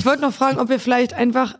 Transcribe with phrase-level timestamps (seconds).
[0.00, 1.58] Ich wollte noch fragen, ob wir vielleicht einfach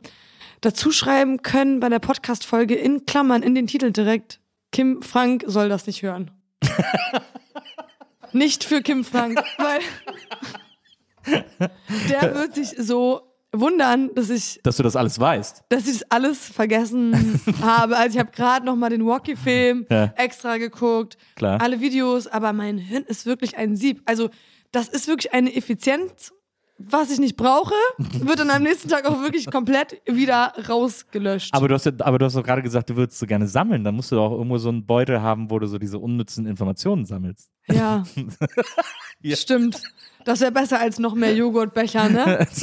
[0.63, 4.41] dazu schreiben können bei der Podcast-Folge in Klammern in den Titel direkt.
[4.73, 6.31] Kim Frank soll das nicht hören.
[8.33, 9.81] nicht für Kim Frank, weil
[12.09, 13.21] der wird sich so
[13.53, 15.65] wundern, dass ich, Dass du das alles weißt.
[15.69, 17.99] dass ich das alles vergessen habe.
[17.99, 20.15] Also ich habe gerade noch mal den Walkie-Film Ja.
[20.17, 21.61] extra geguckt, Klar.
[21.61, 24.01] alle Videos, aber mein Hirn ist wirklich ein Sieb.
[24.07, 24.31] Also
[24.73, 26.33] das ist wirklich eine Effizienz,
[26.89, 31.55] was ich nicht brauche, wird dann am nächsten Tag auch wirklich komplett wieder rausgelöscht.
[31.55, 33.85] Aber du hast ja, aber du hast doch gerade gesagt, du würdest so gerne sammeln.
[33.85, 37.05] Dann musst du doch irgendwo so einen Beutel haben, wo du so diese unnützen Informationen
[37.05, 37.51] sammelst.
[37.69, 38.05] ja,
[39.23, 39.37] Ja.
[39.37, 39.83] stimmt.
[40.25, 42.47] Das wäre besser als noch mehr Joghurtbecher, ne?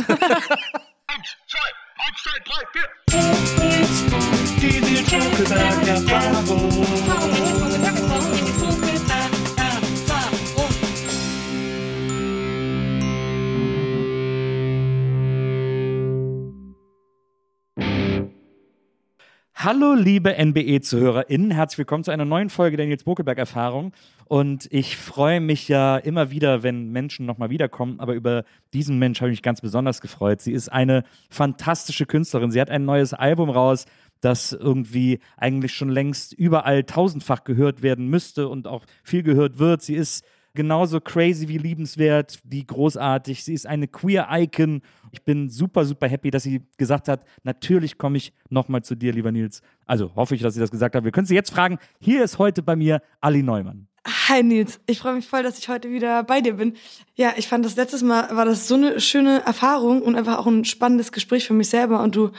[19.60, 21.50] Hallo, liebe NBE-ZuhörerInnen.
[21.50, 23.92] Herzlich willkommen zu einer neuen Folge der Nils Bokelberg-Erfahrung.
[24.26, 28.00] Und ich freue mich ja immer wieder, wenn Menschen nochmal wiederkommen.
[28.00, 30.42] Aber über diesen Mensch habe ich mich ganz besonders gefreut.
[30.42, 32.52] Sie ist eine fantastische Künstlerin.
[32.52, 33.88] Sie hat ein neues Album raus,
[34.22, 39.82] das irgendwie eigentlich schon längst überall tausendfach gehört werden müsste und auch viel gehört wird.
[39.82, 40.24] Sie ist
[40.58, 43.44] genauso crazy wie liebenswert, wie großartig.
[43.44, 44.82] Sie ist eine Queer-Icon.
[45.12, 49.14] Ich bin super, super happy, dass sie gesagt hat, natürlich komme ich nochmal zu dir,
[49.14, 49.62] lieber Nils.
[49.86, 51.04] Also hoffe ich, dass sie das gesagt hat.
[51.06, 51.78] Wir können sie jetzt fragen.
[52.00, 53.88] Hier ist heute bei mir Ali Neumann.
[54.28, 56.74] Hi Nils, ich freue mich voll, dass ich heute wieder bei dir bin.
[57.16, 60.48] Ja, ich fand das letztes Mal war das so eine schöne Erfahrung und einfach auch
[60.48, 62.32] ein spannendes Gespräch für mich selber und du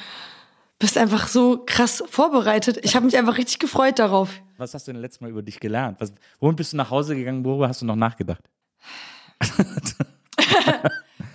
[0.79, 2.79] bist einfach so krass vorbereitet.
[2.83, 4.31] Ich habe mich einfach richtig gefreut darauf.
[4.57, 6.01] Was hast du denn letztes Mal über dich gelernt?
[6.01, 7.45] Was, wohin bist du nach Hause gegangen?
[7.45, 8.43] Worüber hast du noch nachgedacht?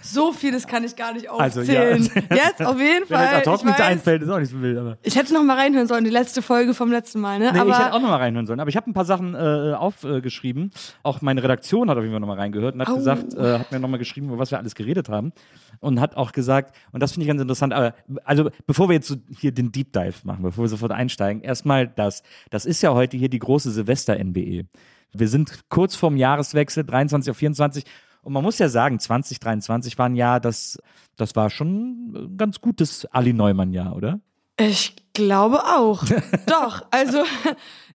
[0.06, 2.04] So vieles kann ich gar nicht Also, aufzählen.
[2.30, 2.36] ja.
[2.36, 3.26] Jetzt auf jeden Wenn Fall.
[3.38, 4.78] jetzt ad hoc Ich, nichts einfällt, ist auch nicht so wild.
[4.78, 7.52] Aber ich hätte noch mal reinhören sollen, die letzte Folge vom letzten Mal, ne?
[7.54, 8.60] Nee, Aber ich hätte auch noch mal reinhören sollen.
[8.60, 10.72] Aber ich habe ein paar Sachen äh, aufgeschrieben.
[11.04, 13.72] Auch meine Redaktion hat auf jeden Fall noch mal reingehört und hat gesagt, äh, hat
[13.72, 15.32] mir noch mal geschrieben, über was wir alles geredet haben.
[15.80, 17.94] Und hat auch gesagt, und das finde ich ganz interessant, aber
[18.26, 21.88] also bevor wir jetzt so hier den Deep Dive machen, bevor wir sofort einsteigen, erstmal
[21.88, 22.24] das.
[22.50, 24.66] Das ist ja heute hier die große Silvester-NBE.
[25.14, 27.86] Wir sind kurz vorm Jahreswechsel, 23 auf 24.
[28.24, 30.80] Und man muss ja sagen, 2023 war ein Jahr, das,
[31.18, 34.20] das war schon ein ganz gutes Ali Neumann-Jahr, oder?
[34.60, 36.04] Ich glaube auch.
[36.48, 37.24] Doch, also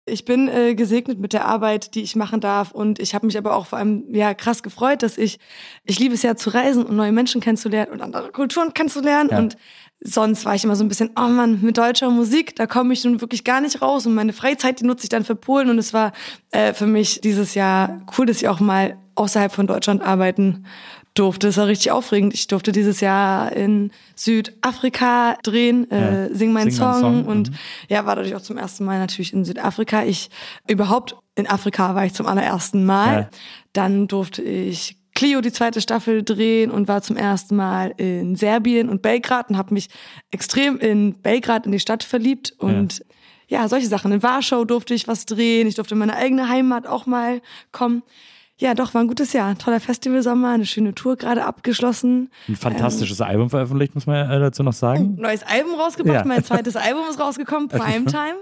[0.05, 3.37] ich bin äh, gesegnet mit der Arbeit, die ich machen darf und ich habe mich
[3.38, 5.38] aber auch vor allem ja krass gefreut, dass ich
[5.84, 9.38] ich liebe es ja zu reisen und neue Menschen kennenzulernen und andere Kulturen kennenzulernen Ja.
[9.38, 9.56] und
[10.01, 13.05] sonst war ich immer so ein bisschen oh Mann, mit deutscher Musik, da komme ich
[13.05, 15.79] nun wirklich gar nicht raus und meine Freizeit, die nutze ich dann für Polen und
[15.79, 16.13] es war
[16.51, 20.65] äh, für mich dieses Jahr cool, dass ich auch mal außerhalb von Deutschland arbeiten
[21.15, 21.49] durfte.
[21.49, 22.35] Das war richtig aufregend.
[22.35, 26.35] Ich durfte dieses Jahr in Südafrika drehen, äh, Ja.
[26.35, 27.57] Sing meinen Sing Song, Song, und mhm.
[27.89, 30.05] ja, war dadurch auch zum ersten Mal natürlich in Südafrika.
[30.05, 30.31] Ich
[30.69, 33.12] überhaupt in Afrika war ich zum allerersten Mal.
[33.15, 33.29] Ja.
[33.73, 38.88] Dann durfte ich Clio die zweite Staffel drehen und war zum ersten Mal in Serbien
[38.88, 39.88] und Belgrad und habe mich
[40.31, 43.05] extrem in Belgrad in die Stadt verliebt und
[43.49, 43.67] ja.
[43.67, 44.12] solche Sachen.
[44.12, 45.67] In Warschau durfte ich was drehen.
[45.67, 47.41] Ich durfte in meine eigene Heimat auch mal
[47.73, 48.05] kommen.
[48.59, 49.59] Ja, doch, war ein gutes Jahr.
[49.59, 52.31] Toller Festivalsommer, eine schöne Tour gerade abgeschlossen.
[52.47, 55.17] Ein fantastisches Album veröffentlicht, muss man äh, dazu noch sagen.
[55.19, 56.25] Neues Album rausgebracht, Ja.
[56.25, 58.37] mein zweites Album ist rausgekommen, Primetime.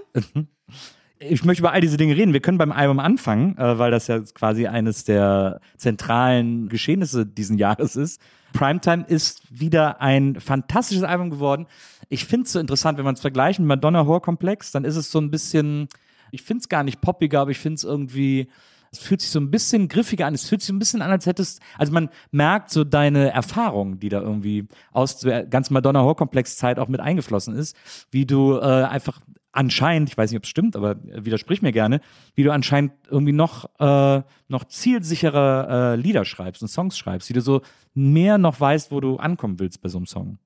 [1.19, 2.33] Ich möchte über all diese Dinge reden.
[2.33, 7.57] Wir können beim Album anfangen, äh, weil das ja quasi eines der zentralen Geschehnisse diesen
[7.57, 8.21] Jahres ist.
[8.53, 11.67] Primetime ist wieder ein fantastisches Album geworden.
[12.09, 15.11] ich finde es so interessant, wenn man es vergleicht mit Madonna Horror-Komplex, dann ist es
[15.11, 15.89] so ein bisschen,
[16.31, 18.47] ich finde es gar nicht poppiger, aber ich finde es irgendwie,
[18.91, 20.33] es fühlt sich so ein bisschen griffiger an.
[20.33, 24.09] Es fühlt sich ein bisschen an, als hättest, also man merkt so deine Erfahrung, die
[24.09, 27.75] da irgendwie aus der ganzen Madonna Horror-Komplex Zeit auch mit eingeflossen ist,
[28.11, 29.19] wie du äh, einfach
[29.57, 31.99] anscheinend, ich weiß nicht, ob es stimmt, aber widersprich mir gerne,
[32.35, 37.33] wie du anscheinend irgendwie noch, äh, noch zielsichere äh, Lieder schreibst und Songs schreibst, wie
[37.33, 37.61] du so
[37.93, 40.37] mehr noch weißt, wo du ankommen willst bei so einem Song.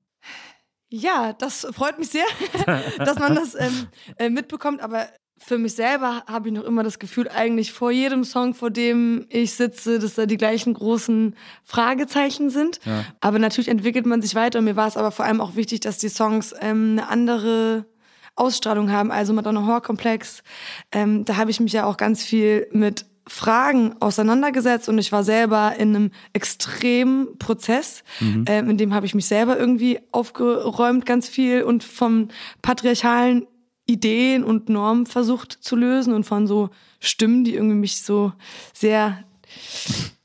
[0.88, 2.24] Ja, das freut mich sehr,
[2.98, 3.86] dass man das ähm,
[4.16, 5.06] äh, mitbekommt, aber
[5.36, 9.26] für mich selber habe ich noch immer das Gefühl, eigentlich vor jedem Song, vor dem
[9.28, 11.34] ich sitze, dass da die gleichen großen
[11.64, 12.78] Fragezeichen sind.
[12.84, 13.04] Ja.
[13.20, 15.80] Aber natürlich entwickelt man sich weiter und mir war es aber vor allem auch wichtig,
[15.80, 17.86] dass die Songs ähm, eine andere
[18.34, 19.10] Ausstrahlung haben.
[19.10, 20.42] Also Madonna Horror Komplex,
[20.90, 25.22] ähm, da habe ich mich ja auch ganz viel mit Fragen auseinandergesetzt und ich war
[25.22, 28.44] selber in einem extremen Prozess, mhm.
[28.48, 32.28] ähm, in dem habe ich mich selber irgendwie aufgeräumt ganz viel und vom
[32.62, 33.46] patriarchalen
[33.86, 38.32] Ideen und Normen versucht zu lösen und von so Stimmen, die irgendwie mich so
[38.72, 39.22] sehr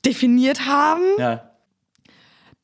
[0.04, 1.02] definiert haben.
[1.18, 1.47] Ja.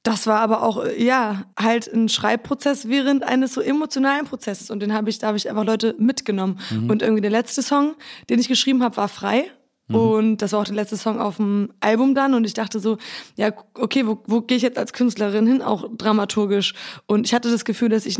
[0.04, 4.70] Das war aber auch, ja, halt ein Schreibprozess während eines so emotionalen Prozesses.
[4.70, 6.60] Und den habe ich, da habe ich einfach Leute mitgenommen.
[6.70, 6.90] Mhm.
[6.90, 7.94] Und irgendwie der letzte Song,
[8.28, 9.50] den ich geschrieben habe, war frei.
[9.88, 9.94] Mhm.
[9.96, 12.34] Und das war auch der letzte Song auf dem Album dann.
[12.34, 12.98] Und ich dachte so,
[13.36, 16.74] ja, okay, wo, wo gehe ich jetzt als Künstlerin hin, auch dramaturgisch?
[17.06, 18.18] Und ich hatte das Gefühl, dass ich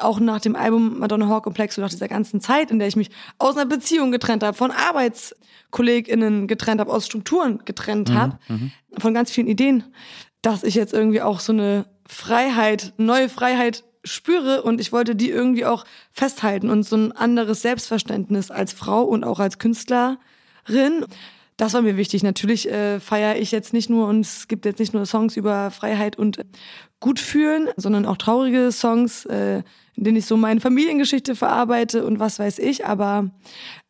[0.00, 2.96] auch nach dem Album Madonna Hawk Komplex und nach dieser ganzen Zeit, in der ich
[2.96, 8.14] mich aus einer Beziehung getrennt habe, von ArbeitskollegInnen getrennt habe, aus Strukturen getrennt mhm.
[8.14, 8.72] habe, mhm.
[8.98, 9.84] von ganz vielen Ideen,
[10.42, 15.30] dass ich jetzt irgendwie auch so eine Freiheit, neue Freiheit spüre und ich wollte die
[15.30, 20.16] irgendwie auch festhalten und so ein anderes Selbstverständnis als Frau und auch als Künstlerin.
[21.56, 22.22] Das war mir wichtig.
[22.22, 25.70] Natürlich äh, feiere ich jetzt nicht nur und es gibt jetzt nicht nur Songs über
[25.70, 26.38] Freiheit und
[27.00, 29.62] Gutfühlen, sondern auch traurige Songs, äh,
[29.94, 32.86] in denen ich so meine Familiengeschichte verarbeite und was weiß ich.
[32.86, 33.30] Aber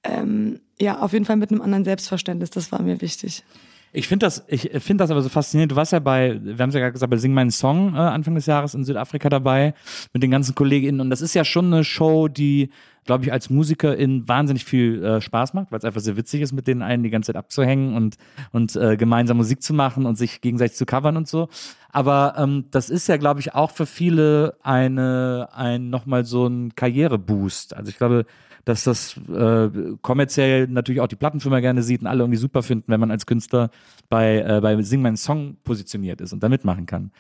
[0.02, 2.50] ähm, ja, auf jeden Fall mit einem anderen Selbstverständnis.
[2.50, 3.44] Das war mir wichtig.
[3.92, 5.72] Ich finde das, ich finde das aber so faszinierend.
[5.72, 7.98] Du warst ja bei, wir haben es ja gerade gesagt, bei Sing meinen Song äh,
[7.98, 9.74] Anfang des Jahres in Südafrika dabei
[10.12, 11.00] mit den ganzen KollegInnen.
[11.00, 12.70] Und das ist ja schon eine Show, die,
[13.04, 16.52] glaube ich, als Musikerin wahnsinnig viel äh, Spaß macht, weil es einfach sehr witzig ist,
[16.52, 18.16] mit denen einen die ganze Zeit abzuhängen und,
[18.52, 21.48] und äh, gemeinsam Musik zu machen und sich gegenseitig zu covern und so.
[21.90, 26.76] Aber ähm, das ist ja, glaube ich, auch für viele eine, ein nochmal so ein
[26.76, 27.74] Karriereboost.
[27.74, 28.24] Also ich glaube,
[28.64, 29.68] dass das äh,
[30.02, 33.26] kommerziell natürlich auch die Plattenfirma gerne sieht und alle irgendwie super finden, wenn man als
[33.26, 33.70] Künstler
[34.08, 37.10] bei, äh, bei Sing meinen Song positioniert ist und da mitmachen kann.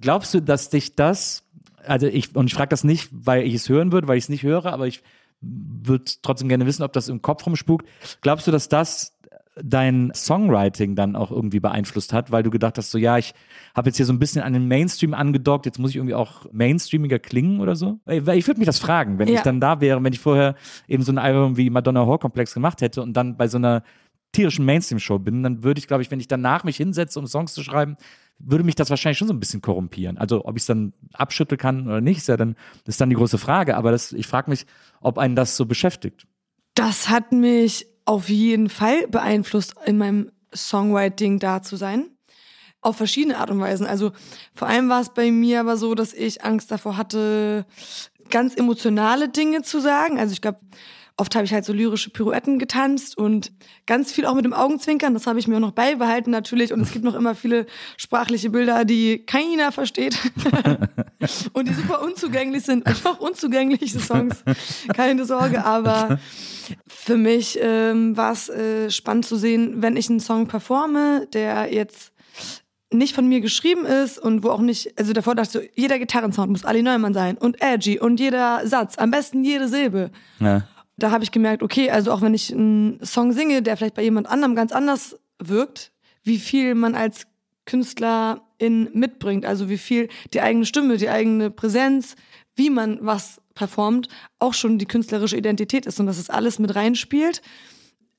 [0.00, 1.44] Glaubst du, dass dich das,
[1.84, 4.28] also ich, und ich frage das nicht, weil ich es hören würde, weil ich es
[4.28, 5.02] nicht höre, aber ich
[5.40, 7.86] würde trotzdem gerne wissen, ob das im Kopf rumspukt.
[8.20, 9.15] Glaubst du, dass das
[9.62, 13.32] dein Songwriting dann auch irgendwie beeinflusst hat, weil du gedacht hast, so ja, ich
[13.74, 16.46] habe jetzt hier so ein bisschen an den Mainstream angedockt, jetzt muss ich irgendwie auch
[16.52, 17.98] mainstreamiger klingen oder so?
[18.06, 19.34] Ich würde mich das fragen, wenn ja.
[19.34, 20.56] ich dann da wäre, wenn ich vorher
[20.88, 23.82] eben so ein Album wie Madonna Horror Komplex gemacht hätte und dann bei so einer
[24.32, 27.54] tierischen Mainstream-Show bin, dann würde ich, glaube ich, wenn ich danach mich hinsetze, um Songs
[27.54, 27.96] zu schreiben,
[28.38, 30.18] würde mich das wahrscheinlich schon so ein bisschen korrumpieren.
[30.18, 33.16] Also ob ich es dann abschütteln kann oder nicht, ist ja dann, ist dann die
[33.16, 33.76] große Frage.
[33.76, 34.66] Aber das, ich frage mich,
[35.00, 36.26] ob einen das so beschäftigt.
[36.74, 42.06] Das hat mich auf jeden Fall beeinflusst, in meinem Songwriting da zu sein.
[42.80, 43.86] Auf verschiedene Art und Weisen.
[43.86, 44.12] Also
[44.54, 47.66] vor allem war es bei mir aber so, dass ich Angst davor hatte,
[48.30, 50.18] ganz emotionale Dinge zu sagen.
[50.18, 50.60] Also ich glaube,
[51.18, 53.50] Oft habe ich halt so lyrische Pirouetten getanzt und
[53.86, 55.14] ganz viel auch mit dem Augenzwinkern.
[55.14, 56.74] Das habe ich mir auch noch beibehalten natürlich.
[56.74, 57.64] Und es gibt noch immer viele
[57.96, 60.18] sprachliche Bilder, die keiner versteht
[61.54, 62.86] und die super unzugänglich sind.
[62.86, 64.44] Und auch unzugängliche Songs,
[64.94, 65.64] keine Sorge.
[65.64, 66.18] Aber
[66.86, 71.72] für mich ähm, war es äh, spannend zu sehen, wenn ich einen Song performe, der
[71.72, 72.12] jetzt
[72.92, 75.98] nicht von mir geschrieben ist und wo auch nicht, also davor dachte ich so, jeder
[75.98, 80.10] Gitarrensound muss Ali Neumann sein und edgy und jeder Satz, am besten jede Silbe.
[80.38, 80.62] Ja
[80.96, 84.02] da habe ich gemerkt, okay, also auch wenn ich einen Song singe, der vielleicht bei
[84.02, 85.92] jemand anderem ganz anders wirkt,
[86.22, 87.26] wie viel man als
[87.66, 92.16] Künstlerin mitbringt, also wie viel die eigene Stimme, die eigene Präsenz,
[92.56, 94.08] wie man was performt,
[94.38, 97.42] auch schon die künstlerische Identität ist und dass es alles mit reinspielt.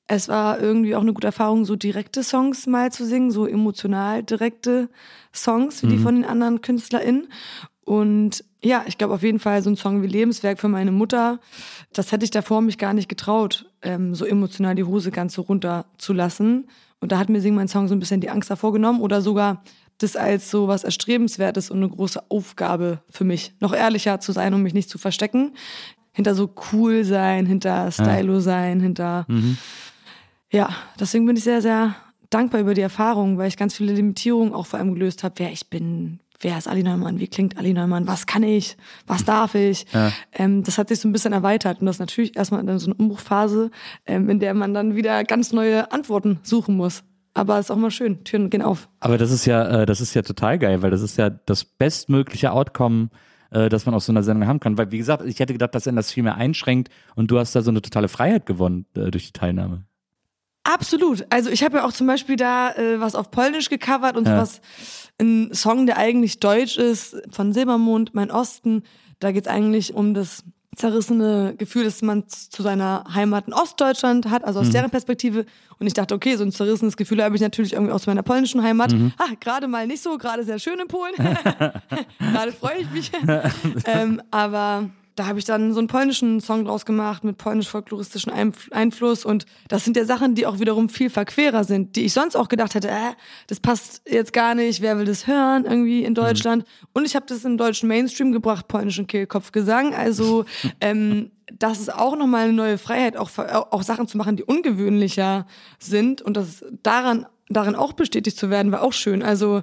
[0.06, 4.22] Es war irgendwie auch eine gute Erfahrung, so direkte Songs mal zu singen, so emotional
[4.22, 4.88] direkte
[5.34, 5.90] Songs wie mhm.
[5.90, 7.28] die von den anderen KünstlerInnen.
[7.84, 11.40] Und ja, ich glaube auf jeden Fall so ein Song wie Lebenswerk für meine Mutter,
[11.92, 15.42] das hätte ich davor mich gar nicht getraut, ähm, so emotional die Hose ganz so
[15.42, 16.68] runter zu lassen.
[17.00, 19.22] Und da hat mir Sing mein Song so ein bisschen die Angst davor genommen oder
[19.22, 19.62] sogar
[19.98, 24.54] das als so was Erstrebenswertes und eine große Aufgabe für mich, noch ehrlicher zu sein,
[24.54, 25.54] um mich nicht zu verstecken.
[26.12, 29.24] Hinter so cool sein, hinter Stylo sein, hinter.
[29.28, 29.58] Mhm.
[30.50, 31.94] Ja, deswegen bin ich sehr, sehr
[32.30, 35.52] dankbar über die Erfahrung, weil ich ganz viele Limitierungen auch vor allem gelöst habe, wer
[35.52, 38.76] ich bin, wer ist Ali Neumann, wie klingt Ali Neumann, was kann ich,
[39.06, 39.86] was darf ich.
[39.92, 40.12] Ja.
[40.32, 42.86] Ähm, das hat sich so ein bisschen erweitert und das ist natürlich erstmal dann so
[42.86, 43.70] eine Umbruchphase,
[44.06, 47.02] ähm, in der man dann wieder ganz neue Antworten suchen muss.
[47.38, 48.88] Aber es ist auch mal schön, Türen gehen auf.
[48.98, 51.64] Aber das ist ja, äh, das ist ja total geil, weil das ist ja das
[51.64, 53.10] bestmögliche Outcome,
[53.52, 54.76] äh, dass man auf so einer Sendung haben kann.
[54.76, 57.54] Weil, wie gesagt, ich hätte gedacht, dass er das viel mehr einschränkt und du hast
[57.54, 59.84] da so eine totale Freiheit gewonnen äh, durch die Teilnahme.
[60.64, 61.26] Absolut.
[61.30, 64.34] Also ich habe ja auch zum Beispiel da äh, was auf Polnisch gecovert und ja.
[64.34, 64.60] sowas,
[65.20, 68.82] ein Song, der eigentlich deutsch ist, von Silbermond, Mein Osten.
[69.20, 70.42] Da geht's eigentlich um das
[70.76, 74.72] zerrissene Gefühl, dass man zu seiner Heimat in Ostdeutschland hat, also aus mhm.
[74.72, 75.44] deren Perspektive.
[75.78, 78.62] Und ich dachte, okay, so ein zerrissenes Gefühl habe ich natürlich irgendwie aus meiner polnischen
[78.62, 78.92] Heimat.
[78.92, 79.12] Mhm.
[79.18, 81.14] Ah, gerade mal nicht so, gerade sehr schön in Polen.
[82.18, 83.10] gerade freue ich mich.
[83.84, 88.32] ähm, aber da habe ich dann so einen polnischen Song draus gemacht mit polnisch-folkloristischen
[88.70, 89.24] Einfluss.
[89.24, 92.48] Und das sind ja Sachen, die auch wiederum viel verquerer sind, die ich sonst auch
[92.48, 93.14] gedacht hätte, äh,
[93.48, 96.64] das passt jetzt gar nicht, wer will das hören irgendwie in Deutschland?
[96.64, 96.88] Mhm.
[96.94, 100.44] und ich habe das in deutschen Mainstream gebracht, polnischen Kehlkopfgesang, also
[100.80, 105.46] ähm, das ist auch nochmal eine neue Freiheit, auch, auch Sachen zu machen, die ungewöhnlicher
[105.78, 106.20] sind.
[106.20, 109.62] Und das daran, darin auch bestätigt zu werden, war auch schön, also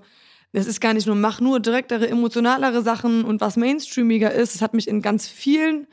[0.55, 4.55] es ist gar nicht nur, mach nur direktere, emotionalere Sachen und was mainstreamiger ist.
[4.55, 5.88] Es hat mich in ganz vielen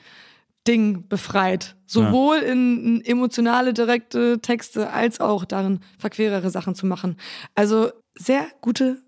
[0.66, 1.76] Dingen befreit.
[1.86, 2.52] Sowohl ja.
[2.52, 7.16] in, emotionale, direkte Texte als auch darin verquerere Sachen zu machen.
[7.54, 9.02] Also sehr gute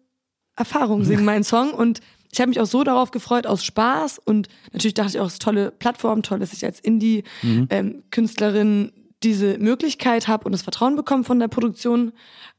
[0.57, 2.01] Erfahrung singen mein Song und
[2.33, 5.35] ich habe mich auch so darauf gefreut, aus Spaß und natürlich dachte ich auch, es
[5.35, 8.89] ist eine tolle Plattform, toll, dass ich als Indie-Künstlerin mhm.
[8.89, 8.93] ähm,
[9.23, 12.13] diese Möglichkeit habe und das Vertrauen bekomme von der Produktion.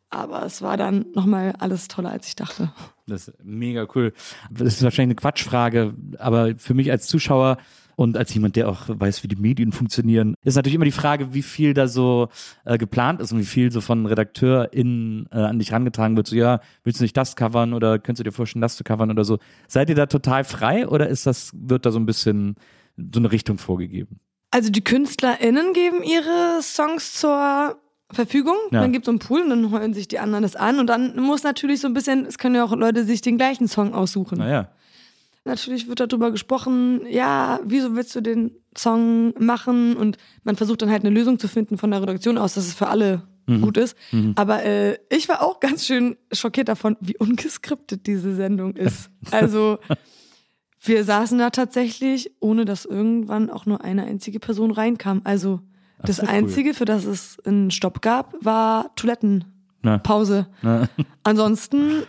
[0.09, 2.71] Aber es war dann nochmal alles toller, als ich dachte.
[3.07, 4.13] Das ist mega cool.
[4.49, 7.57] Das ist wahrscheinlich eine Quatschfrage, aber für mich als Zuschauer
[7.95, 11.33] und als jemand, der auch weiß, wie die Medien funktionieren, ist natürlich immer die Frage,
[11.33, 12.29] wie viel da so
[12.65, 16.27] äh, geplant ist und wie viel so von RedakteurInnen äh, an dich herangetragen wird.
[16.27, 19.11] So, ja, willst du nicht das covern oder könntest du dir vorstellen, das zu covern
[19.11, 19.39] oder so.
[19.67, 22.55] Seid ihr da total frei oder ist das, wird da so ein bisschen
[22.97, 24.19] so eine Richtung vorgegeben?
[24.51, 27.77] Also die KünstlerInnen geben ihre Songs zur
[28.11, 28.81] Verfügung, ja.
[28.81, 30.87] dann gibt es so einen Pool und dann heulen sich die anderen das an und
[30.87, 33.93] dann muss natürlich so ein bisschen, es können ja auch Leute sich den gleichen Song
[33.93, 34.37] aussuchen.
[34.37, 34.69] Naja.
[35.43, 40.89] Natürlich wird darüber gesprochen, ja, wieso willst du den Song machen und man versucht dann
[40.89, 43.61] halt eine Lösung zu finden von der Redaktion aus, dass es für alle mhm.
[43.61, 43.95] gut ist.
[44.11, 44.33] Mhm.
[44.35, 49.09] Aber äh, ich war auch ganz schön schockiert davon, wie ungeskriptet diese Sendung ist.
[49.31, 49.79] Also
[50.81, 55.21] wir saßen da tatsächlich, ohne dass irgendwann auch nur eine einzige Person reinkam.
[55.23, 55.61] Also
[56.03, 56.75] das Einzige, cool.
[56.75, 60.47] für das es einen Stopp gab, war Toilettenpause.
[61.23, 62.03] Ansonsten,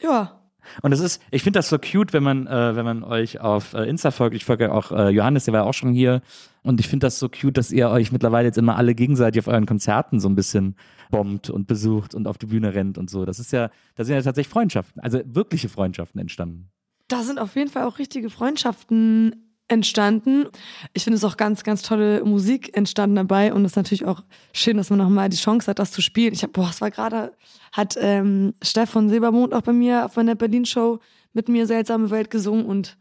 [0.00, 0.38] ja.
[0.80, 3.74] Und es ist, ich finde das so cute, wenn man, äh, wenn man euch auf
[3.74, 4.36] äh, Insta folgt.
[4.36, 6.22] Ich folge auch äh, Johannes, der war auch schon hier.
[6.62, 9.48] Und ich finde das so cute, dass ihr euch mittlerweile jetzt immer alle gegenseitig auf
[9.48, 10.76] euren Konzerten so ein bisschen
[11.10, 13.24] bombt und besucht und auf die Bühne rennt und so.
[13.24, 16.70] Das ist ja, da sind ja tatsächlich Freundschaften, also wirkliche Freundschaften entstanden.
[17.08, 20.46] Da sind auf jeden Fall auch richtige Freundschaften entstanden.
[20.92, 24.22] Ich finde es auch ganz, ganz tolle Musik entstanden dabei und es ist natürlich auch
[24.52, 26.32] schön, dass man nochmal die Chance hat, das zu spielen.
[26.32, 27.32] Ich habe, boah, es war gerade,
[27.72, 31.00] hat ähm, Stefan Silbermond auch bei mir auf meiner Berlin-Show
[31.32, 32.96] mit mir Seltsame Welt gesungen und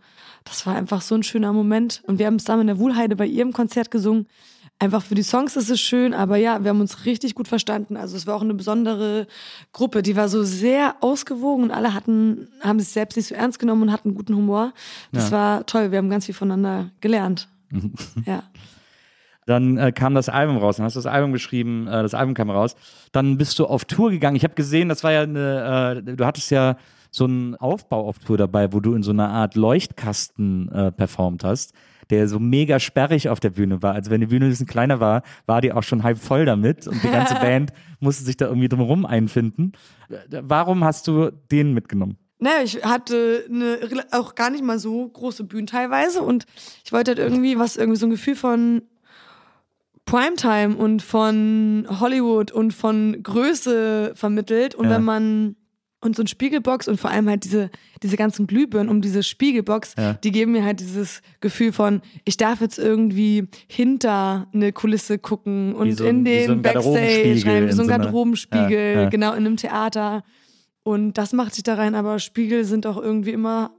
[0.45, 2.01] das war einfach so ein schöner Moment.
[2.07, 4.27] Und wir haben es dann in der Wuhlheide bei ihrem Konzert gesungen
[4.81, 7.95] einfach für die Songs ist es schön, aber ja, wir haben uns richtig gut verstanden.
[7.95, 9.27] Also es war auch eine besondere
[9.73, 13.59] Gruppe, die war so sehr ausgewogen und alle hatten, haben sich selbst nicht so ernst
[13.59, 14.73] genommen und hatten guten Humor.
[15.11, 15.38] Das ja.
[15.38, 17.47] war toll, wir haben ganz viel voneinander gelernt.
[18.25, 18.43] ja.
[19.47, 22.35] Dann äh, kam das Album raus, dann hast du das Album geschrieben, äh, das Album
[22.35, 22.75] kam raus.
[23.11, 24.35] Dann bist du auf Tour gegangen.
[24.35, 26.77] Ich habe gesehen, das war ja eine, äh, du hattest ja
[27.09, 31.43] so einen Aufbau auf Tour dabei, wo du in so einer Art Leuchtkasten äh, performt
[31.43, 31.73] hast
[32.12, 33.94] der so mega sperrig auf der Bühne war.
[33.94, 36.88] Also wenn die Bühne ein bisschen kleiner war, war die auch schon halb voll damit
[36.88, 39.72] und die ganze Band musste sich da irgendwie drumherum einfinden.
[40.30, 42.18] Warum hast du den mitgenommen?
[42.39, 43.80] Naja, ich hatte eine
[44.12, 46.46] auch gar nicht mal so große Bühne teilweise und
[46.84, 48.82] ich wollte halt irgendwie was, irgendwie so ein Gefühl von
[50.06, 54.75] Primetime und von Hollywood und von Größe vermittelt.
[54.75, 54.96] Und ja.
[54.96, 55.56] wenn man
[56.01, 57.70] und so ein Spiegelbox und vor allem halt diese,
[58.01, 60.13] diese ganzen Glühbirnen um diese Spiegelbox, ja.
[60.13, 65.74] die geben mir halt dieses Gefühl von, ich darf jetzt irgendwie hinter eine Kulisse gucken
[65.75, 69.10] und so, in den so Backstage rein, wie so ein Garderobenspiegel, ja, ja.
[69.10, 70.24] genau, in einem Theater.
[70.84, 73.72] Und das macht sich da rein, aber Spiegel sind auch irgendwie immer,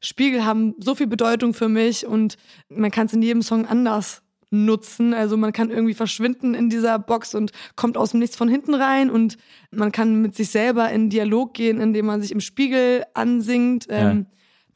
[0.00, 2.36] Spiegel haben so viel Bedeutung für mich und
[2.68, 4.22] man kann es in jedem Song anders
[4.54, 5.12] nutzen.
[5.12, 8.74] Also man kann irgendwie verschwinden in dieser Box und kommt aus dem Nichts von hinten
[8.74, 9.36] rein und
[9.70, 13.86] man kann mit sich selber in Dialog gehen, indem man sich im Spiegel ansingt.
[13.88, 14.26] Ähm,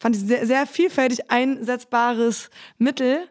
[0.01, 3.29] Fand ich sehr, sehr vielfältig einsetzbares Mittel.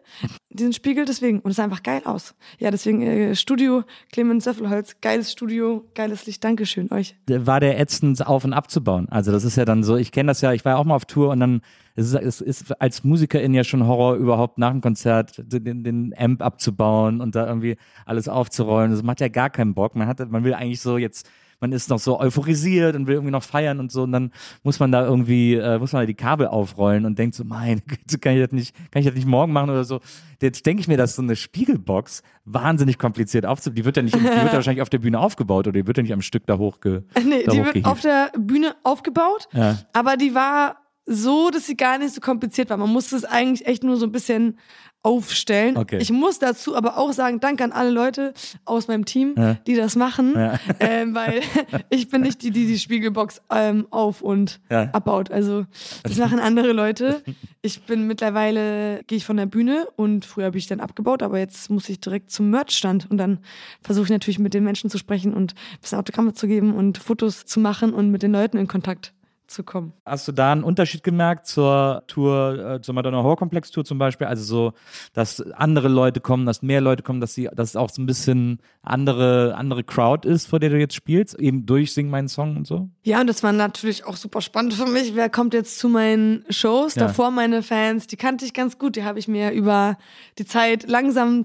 [0.50, 1.40] diesen Spiegel deswegen.
[1.40, 2.34] Und es sah einfach geil aus.
[2.58, 6.42] Ja, deswegen äh, Studio Clemens Söffelholz, geiles Studio, geiles Licht.
[6.44, 7.16] Dankeschön euch.
[7.28, 9.08] War der ätzend auf und abzubauen?
[9.08, 10.94] Also das ist ja dann so, ich kenne das ja, ich war ja auch mal
[10.94, 11.62] auf Tour und dann
[11.94, 16.14] es ist, es ist als Musikerin ja schon Horror, überhaupt nach dem Konzert den, den
[16.16, 18.92] Amp abzubauen und da irgendwie alles aufzurollen.
[18.92, 19.96] Das macht ja gar keinen Bock.
[19.96, 21.28] Man hat, man will eigentlich so jetzt
[21.60, 24.78] man ist noch so euphorisiert und will irgendwie noch feiern und so und dann muss
[24.80, 28.18] man da irgendwie, äh, muss man da die Kabel aufrollen und denkt so, mein Güte,
[28.18, 30.00] kann ich das nicht, kann ich das nicht morgen machen oder so.
[30.40, 33.74] Jetzt denke ich mir, dass so eine Spiegelbox wahnsinnig kompliziert aufzubauen.
[33.76, 35.96] Die wird ja nicht, die wird ja wahrscheinlich auf der Bühne aufgebaut oder die wird
[35.96, 37.04] ja nicht am Stück da hochge.
[37.24, 39.78] Nee, da die wird auf der Bühne aufgebaut, Ja.
[39.92, 40.76] aber die war
[41.10, 42.76] so, dass sie gar nicht so kompliziert war.
[42.76, 44.58] Man musste es eigentlich echt nur so ein bisschen
[45.02, 45.76] aufstellen.
[45.76, 45.98] Okay.
[46.00, 49.54] Ich muss dazu aber auch sagen, danke an alle Leute aus meinem Team, Ja.
[49.66, 50.58] die das machen, Ja.
[50.80, 51.40] ähm, weil
[51.90, 54.90] ich bin nicht die, die die Spiegelbox ähm, auf und Ja.
[54.92, 55.30] abbaut.
[55.30, 55.66] Also
[56.02, 57.22] das machen andere Leute.
[57.62, 61.38] Ich bin mittlerweile, gehe ich von der Bühne und früher habe ich dann abgebaut, aber
[61.38, 63.38] jetzt muss ich direkt zum Merchstand und dann
[63.82, 66.98] versuche ich natürlich mit den Menschen zu sprechen und ein bisschen Autogramme zu geben und
[66.98, 69.12] Fotos zu machen und mit den Leuten in Kontakt
[69.50, 69.92] zu kommen.
[70.04, 73.98] Hast du da einen Unterschied gemerkt zur Tour, äh, zur Madonna Horror Komplex Tour zum
[73.98, 74.26] Beispiel?
[74.26, 74.72] Also so,
[75.12, 78.06] dass andere Leute kommen, dass mehr Leute kommen, dass sie, dass es auch so ein
[78.06, 82.56] bisschen andere, andere Crowd ist, vor der du jetzt spielst, eben durch Sing meinen Song
[82.56, 82.88] und so?
[83.02, 85.14] Ja, und das war natürlich auch super spannend für mich.
[85.14, 86.94] Wer kommt jetzt zu meinen Shows?
[86.94, 87.06] Ja.
[87.06, 88.96] Davor meine Fans, die kannte ich ganz gut.
[88.96, 89.96] Die habe ich mir über
[90.38, 91.44] die Zeit langsam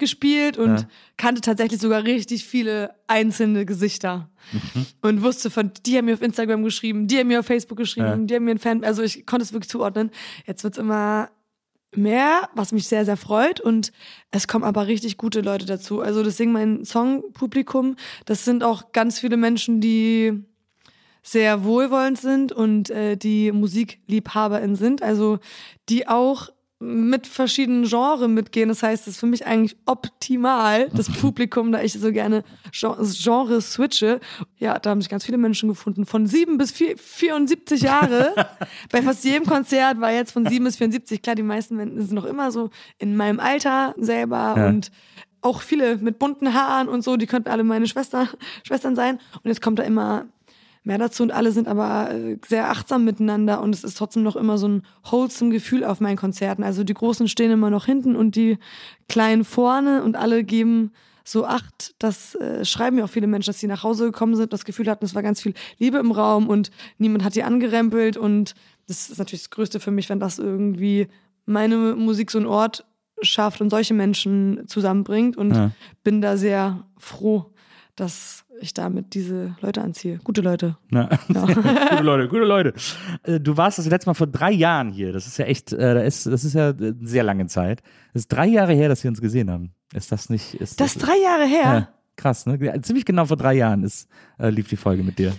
[0.00, 0.88] zusammengespielt und Ja.
[1.16, 4.30] kannte tatsächlich sogar richtig viele einzelne Gesichter.
[4.52, 4.86] Mhm.
[5.02, 8.06] Und wusste von, die haben mir auf Instagram geschrieben, die haben mir auf Facebook geschrieben,
[8.06, 8.16] Ja.
[8.16, 10.10] die haben mir ein Fan, also ich konnte es wirklich zuordnen.
[10.46, 11.30] Jetzt wird's immer
[11.94, 13.60] mehr, was mich sehr, sehr freut.
[13.60, 13.92] Und
[14.30, 16.00] es kommen aber richtig gute Leute dazu.
[16.00, 20.44] Also das Sing mein Song-Publikum, das sind auch ganz viele Menschen, die
[21.22, 25.38] sehr wohlwollend sind und äh, die MusikliebhaberInnen sind, also
[25.90, 26.48] die auch
[26.82, 28.70] mit verschiedenen Genres mitgehen.
[28.70, 32.96] Das heißt, es ist für mich eigentlich optimal, das Publikum, da ich so gerne Gen-
[33.22, 34.18] Genre switche.
[34.56, 36.06] Ja, da haben sich ganz viele Menschen gefunden.
[36.06, 38.34] Von sieben bis vier, 74 Jahre.
[38.90, 41.20] Bei fast jedem Konzert war jetzt von sieben bis 74.
[41.20, 44.68] Klar, die meisten sind noch immer so in meinem Alter selber Ja.
[44.68, 44.90] und
[45.42, 48.28] auch viele mit bunten Haaren und so, die könnten alle meine Schwester,
[48.62, 49.18] Schwestern sein.
[49.42, 50.26] Und jetzt kommt da immer
[50.82, 54.36] mehr dazu und alle sind aber äh, sehr achtsam miteinander und es ist trotzdem noch
[54.36, 56.62] immer so ein wholesome Gefühl auf meinen Konzerten.
[56.64, 58.58] Also die Großen stehen immer noch hinten und die
[59.08, 61.94] Kleinen vorne und alle geben so Acht.
[61.98, 64.88] Das äh, schreiben mir auch viele Menschen, dass sie nach Hause gekommen sind, das Gefühl
[64.88, 68.54] hatten, es war ganz viel Liebe im Raum und niemand hat die angerempelt und
[68.88, 71.08] das ist natürlich das Größte für mich, wenn das irgendwie
[71.46, 72.84] meine Musik so einen Ort
[73.22, 75.70] schafft und solche Menschen zusammenbringt und Ja.
[76.02, 77.52] bin da sehr froh,
[77.96, 80.18] dass ich damit diese Leute anziehe.
[80.24, 80.76] Gute Leute.
[80.90, 82.74] Na, gute Leute, gute Leute.
[83.22, 85.12] Äh, Du warst das letzte Mal vor drei Jahren hier.
[85.12, 87.82] Das ist ja echt, äh, das ist ja eine sehr lange Zeit.
[88.12, 89.72] Das ist drei Jahre her, dass wir uns gesehen haben.
[89.92, 90.54] Ist das nicht?
[90.54, 91.62] Ist Das ist drei Jahre her.
[91.62, 92.58] Ja, krass, ne?
[92.60, 95.32] Ja, Ziemlich genau vor drei Jahren ist, äh, lief die Folge mit dir.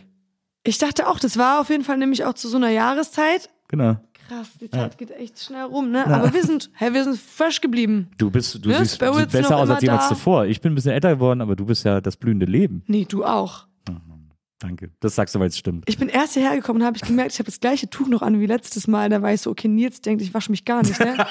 [0.64, 3.50] Ich dachte auch, das war auf jeden Fall nämlich auch zu so einer Jahreszeit.
[3.68, 3.98] Genau.
[4.32, 6.06] Krass, die Zeit geht echt schnell rum, ne?
[6.08, 8.08] Aber wir sind, hey, wir sind fresh geblieben.
[8.18, 10.16] Du bist, du Ne, siehst, siehst besser aus als jemals da.
[10.16, 10.46] zuvor.
[10.46, 12.82] Ich bin ein bisschen älter geworden, aber du bist ja das blühende Leben.
[12.88, 13.66] Nee, du auch.
[14.60, 14.92] Danke.
[15.00, 15.84] Das sagst du, weil es stimmt.
[15.88, 18.22] Ich bin erst hierher gekommen und habe ich gemerkt, ich habe das gleiche Tuch noch
[18.22, 19.10] an wie letztes Mal.
[19.10, 21.18] Da war ich so, okay, Nils denkt, ich wasche mich gar nicht, ne?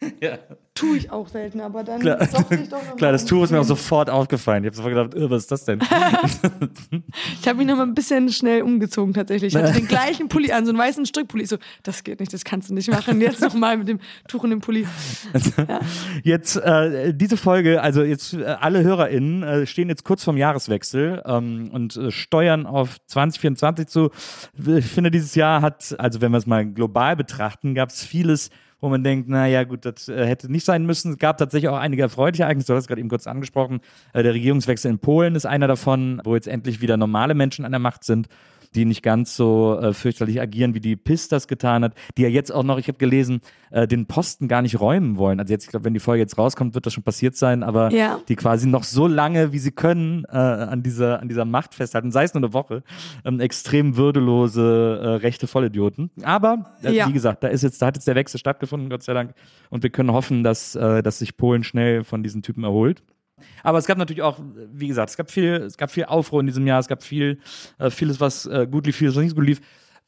[0.20, 0.38] Ja.
[0.74, 2.18] Tue ich auch selten, aber dann Klar,
[2.96, 4.62] Klar das Tuch ist mir auch sofort aufgefallen.
[4.62, 5.80] Ich habe sofort gedacht, was ist das denn?
[7.40, 9.54] Ich habe mich noch mal ein bisschen schnell umgezogen tatsächlich.
[9.54, 11.44] Ich hatte den gleichen Pulli an, so einen weißen Strickpulli.
[11.44, 13.20] Ich so, das geht nicht, das kannst du nicht machen.
[13.20, 14.86] Jetzt noch mal mit dem Tuch und dem Pulli.
[16.22, 21.22] Jetzt äh, diese Folge, also jetzt äh, alle HörerInnen äh, stehen jetzt kurz vorm Jahreswechsel
[21.24, 24.10] ähm, und äh, steuern auf 2024 zu.
[24.64, 28.50] Ich finde, dieses Jahr hat, also wenn wir es mal global betrachten, gab es vieles,
[28.80, 31.12] wo man denkt, naja gut, das äh, hätte nicht sein müssen.
[31.12, 33.80] Es gab tatsächlich auch einige erfreuliche Ereignisse, du hast es gerade eben kurz angesprochen.
[34.12, 37.72] Äh, der Regierungswechsel in Polen ist einer davon, wo jetzt endlich wieder normale Menschen an
[37.72, 38.28] der Macht sind
[38.74, 42.28] die nicht ganz so äh, fürchterlich agieren, wie die PIS das getan hat, die ja
[42.28, 45.40] jetzt auch noch, ich habe gelesen, äh, den Posten gar nicht räumen wollen.
[45.40, 47.90] Also jetzt, ich glaube, wenn die Folge jetzt rauskommt, wird das schon passiert sein, aber
[47.92, 48.20] Ja.
[48.28, 52.10] die quasi noch so lange, wie sie können, äh, an, dieser, an dieser Macht festhalten,
[52.10, 52.82] sei es nur eine Woche,
[53.24, 56.10] ähm, extrem würdelose, äh, rechte Vollidioten.
[56.22, 57.08] Aber, äh, Ja.
[57.08, 59.32] wie gesagt, da ist jetzt, da hat jetzt der Wechsel stattgefunden, Gott sei Dank.
[59.70, 63.02] Und wir können hoffen, dass, äh, dass sich Polen schnell von diesen Typen erholt.
[63.62, 64.38] Aber es gab natürlich auch,
[64.72, 67.38] wie gesagt, es gab viel, es gab viel Aufruhr in diesem Jahr, es gab viel,
[67.78, 69.60] äh, vieles, was äh, gut lief, vieles, was nicht so gut lief.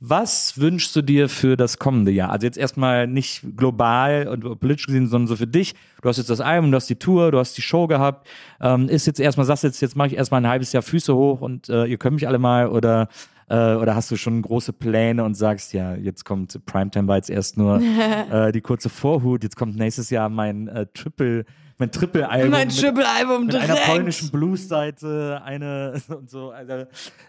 [0.03, 2.31] Was wünschst du dir für das kommende Jahr?
[2.31, 5.75] Also jetzt erstmal nicht global und politisch gesehen, sondern so für dich.
[6.01, 8.27] Du hast jetzt das Album, du hast die Tour, du hast die Show gehabt.
[8.63, 11.15] Ähm, ist jetzt erstmal, sagst du jetzt, jetzt mache ich erstmal ein halbes Jahr Füße
[11.15, 13.09] hoch und äh, ihr könnt mich alle mal oder
[13.51, 17.31] Äh, oder hast du schon große Pläne und sagst, ja, jetzt kommt Primetime war jetzt
[17.31, 17.83] erst nur
[18.31, 21.45] äh, die kurze Vorhut, jetzt kommt nächstes Jahr mein äh, Triple,
[21.81, 22.51] mein Triple-Album.
[22.51, 23.71] Mein Triple-Album mit direkt.
[23.71, 26.51] einer polnischen Blues-Seite, eine und so.
[26.51, 26.73] Also,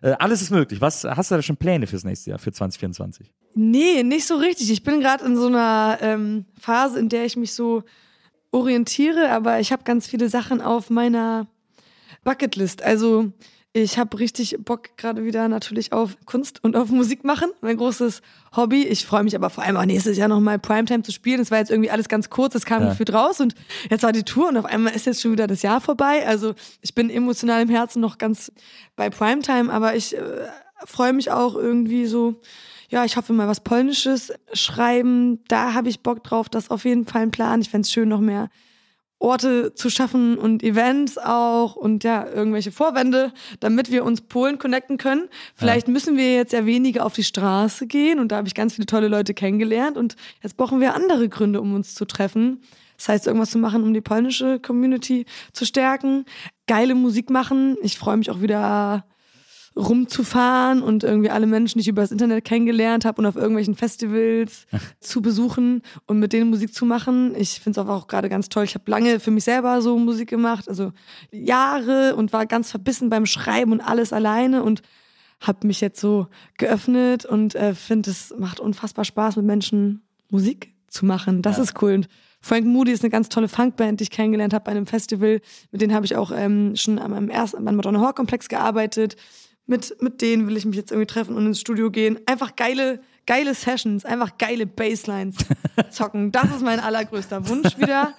[0.02, 0.82] äh, alles ist möglich.
[0.82, 3.32] Was hast du da schon Pläne fürs nächste Jahr, für 2024?
[3.56, 4.70] Nee, nicht so richtig.
[4.70, 7.84] Ich bin gerade in so einer ähm, Phase, in der ich mich so
[8.52, 11.48] orientiere, aber ich habe ganz viele Sachen auf meiner
[12.24, 12.84] Bucketlist.
[12.84, 13.32] Also
[13.74, 17.50] ich habe richtig Bock gerade wieder natürlich auf Kunst und auf Musik machen.
[17.62, 18.22] Mein großes
[18.56, 18.84] Hobby.
[18.84, 21.40] Ich freue mich aber vor allem auch nächstes Jahr nochmal Primetime zu spielen.
[21.40, 22.90] Es war jetzt irgendwie alles ganz kurz, es kam Ja.
[22.90, 23.56] gefühlt raus und
[23.90, 26.28] jetzt war die Tour und auf einmal ist jetzt schon wieder das Jahr vorbei.
[26.28, 28.52] Also ich bin emotional im Herzen noch ganz
[28.98, 30.22] bei Primetime, aber ich äh,
[30.86, 32.42] freue mich auch irgendwie so,
[32.90, 35.40] ja, ich hoffe mal was Polnisches schreiben.
[35.48, 36.50] Da habe ich Bock drauf.
[36.50, 37.62] Das ist auf jeden Fall ein Plan.
[37.62, 38.50] Ich fänd's schön, noch mehr
[39.22, 44.98] Orte zu schaffen und Events auch und ja, irgendwelche Vorwände, damit wir uns Polen connecten
[44.98, 45.30] können.
[45.56, 48.76] Vielleicht müssen wir jetzt ja weniger auf die Straße gehen und da habe ich ganz
[48.76, 52.62] viele tolle Leute kennengelernt und jetzt brauchen wir andere Gründe, um uns zu treffen.
[52.98, 56.26] Das heißt, irgendwas zu machen, um die polnische Community zu stärken.
[56.68, 57.76] Geile Musik machen.
[57.82, 59.06] Ich freue mich auch wieder
[59.76, 63.76] rumzufahren und irgendwie alle Menschen, die ich über das Internet kennengelernt habe und auf irgendwelchen
[63.76, 64.66] Festivals
[65.00, 67.34] zu besuchen und mit denen Musik zu machen.
[67.38, 68.66] Ich finde es auch gerade ganz toll.
[68.66, 70.92] Ich habe lange für mich selber so Musik gemacht, also
[71.32, 74.82] Jahre und war ganz verbissen beim Schreiben und alles alleine und
[75.40, 80.74] habe mich jetzt so geöffnet und äh, finde, es macht unfassbar Spaß, mit Menschen Musik
[80.88, 81.42] zu machen.
[81.42, 81.94] Das ist cool.
[81.94, 82.08] Und
[82.42, 85.42] Frank Moody ist eine ganz tolle Funkband, die ich kennengelernt habe bei einem Festival.
[85.72, 89.16] Mit denen habe ich auch ähm, schon am, am ersten beim Madonna Hall Komplex gearbeitet.
[89.68, 92.20] Mit, mit denen will ich mich jetzt irgendwie treffen und ins Studio gehen.
[92.26, 95.38] Einfach geile, geile Sessions, einfach geile Basslines
[95.92, 96.32] zocken.
[96.32, 98.16] Das ist mein allergrößter Wunsch wieder.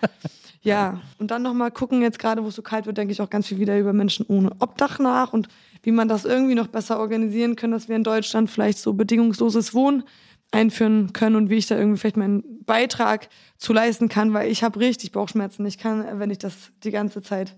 [0.62, 3.30] Ja, und dann nochmal gucken, jetzt gerade, wo es so kalt wird, denke ich auch
[3.30, 5.48] ganz viel wieder über Menschen ohne Obdach nach und
[5.82, 9.74] wie man das irgendwie noch besser organisieren kann, dass wir in Deutschland vielleicht so bedingungsloses
[9.74, 10.04] Wohnen
[10.52, 14.62] einführen können und wie ich da irgendwie vielleicht meinen Beitrag zu leisten kann, weil ich
[14.62, 15.66] habe richtig Bauchschmerzen.
[15.66, 17.56] Ich kann, wenn ich das die ganze Zeit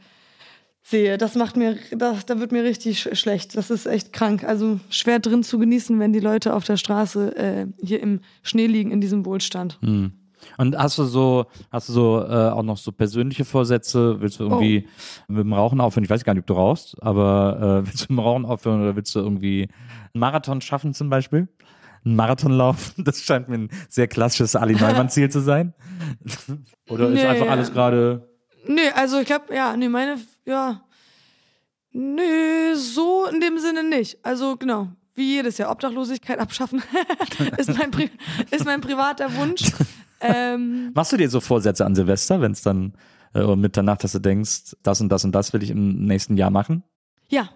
[0.86, 3.56] sehe, das macht mir, das, da wird mir richtig sch schlecht.
[3.56, 4.44] Das ist echt krank.
[4.44, 8.66] Also schwer drin zu genießen, wenn die Leute auf der Straße äh, hier im Schnee
[8.66, 9.78] liegen in diesem Wohlstand.
[10.58, 14.20] Und hast du so, hast du so äh, auch noch so persönliche Vorsätze?
[14.20, 14.86] Willst du irgendwie
[15.26, 16.04] mit dem Rauchen aufhören?
[16.04, 18.82] Ich weiß gar nicht, ob du rauchst, aber äh, willst du mit dem Rauchen aufhören
[18.82, 19.62] oder willst du irgendwie
[20.12, 21.48] einen Marathon schaffen zum Beispiel?
[22.04, 22.92] Einen Marathon laufen?
[23.04, 25.72] Das scheint mir ein sehr klassisches Ali Neumann-Ziel zu sein.
[26.90, 27.24] oder ist Nee.
[27.26, 28.28] einfach alles gerade.
[28.66, 30.84] Nee, also ich glaube, ja, nee, meine, ja.
[31.92, 34.18] Nee, so in dem Sinne nicht.
[34.24, 36.82] Also genau, wie jedes Jahr, Obdachlosigkeit abschaffen
[37.56, 38.10] ist, mein Pri
[38.50, 39.62] ist mein privater Wunsch.
[40.20, 42.94] Ähm, Machst du dir so Vorsätze an Silvester, wenn es dann
[43.34, 46.50] äh, Mitternacht, dass du denkst, das und das und das will ich im nächsten Jahr
[46.50, 46.82] machen?
[47.28, 47.48] ja,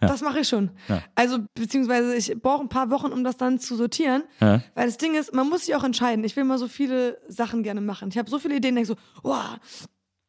[0.00, 0.08] Ja.
[0.08, 0.70] das mache ich schon.
[0.88, 1.02] Ja.
[1.14, 4.22] Also, beziehungsweise ich brauche ein paar Wochen, um das dann zu sortieren.
[4.40, 4.62] Ja.
[4.74, 6.24] Weil das Ding ist, man muss sich auch entscheiden.
[6.24, 8.08] Ich will mal so viele Sachen gerne machen.
[8.08, 9.58] Ich habe so viele Ideen, denke so, wow,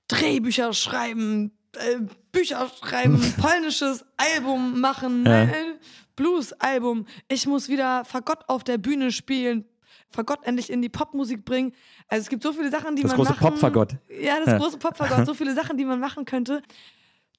[0.09, 1.51] Drehbücher schreiben,
[2.31, 5.43] Bücher schreiben, polnisches Album machen, Ja.
[5.43, 5.53] äh,
[6.15, 7.05] Blues-Album.
[7.27, 9.65] Ich muss wieder Fagott auf der Bühne spielen,
[10.09, 11.73] Fagott endlich in die Popmusik bringen.
[12.07, 13.49] Also es gibt so viele Sachen, die Das man große machen...
[13.49, 13.95] Popfagott.
[14.21, 14.57] Ja, das Ja.
[14.59, 15.25] große Popfagott.
[15.25, 16.61] So viele Sachen, die man machen könnte.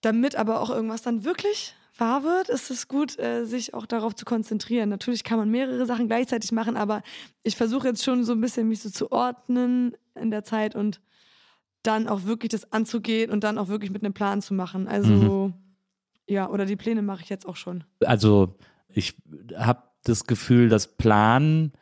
[0.01, 4.17] Damit aber auch irgendwas dann wirklich wahr wird, ist es gut, äh, sich auch darauf
[4.17, 4.89] zu konzentrieren.
[4.89, 7.03] Natürlich kann man mehrere Sachen gleichzeitig machen, aber
[7.45, 11.01] ich versuche jetzt schon so ein bisschen mich so zu ordnen in der Zeit und
[11.85, 14.89] dann auch wirklich das anzugehen und dann auch wirklich mit einem Plan zu machen.
[14.89, 15.53] Also,
[16.27, 17.85] ja, oder die Pläne mache ich jetzt auch schon.
[18.05, 18.57] Also
[18.89, 19.15] ich
[19.57, 21.73] habe das Gefühl, dass Plan,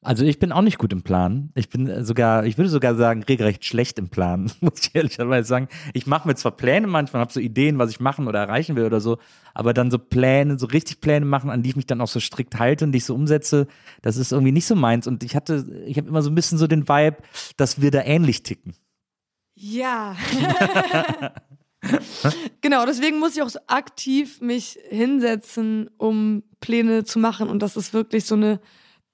[0.00, 1.50] also ich bin auch nicht gut im Plan.
[1.54, 5.68] Ich bin sogar, ich würde sogar sagen, regelrecht schlecht im Plan, muss ich ehrlicherweise sagen.
[5.92, 8.84] Ich mache mir zwar Pläne manchmal, habe so Ideen, was ich machen oder erreichen will
[8.84, 9.18] oder so,
[9.54, 12.20] aber dann so Pläne, so richtig Pläne machen, an die ich mich dann auch so
[12.20, 13.66] strikt halte und die ich so umsetze,
[14.02, 15.08] das ist irgendwie nicht so meins.
[15.08, 17.16] Und ich hatte, ich habe immer so ein bisschen so den Vibe,
[17.56, 18.74] dass wir da ähnlich ticken.
[19.54, 20.16] Ja.
[22.60, 27.48] genau, deswegen muss ich auch so aktiv mich hinsetzen, um Pläne zu machen.
[27.48, 28.60] Und das ist wirklich so eine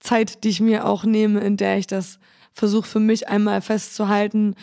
[0.01, 2.19] Zeit, die ich mir auch nehme, in der ich das
[2.53, 4.55] versuche für mich einmal festzuhalten.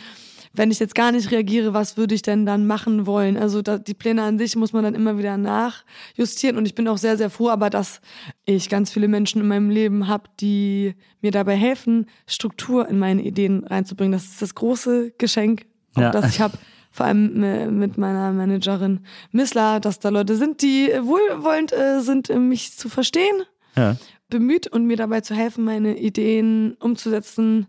[0.58, 3.36] Wenn ich jetzt gar nicht reagiere, was würde ich denn dann machen wollen?
[3.36, 6.56] Also da, die Pläne an sich muss man dann immer wieder nachjustieren.
[6.56, 8.00] Und ich bin auch sehr, sehr froh, aber dass
[8.44, 13.22] ich ganz viele Menschen in meinem Leben habe, die mir dabei helfen, Struktur in meine
[13.22, 14.12] Ideen reinzubringen.
[14.12, 15.66] Das ist das große Geschenk,
[15.96, 16.10] Ja.
[16.10, 16.58] das ich habe.
[16.90, 22.38] Vor allem mit meiner Managerin Missla, dass da Leute sind, die wohlwollend äh, sind, äh,
[22.38, 23.42] mich zu verstehen
[23.76, 23.96] Ja.
[24.28, 27.66] bemüht und mir dabei zu helfen, meine Ideen umzusetzen,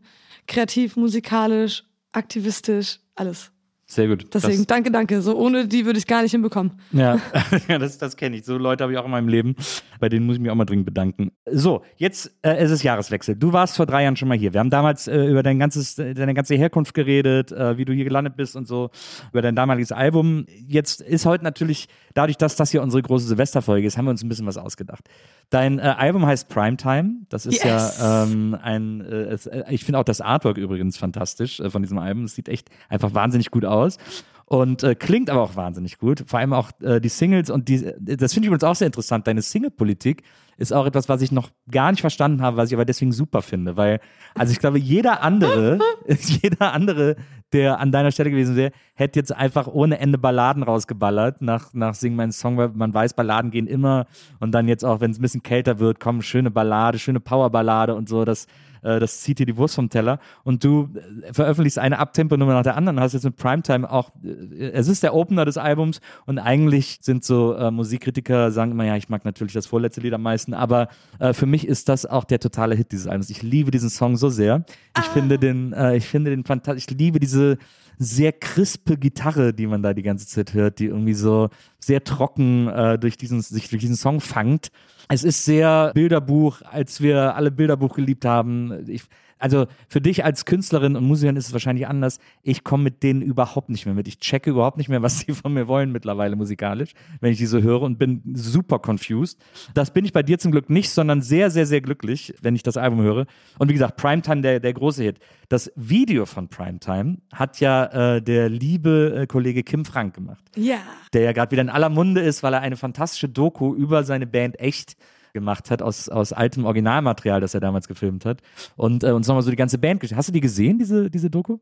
[0.47, 3.51] kreativ, musikalisch, aktivistisch, alles.
[3.91, 4.27] Sehr gut.
[4.35, 5.19] Deswegen, das, danke, danke.
[5.23, 6.73] So ohne die würde ich gar nicht hinbekommen.
[6.91, 7.19] Ja,
[7.67, 8.45] das, das kenne ich.
[8.45, 9.55] So Leute habe ich auch in meinem Leben.
[9.99, 11.31] Bei denen muss ich mich auch mal dringend bedanken.
[11.51, 13.35] So, jetzt äh, ist es Jahreswechsel.
[13.35, 14.53] Du warst vor drei Jahren schon mal hier.
[14.53, 18.03] Wir haben damals äh, über dein ganzes, deine ganze Herkunft geredet, äh, wie du hier
[18.03, 18.91] gelandet bist und so,
[19.31, 20.45] über dein damaliges Album.
[20.67, 24.23] Jetzt ist heute natürlich, dadurch, dass das hier unsere große Silvesterfolge ist, haben wir uns
[24.23, 25.09] ein bisschen was ausgedacht.
[25.49, 27.21] Dein äh, Album heißt Primetime.
[27.29, 27.97] Das ist Yes.
[27.99, 31.81] ja ähm, ein, äh, es, äh, ich finde auch das Artwork übrigens fantastisch äh, von
[31.81, 32.25] diesem Album.
[32.25, 33.97] Es sieht echt einfach wahnsinnig gut aus.
[34.45, 36.23] Und äh, klingt aber auch wahnsinnig gut.
[36.25, 39.27] Vor allem auch äh, die Singles und die, das finde ich übrigens auch sehr interessant.
[39.27, 40.23] Deine Single-Politik
[40.57, 43.43] ist auch etwas, was ich noch gar nicht verstanden habe, was ich aber deswegen super
[43.43, 43.77] finde.
[43.77, 43.99] Weil,
[44.35, 47.15] also ich glaube, jeder andere, jeder andere,
[47.53, 51.93] der an deiner Stelle gewesen wäre, hätte jetzt einfach ohne Ende Balladen rausgeballert nach, nach
[51.95, 54.05] Sing meinen Song, weil man weiß, Balladen gehen immer.
[54.39, 57.95] Und dann jetzt auch, wenn es ein bisschen kälter wird, kommen schöne Ballade, schöne Powerballade
[57.95, 58.25] und so.
[58.25, 58.47] Das,
[58.81, 60.19] äh, das zieht dir die Wurst vom Teller.
[60.43, 60.89] Und du
[61.23, 65.03] äh, veröffentlichst eine Abtempo-Nummer nach der anderen hast jetzt mit Primetime auch, äh, es ist
[65.03, 69.25] der Opener des Albums und eigentlich sind so äh, Musikkritiker, sagen immer, ja, ich mag
[69.25, 70.89] natürlich das vorletzte Lied am meisten, aber
[71.31, 73.29] für mich ist das auch der totale Hit dieses Albums.
[73.29, 74.63] Ich liebe diesen Song so sehr.
[74.97, 77.57] Ich finde den, ich finde den fantastisch, ich liebe diese
[77.97, 82.71] sehr crispe Gitarre, die man da die ganze Zeit hört, die irgendwie so sehr trocken
[82.99, 84.71] durch diesen, sich durch diesen Song fangt.
[85.11, 88.87] Es ist sehr Bilderbuch, als wir alle Bilderbuch geliebt haben.
[88.87, 89.03] Ich,
[89.39, 92.19] also für dich als Künstlerin und Musikerin ist es wahrscheinlich anders.
[92.43, 94.07] Ich komme mit denen überhaupt nicht mehr mit.
[94.07, 97.45] Ich checke überhaupt nicht mehr, was sie von mir wollen mittlerweile musikalisch, wenn ich die
[97.45, 99.39] so höre und bin super confused.
[99.73, 102.63] Das bin ich bei dir zum Glück nicht, sondern sehr, sehr, sehr glücklich, wenn ich
[102.63, 103.25] das Album höre.
[103.57, 105.19] Und wie gesagt, Primetime, der, der große Hit.
[105.47, 110.77] Das Video von Primetime hat ja äh, der liebe äh, Kollege Kim Frank gemacht Ja.
[111.13, 114.27] der ja gerade wieder in aller Munde ist, weil er eine fantastische Doku über seine
[114.27, 114.95] Band echt
[115.33, 118.41] gemacht hat, aus, aus altem Originalmaterial, das er damals gefilmt hat.
[118.75, 121.29] Und äh, uns nochmal so die ganze Band gesch- Hast du die gesehen, diese, diese
[121.29, 121.57] Doku?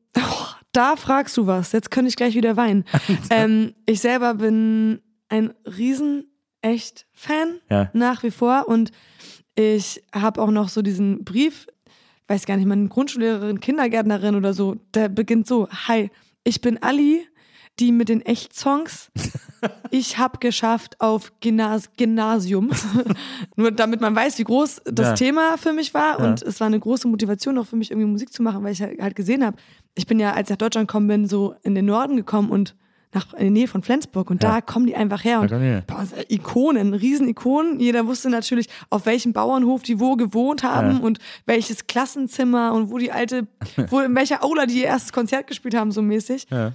[0.72, 1.72] Da fragst du was.
[1.72, 2.84] Jetzt könnte ich gleich wieder weinen.
[3.30, 6.26] ähm, ich selber bin ein riesen
[6.62, 7.90] echt Fan Ja.
[7.94, 8.92] nach wie vor und
[9.56, 11.68] ich habe auch noch so diesen Brief,
[12.28, 16.12] weiß gar nicht, meine Grundschullehrerin, Kindergärtnerin oder so, der beginnt so: Hi,
[16.44, 17.26] ich bin Ali,
[17.80, 19.12] die mit den Echt-Songs.
[19.92, 22.72] Ich habe geschafft auf Gymnas Gymnasium.
[23.56, 25.14] Nur damit man weiß, wie groß das Ja.
[25.14, 26.20] Thema für mich war.
[26.20, 26.26] Ja.
[26.28, 28.82] Und es war eine große Motivation auch für mich, irgendwie Musik zu machen, weil ich
[28.82, 29.58] halt halt gesehen habe,
[29.96, 32.76] ich bin ja, als ich nach Deutschland gekommen bin, so in den Norden gekommen und
[33.14, 34.52] nach in die Nähe von Flensburg und Ja.
[34.56, 35.50] da kommen die einfach her und
[35.88, 37.80] boah, Ikonen, Riesenikonen.
[37.80, 41.04] Jeder wusste natürlich, auf welchem Bauernhof die wo gewohnt haben Ja.
[41.04, 43.48] und welches Klassenzimmer und wo die alte,
[43.90, 46.48] wo in welcher Aula die ihr erstes Konzert gespielt haben, so mäßig.
[46.52, 46.74] Ja.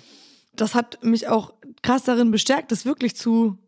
[0.54, 3.58] Das hat mich auch krass darin bestärkt, das wirklich zu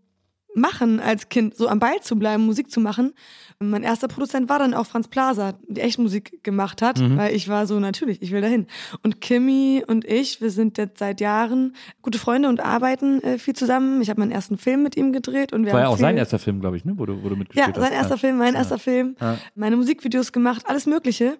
[0.56, 3.12] machen als Kind, so am Ball zu bleiben, Musik zu machen.
[3.58, 7.16] Und mein erster Produzent war dann auch Franz Plaza, die echt Musik gemacht hat, Mhm.
[7.16, 8.68] weil ich war so, natürlich, ich will dahin.
[9.02, 13.56] Und Kimi und ich, wir sind jetzt seit Jahren gute Freunde und arbeiten äh, viel
[13.56, 14.00] zusammen.
[14.00, 16.18] Ich habe meinen ersten Film mit ihm gedreht und wir War ja auch sein viel-
[16.18, 16.92] erster Film, glaube ich, ne?
[16.96, 17.82] wo, du, wo du ja, mitgespielt hast.
[17.82, 19.38] sein erster Film, mein erster Film, Ja.
[19.56, 21.36] meine Musikvideos gemacht, alles Mögliche.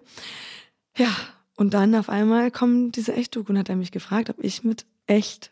[0.97, 1.07] Ja,
[1.55, 4.85] und dann auf einmal kommt diese Echt-Doku und hat er mich gefragt, ob ich mit
[5.07, 5.51] echt,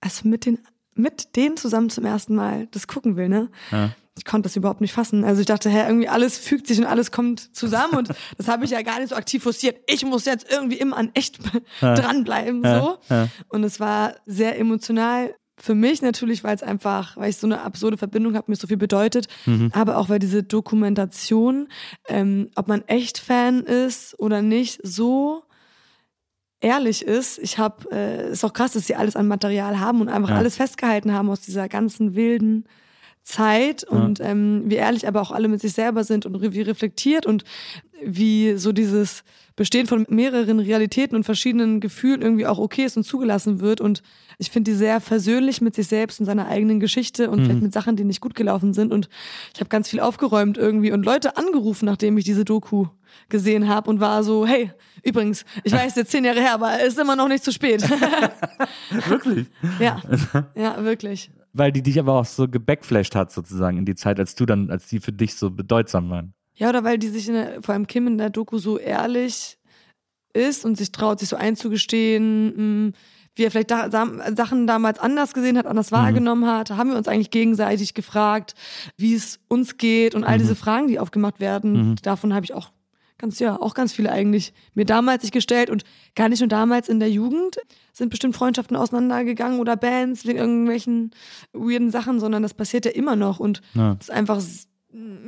[0.00, 0.58] also mit den,
[0.94, 3.48] mit denen zusammen zum ersten Mal das gucken will, ne?
[3.70, 3.90] Ja.
[4.18, 5.24] Ich konnte das überhaupt nicht fassen.
[5.24, 8.64] Also ich dachte, hä, irgendwie alles fügt sich und alles kommt zusammen und das habe
[8.64, 9.76] ich ja gar nicht so aktiv forciert.
[9.86, 11.38] Ich muss jetzt irgendwie immer an echt
[11.80, 12.98] dranbleiben, so.
[13.08, 13.28] Ja.
[13.48, 17.60] Und es war sehr emotional für mich natürlich, weil es einfach, weil ich so eine
[17.62, 19.70] absurde Verbindung habe, mir so viel bedeutet, Mhm.
[19.74, 21.68] aber auch weil diese Dokumentation,
[22.08, 25.44] ähm, ob man echt Fan ist oder nicht, so
[26.60, 27.38] ehrlich ist.
[27.38, 30.36] Ich habe, äh, ist auch krass, dass sie alles an Material haben und einfach Ja.
[30.36, 32.64] alles festgehalten haben aus dieser ganzen wilden
[33.22, 37.26] Zeit und ähm, wie ehrlich aber auch alle mit sich selber sind und wie reflektiert
[37.26, 37.44] und
[38.02, 39.24] wie so dieses
[39.56, 43.82] Bestehen von mehreren Realitäten und verschiedenen Gefühlen irgendwie auch okay ist und zugelassen wird.
[43.82, 44.02] Und
[44.38, 47.72] ich finde die sehr versöhnlich mit sich selbst und seiner eigenen Geschichte und vielleicht mit
[47.74, 48.90] Sachen, die nicht gut gelaufen sind.
[48.90, 49.10] Und
[49.52, 52.86] ich habe ganz viel aufgeräumt irgendwie und Leute angerufen, nachdem ich diese Doku
[53.28, 54.70] gesehen habe und war so, hey,
[55.02, 57.82] übrigens, ich weiß jetzt zehn Jahre her, aber es ist immer noch nicht zu spät.
[59.08, 59.46] Wirklich?
[59.78, 60.00] ja,
[60.54, 61.30] ja, wirklich.
[61.52, 64.70] Weil die dich aber auch so gebackflasht hat, sozusagen, in die Zeit, als du dann,
[64.70, 66.34] als die für dich so bedeutsam waren.
[66.54, 69.58] Ja, oder weil die sich in der, vor allem Kim in der Doku so ehrlich
[70.32, 72.92] ist und sich traut, sich so einzugestehen, mh,
[73.34, 73.90] wie er vielleicht da,
[74.36, 76.70] Sachen damals anders gesehen hat, anders wahrgenommen hat.
[76.70, 78.54] Haben wir uns eigentlich gegenseitig gefragt,
[78.96, 81.96] wie es uns geht und all diese Fragen, die aufgemacht werden.
[82.02, 82.70] Davon habe ich auch
[83.20, 85.84] ganz, ja, auch ganz viele eigentlich mir damals sich gestellt und
[86.16, 87.58] gar nicht nur damals in der Jugend
[87.92, 91.10] sind bestimmt Freundschaften auseinandergegangen oder Bands wegen irgendwelchen
[91.52, 93.96] weirden Sachen, sondern das passiert ja immer noch und Ja.
[94.00, 94.40] ist einfach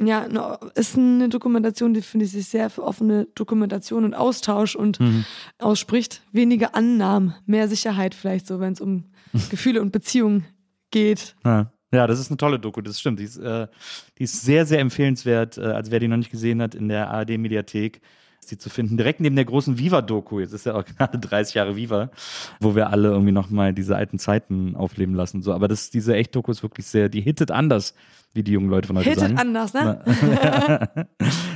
[0.05, 0.27] ja,
[0.75, 5.25] ist eine Dokumentation, die finde ich sich sehr für offene Dokumentation und Austausch und Mhm.
[5.59, 6.23] ausspricht.
[6.33, 9.05] Weniger Annahmen, mehr Sicherheit vielleicht so, wenn es um
[9.51, 10.45] Gefühle und Beziehungen
[10.91, 11.37] geht.
[11.45, 11.73] Ja.
[11.93, 13.21] Ja, das ist eine tolle Doku, das stimmt.
[13.21, 13.67] Die ist, äh,
[14.19, 15.59] die ist sehr, sehr empfehlenswert.
[15.59, 18.01] Äh, also wer die noch nicht gesehen hat, in der ARD-Mediathek
[18.41, 18.97] ist die zu finden.
[18.97, 20.41] Direkt neben der großen Viva-Doku.
[20.41, 22.11] Jetzt ist ja auch gerade 30 Jahre Viva,
[22.61, 25.43] wo wir alle irgendwie nochmal diese alten Zeiten aufleben lassen.
[25.43, 27.95] So, aber das, diese Echt-Doku ist wirklich sehr, die hittet anders,
[28.35, 29.39] wie die jungen Leute von heute Hittet sagen.
[29.39, 30.01] anders, ne?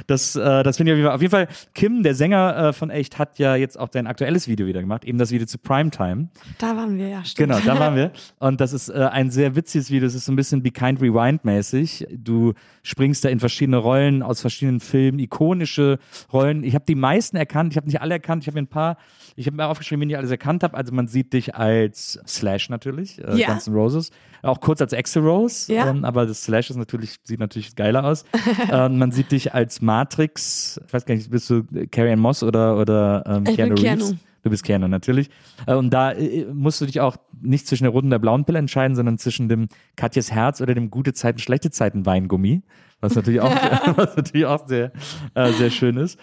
[0.06, 1.46] Das, äh, das finde ich auf jeden Fall.
[1.46, 4.46] Auf jeden Fall, Kim, der Sänger äh, von Echt, hat ja jetzt auch sein aktuelles
[4.46, 6.28] Video wieder gemacht, eben das Video zu Primetime.
[6.58, 7.50] Da waren wir, ja, stimmt.
[7.50, 8.12] Genau, da waren wir.
[8.38, 10.06] Und das ist äh, ein sehr witziges Video.
[10.06, 12.06] Das ist so ein bisschen Be Kind Rewind mäßig.
[12.16, 12.52] Du
[12.84, 15.98] springst da in verschiedene Rollen aus verschiedenen Filmen, ikonische
[16.32, 16.62] Rollen.
[16.62, 17.72] Ich habe die meisten erkannt.
[17.72, 18.44] Ich habe nicht alle erkannt.
[18.44, 18.98] Ich habe mir ein paar,
[19.34, 20.76] ich habe mir aufgeschrieben, wenn ich alles erkannt habe.
[20.76, 23.48] Also man sieht dich als Slash natürlich, äh, Ja.
[23.48, 24.10] Guns N' Roses.
[24.42, 25.72] Auch kurz als Axel Rose.
[25.72, 25.90] Ja.
[25.90, 28.24] Ähm, aber das Slash ist natürlich, sieht natürlich geiler aus.
[28.72, 30.80] ähm, man sieht dich als Matrix.
[30.86, 33.74] Ich weiß gar nicht, bist du Carrie Ann Moss oder, oder ähm, Ich bin Keanu
[33.74, 33.82] Reeves?
[33.82, 34.18] Keanu.
[34.42, 35.28] Du bist Keanu, natürlich.
[35.66, 38.44] Äh, Und da äh, musst du dich auch nicht zwischen der roten und der blauen
[38.44, 42.62] Pille entscheiden, sondern zwischen dem Katjes Herz oder dem gute Zeiten, schlechte Zeiten Weingummi.
[43.00, 43.50] Was natürlich auch,
[43.96, 44.92] was natürlich auch sehr,
[45.34, 46.18] äh, sehr schön ist.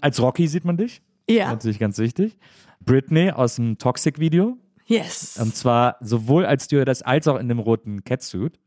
[0.00, 1.02] Als Rocky sieht man dich.
[1.30, 2.36] Ja, Natürlich ganz wichtig.
[2.84, 4.56] Britney aus dem Toxic-Video.
[4.86, 5.38] yes.
[5.40, 8.58] Und zwar sowohl als Stewardess als auch in dem roten Catsuit.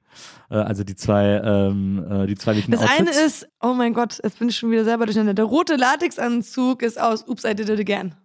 [0.50, 3.22] Äh, Also die zwei, ähm, äh, die zwei Das eine Outfits.
[3.22, 5.34] ist, oh mein Gott, jetzt bin ich schon wieder selber durcheinander.
[5.34, 8.16] Der rote Latexanzug ist aus Oops, I Did It Again.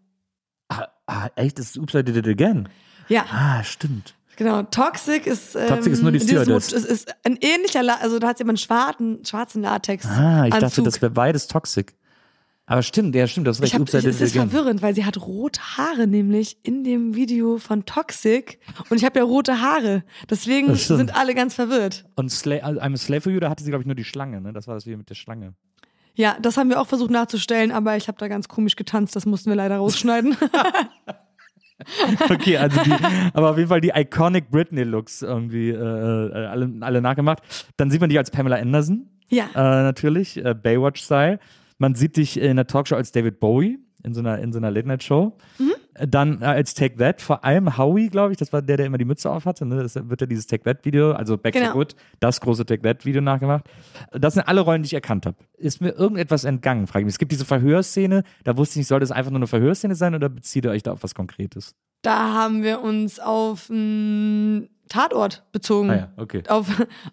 [0.68, 1.58] Ah, ah, echt?
[1.58, 2.68] Das ist Oops, I Did It Again.
[3.08, 4.14] Ja, Ah, stimmt.
[4.36, 4.62] genau.
[4.64, 5.54] Toxic ist.
[5.54, 6.72] Ähm, Toxic ist nur die Stewardess.
[6.72, 10.06] Es ist ein ähnlicher, La also da hat jemand einen schwarzen, schwarzen Latex.
[10.06, 10.84] Ah, ich dachte, Anzug.
[10.86, 11.94] das wäre beides Toxic.
[12.68, 13.74] Aber stimmt, ja, stimmt, das ist recht.
[13.74, 14.50] Hab, ich, es ist again.
[14.50, 18.58] verwirrend, weil sie hat rote Haare nämlich in dem Video von Toxic
[18.90, 20.02] und ich habe ja rote Haare.
[20.28, 22.06] Deswegen sind alle ganz verwirrt.
[22.16, 24.04] Und Sla also I'm a Slave for You, da hatte sie, glaube ich, nur die
[24.04, 24.52] Schlange, ne?
[24.52, 25.54] Das war das Video mit der Schlange.
[26.14, 29.14] Ja, das haben wir auch versucht nachzustellen, aber ich habe da ganz komisch getanzt.
[29.14, 30.36] Das mussten wir leider rausschneiden.
[32.30, 32.92] Okay, also die,
[33.34, 37.42] aber auf jeden Fall die iconic Britney-Looks irgendwie äh, äh, alle, alle nachgemacht.
[37.76, 39.44] Dann sieht man dich als Pamela Anderson, ja.
[39.54, 41.38] äh, natürlich, äh, Baywatch-Style.
[41.78, 44.70] Man sieht dich in der Talkshow als David Bowie in so einer, in so einer
[44.70, 45.36] Late-Night-Show.
[45.58, 45.72] Mhm.
[45.94, 48.86] Äh, Dann äh, als Take That, vor allem Howie, glaube ich, das war der, der
[48.86, 49.66] immer die Mütze auf hatte.
[49.66, 49.82] Ne?
[49.82, 51.66] Das wird ja dieses Take That-Video, also Back Genau.
[51.66, 53.64] for Good, das große Take That-Video nachgemacht.
[54.12, 55.36] Das sind alle Rollen, die ich erkannt habe.
[55.56, 57.14] Ist mir irgendetwas entgangen, frage ich mich.
[57.14, 60.14] Es gibt diese Verhörszene, da wusste ich nicht, soll das einfach nur eine Verhörszene sein
[60.14, 61.74] oder bezieht ihr euch da auf was Konkretes?
[62.02, 65.90] Da haben wir uns auf einen Tatort bezogen.
[65.90, 66.42] Ah ja, okay.
[66.48, 66.66] Auf,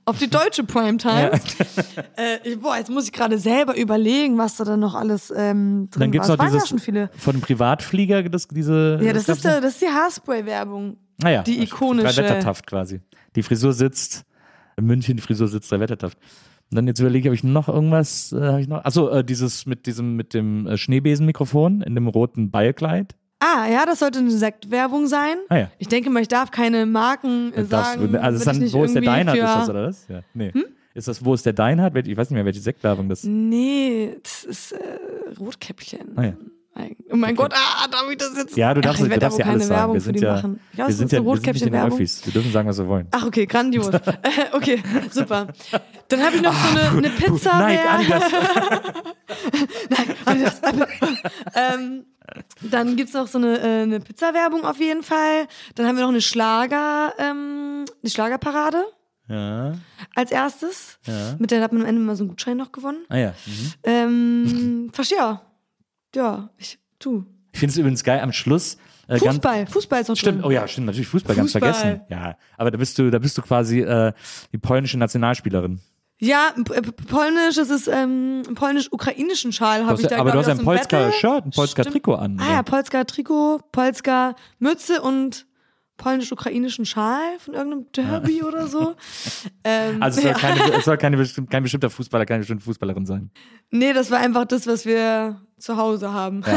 [0.06, 1.32] auf die deutsche Primetime.
[2.18, 5.90] äh, ich, boah, jetzt muss ich gerade selber überlegen, was da dann noch alles ähm,
[5.92, 7.10] drin Dann noch Es ja dieses schon viele.
[7.18, 9.00] von dem Privatflieger, das, diese.
[9.02, 10.98] Ja, das, ist, gab's der, das ist die Haarspray-Werbung.
[11.20, 11.28] noch?
[11.28, 13.02] ah, ja, die das ikonische- Wettertaft quasi.
[13.36, 14.24] Die Frisur sitzt,
[14.78, 16.18] in München, die Frisur sitzt, drei Wettertaft.
[16.72, 19.24] Und dann jetzt überlege ich, habe ich noch irgendwas, äh, habe ich noch, achso, äh,
[19.24, 23.16] dieses mit diesem, mit dem äh, Schneebesenmikrofon in dem roten Ballkleid.
[23.46, 25.36] Ah, ja, das sollte eine Sektwerbung sein.
[25.50, 25.72] Ah ja.
[25.78, 28.16] Ich denke mal, ich darf keine Marken äh, darfst sagen.
[28.16, 29.50] also ist dann, wo ist der Deinhard, für- Hm?
[29.50, 30.08] ist das, oder was?
[30.08, 30.54] Ja, nee.
[30.94, 31.96] Ist das, wo ist der Deinhard?
[32.08, 34.78] Ich weiß nicht mehr, welche Sektwerbung das Nee, das ist äh,
[35.40, 36.12] Rotkäppchen.
[36.16, 36.34] Ah ja.
[37.12, 38.58] Oh mein Gott, ah, darf ich das jetzt?
[38.58, 39.80] Ja, du darfst, Ach, ich du darfst da ja alles sagen.
[39.80, 40.60] Werbung Wir für sind die ja, machen.
[40.74, 41.98] Ja, wir sind ist ja, wir sind nicht in den Rotkäppchen-Werbung.
[42.00, 42.26] Öffis.
[42.26, 43.08] Wir dürfen sagen, was wir wollen.
[43.12, 43.90] Ach, okay, grandios.
[44.54, 44.82] Okay,
[45.12, 45.48] super.
[46.08, 47.60] Dann habe ich noch so eine, eine Pizza.
[47.68, 48.24] Nike, Adidas.
[50.26, 50.62] Adidas.
[51.56, 52.06] ähm,
[52.62, 55.48] dann gibt's noch so eine, äh, eine Pizza-Werbung auf jeden Fall.
[55.76, 58.84] Dann haben wir noch eine Schlager, ähm, eine Schlagerparade
[59.28, 59.74] Ja.
[60.16, 60.98] als erstes.
[61.06, 61.36] Ja.
[61.38, 63.06] Mit der hat man am Ende mal so einen Gutschein noch gewonnen.
[63.10, 63.34] Ah ja.
[63.46, 63.74] Mhm.
[63.84, 65.18] Ähm, verstehe.
[65.20, 65.42] Ja.
[66.16, 67.26] Ja, ich tu.
[67.52, 68.78] Ich finde es übrigens geil am Schluss.
[69.08, 70.46] Äh, ganz- Fußball, Fußball ist noch Stimmt, drin.
[70.46, 71.74] oh ja, stimmt, natürlich Fußball, ganz Fußball.
[71.74, 72.02] vergessen.
[72.10, 74.14] Ja, aber da bist du, da bist du quasi äh,
[74.52, 75.82] die polnische Nationalspielerin.
[76.20, 76.54] Ja,
[77.10, 80.66] polnisch, es ist ähm, polnisch-ukrainischen Schal habe ich da aber du hast ein aus dem
[80.66, 81.14] Polska Battle.
[81.14, 81.96] Shirt, ein Polska Stimmt.
[81.96, 82.40] Trikot an.
[82.40, 85.46] Ah ja, Polska Trikot, Polska Mütze und
[85.98, 88.96] polnisch-ukrainischen Schal von irgendeinem Derby oder so.
[89.66, 90.38] Ähm, Also es soll, ja.
[90.38, 93.32] keine, es soll keine, bestimm- kein bestimmter Fußballer, keine bestimmte Fußballerin sein.
[93.72, 96.44] Nee, das war einfach das, was wir zu Hause haben.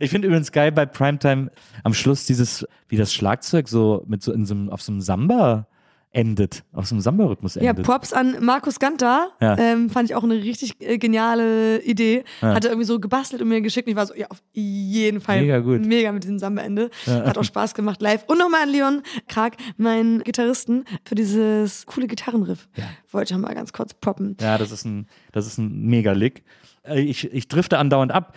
[0.00, 1.48] Ich finde übrigens geil bei Primetime
[1.84, 5.00] am Schluss dieses, wie das Schlagzeug so mit so in so einem, auf so einem
[5.00, 5.68] Samba
[6.12, 7.84] endet, auf so einem Samba-Rhythmus Ja, endet.
[7.86, 9.30] Props an Markus Ganter.
[9.40, 9.56] Ja.
[9.56, 12.24] Ähm, fand ich auch eine richtig äh, geniale Idee.
[12.42, 12.54] Ja.
[12.54, 13.86] Hat er irgendwie so gebastelt und mir geschickt.
[13.86, 15.40] Und ich war so, ja, auf jeden Fall.
[15.42, 15.86] Mega gut.
[15.86, 16.90] Mega mit diesem Samba-Ende.
[17.06, 18.24] Hat auch Spaß gemacht live.
[18.26, 22.68] Und nochmal an Leon Krag, meinen Gitarristen, für dieses coole Gitarrenriff.
[23.12, 24.36] Wollte ich mal ganz kurz proppen.
[24.40, 26.42] Ja, das ist ein, das ist ein Mega-Lick.
[26.82, 28.34] Äh, Ich, ich drifte andauernd ab,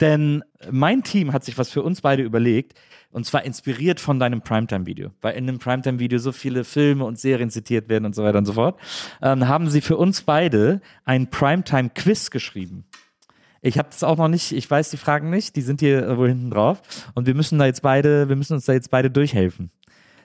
[0.00, 2.74] denn mein Team hat sich was für uns beide überlegt
[3.16, 7.48] und zwar inspiriert von deinem Primetime-Video, weil in dem Primetime-Video so viele Filme und Serien
[7.48, 8.78] zitiert werden und so weiter und so fort,
[9.22, 12.84] ähm, haben sie für uns beide ein Primetime-Quiz geschrieben.
[13.62, 16.18] Ich habe das auch noch nicht, ich weiß die Fragen nicht, die sind hier äh,
[16.18, 16.82] wohl hinten drauf
[17.14, 19.70] und wir müssen da jetzt beide, wir müssen uns da jetzt beide durchhelfen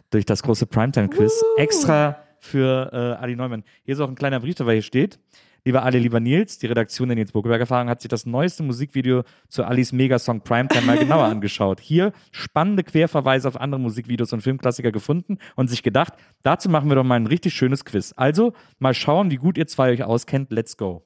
[0.10, 1.32] durch das große Primetime-Quiz.
[1.56, 3.64] Extra für äh, Ali Neumann.
[3.86, 5.18] Hier ist auch ein kleiner Brief, dabei hier steht.
[5.64, 9.24] Lieber Ali, lieber Nils, die Redaktion der Nils Buckelberg Erfahrung hat sich das neueste Musikvideo
[9.48, 11.80] zu Alis Megasong Primetime mal genauer angeschaut.
[11.80, 16.96] Hier spannende Querverweise auf andere Musikvideos und Filmklassiker gefunden und sich gedacht, dazu machen wir
[16.96, 18.12] doch mal ein richtig schönes Quiz.
[18.18, 20.52] Also mal schauen, wie gut ihr zwei euch auskennt.
[20.52, 21.04] Let's go.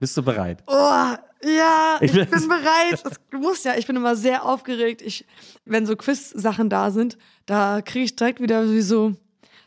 [0.00, 0.62] Bist du bereit?
[0.66, 3.00] Oh, ja, Ich ich, bin- bereit.
[3.04, 5.00] Das, du musst ja, ich bin immer sehr aufgeregt.
[5.00, 5.24] Ich,
[5.64, 9.14] wenn so Quiz-Sachen da sind, da kriege ich direkt wieder wie so,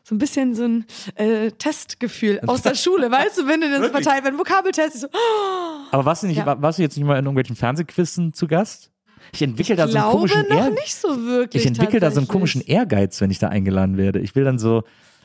[0.07, 0.85] so ein bisschen so ein
[1.15, 3.11] äh, Testgefühl aus der Schule.
[3.11, 3.91] Weißt du, wenn du Wirklich?
[3.91, 5.07] verteilt, wenn Vokabeltest, ich so,
[5.91, 6.45] Aber warst du, nicht, Ja.
[6.45, 8.91] war- warst du jetzt nicht mal in irgendwelchen Fernsehquizzen zu Gast?
[9.33, 11.45] Ich entwickle da so einen komischen noch Ehr nicht so.
[11.51, 14.19] Ich entwickle da so einen komischen Ehrgeiz, wenn ich da eingeladen werde.
[14.19, 14.83] Ich will dann so,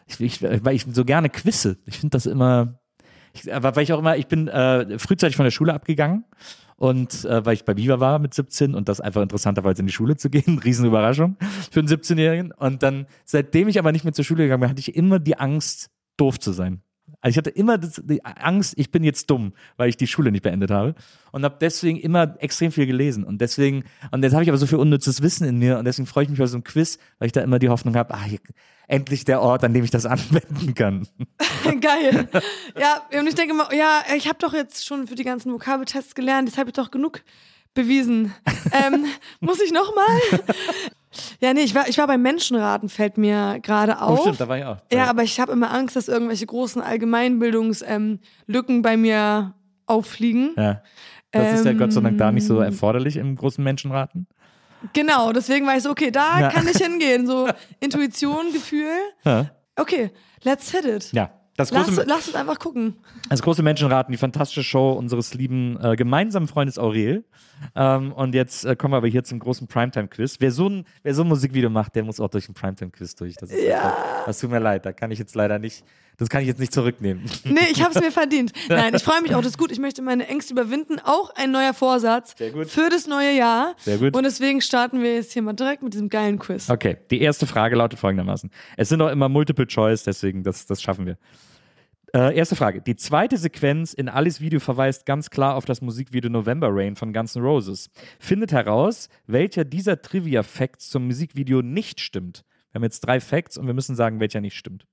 [0.09, 1.78] ich, ich, weil ich so gerne quizze.
[1.87, 2.80] Ich finde das immer,
[3.35, 6.24] ich, aber weil ich auch immer, ich bin äh, frühzeitig von der Schule abgegangen
[6.83, 9.93] und äh, weil ich bei Viva war mit 17 und das einfach interessanterweise in die
[9.93, 11.37] Schule zu gehen, Riesenüberraschung
[11.70, 12.51] für einen 17-Jährigen.
[12.51, 15.39] Und dann, seitdem ich aber nicht mehr zur Schule gegangen bin, hatte ich immer die
[15.39, 16.83] Angst, doof zu sein.
[17.23, 20.33] Also ich hatte immer das, die Angst, ich bin jetzt dumm, weil ich die Schule
[20.33, 20.95] nicht beendet habe
[21.31, 24.66] und habe deswegen immer extrem viel gelesen und deswegen und jetzt habe ich aber so
[24.66, 27.27] viel unnützes Wissen in mir und deswegen freue ich mich auf so ein Quiz, weil
[27.27, 28.41] ich da immer die Hoffnung habe, ah, hier,
[28.89, 31.07] endlich der Ort, an dem ich das anwenden kann.
[31.81, 32.29] Geil.
[32.79, 36.14] Ja, und ich denke immer, ja, ich habe doch jetzt schon für die ganzen Vokabeltests
[36.14, 37.23] gelernt, jetzt habe ich doch genug
[37.73, 38.35] bewiesen.
[38.73, 39.07] ähm,
[39.41, 40.41] muss ich noch mal?
[41.41, 44.21] Ja, nee, ich war, ich war beim Menschenraten, fällt mir gerade Oh, auf.
[44.23, 44.79] stimmt, da war ich auch.
[44.93, 48.21] ja, aber ich habe immer Angst, dass irgendwelche großen Allgemeinbildungslücken
[48.77, 49.55] ähm, bei mir
[49.87, 50.53] auffliegen.
[50.57, 50.83] ja.
[51.35, 52.65] Das ist ja Gott sei Dank da nicht so Ähm.
[52.65, 54.27] erforderlich im großen Menschenraten.
[54.93, 56.49] Genau, deswegen war ich so, okay, da Ja.
[56.51, 57.27] kann ich hingehen.
[57.27, 57.49] So
[57.81, 58.91] Intuition, Gefühl.
[59.25, 59.47] Ja.
[59.77, 60.11] Okay,
[60.43, 61.11] let's hit it.
[61.13, 61.31] ja.
[61.57, 62.94] Das Lass, große, lass uns einfach gucken.
[63.28, 67.24] Das große Menschenraten, die fantastische Show unseres lieben äh, gemeinsamen Freundes Aurel.
[67.76, 70.36] Ähm, und jetzt äh, kommen wir aber hier zum großen Primetime-Quiz.
[70.40, 73.36] Wer, so ein- wer so ein Musikvideo macht, der muss auch durch ein Primetime-Quiz durch.
[73.36, 73.76] Das, ist Ja.
[73.82, 75.84] einfach, das tut mir leid, da kann ich jetzt leider nicht,
[76.19, 77.25] das kann ich jetzt nicht zurücknehmen.
[77.45, 78.53] Nee, ich habe es mir verdient.
[78.69, 79.73] Nein, ich freue mich auch, das ist gut.
[79.73, 80.99] Ich möchte meine Ängste überwinden.
[81.03, 82.69] Auch ein neuer Vorsatz Sehr gut.
[82.69, 83.75] für das neue Jahr.
[83.79, 84.17] Sehr gut.
[84.17, 86.71] Und deswegen starten wir jetzt hier mal direkt mit diesem geilen Quiz.
[86.71, 88.51] Okay, die erste Frage lautet folgendermaßen.
[88.77, 91.19] Es sind auch immer Multiple Choice, deswegen, das, das schaffen wir.
[92.15, 92.83] Äh, erste Frage.
[92.83, 97.13] Die zweite Sequenz in Alice Video verweist ganz klar auf das Musikvideo November Rain von
[97.15, 97.91] Guns N' Roses.
[98.19, 102.45] Findet heraus, welcher dieser Trivia-Facts zum Musikvideo nicht stimmt.
[102.71, 104.87] Wir haben jetzt drei Facts und wir müssen sagen, welcher nicht stimmt.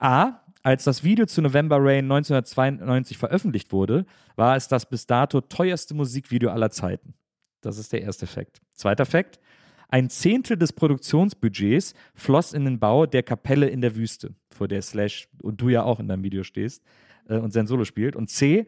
[0.00, 0.40] A.
[0.62, 4.04] Als das Video zu November Rain 1992 veröffentlicht wurde,
[4.36, 7.14] war es das bis dato teuerste Musikvideo aller Zeiten.
[7.62, 8.60] Das ist der erste Fakt.
[8.74, 9.40] Zweiter Fakt.
[9.88, 14.82] Ein Zehntel des Produktionsbudgets floss in den Bau der Kapelle in der Wüste, vor der
[14.82, 16.84] Slash und du ja auch in deinem Video stehst
[17.28, 18.16] äh, und sein Solo spielt.
[18.16, 18.66] Und C.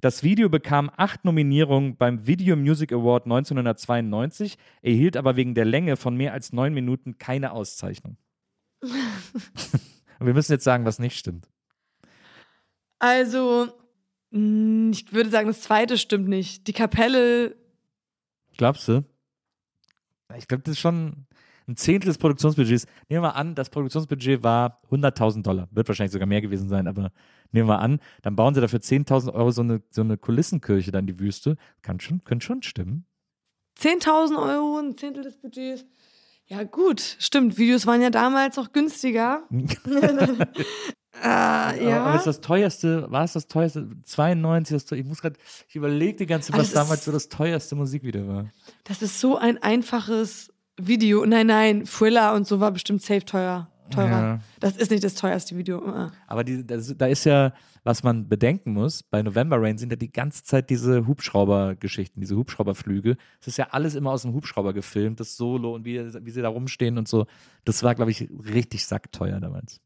[0.00, 5.96] Das Video bekam acht Nominierungen beim Video Music Award 1992, erhielt aber wegen der Länge
[5.96, 8.16] von mehr als neun Minuten keine Auszeichnung.
[10.20, 11.48] und wir müssen jetzt sagen, was nicht stimmt.
[13.00, 13.68] Also,
[14.30, 16.68] mh, ich würde sagen, das zweite stimmt nicht.
[16.68, 17.56] Die Kapelle,
[18.60, 19.04] Glaubst du?
[20.36, 21.26] Ich glaube, das ist schon
[21.66, 22.84] ein Zehntel des Produktionsbudgets.
[23.08, 25.66] Nehmen wir mal an, das Produktionsbudget war 100.000 Dollar.
[25.70, 27.10] Wird wahrscheinlich sogar mehr gewesen sein, aber
[27.52, 31.08] nehmen wir an, dann bauen sie dafür 10.000 Euro so eine, so eine Kulissenkirche dann
[31.08, 31.56] in die Wüste.
[31.80, 33.06] Kann schon, könnte schon stimmen.
[33.78, 35.86] 10.000 Euro, ein Zehntel des Budgets.
[36.50, 37.58] Ja, gut, stimmt.
[37.58, 39.44] Videos waren ja damals auch günstiger.
[39.50, 42.04] äh, ja.
[42.04, 43.88] Aber ist das teuerste, war es das teuerste?
[44.04, 45.36] 92, das, ich muss gerade,
[45.68, 48.46] ich überlege die ganze Zeit, was damals ist- so das teuerste Musikvideo war.
[48.84, 51.24] Das ist so ein einfaches Video.
[51.24, 53.70] Nein, nein, Thriller und so war bestimmt safe teuer.
[53.90, 54.10] Teurer.
[54.10, 54.40] Ja.
[54.60, 55.78] Das ist nicht das teuerste Video.
[55.78, 56.10] Uh-uh.
[56.26, 57.52] Aber die, das, da ist ja,
[57.84, 62.36] was man bedenken muss, bei November Rain sind ja die ganze Zeit diese Hubschrauber-Geschichten, diese
[62.36, 63.16] Hubschrauberflüge.
[63.40, 66.42] Es ist ja alles immer aus dem Hubschrauber gefilmt, das Solo und wie, wie sie
[66.42, 67.26] da rumstehen und so.
[67.64, 69.80] Das war, glaube ich, richtig sackteuer damals.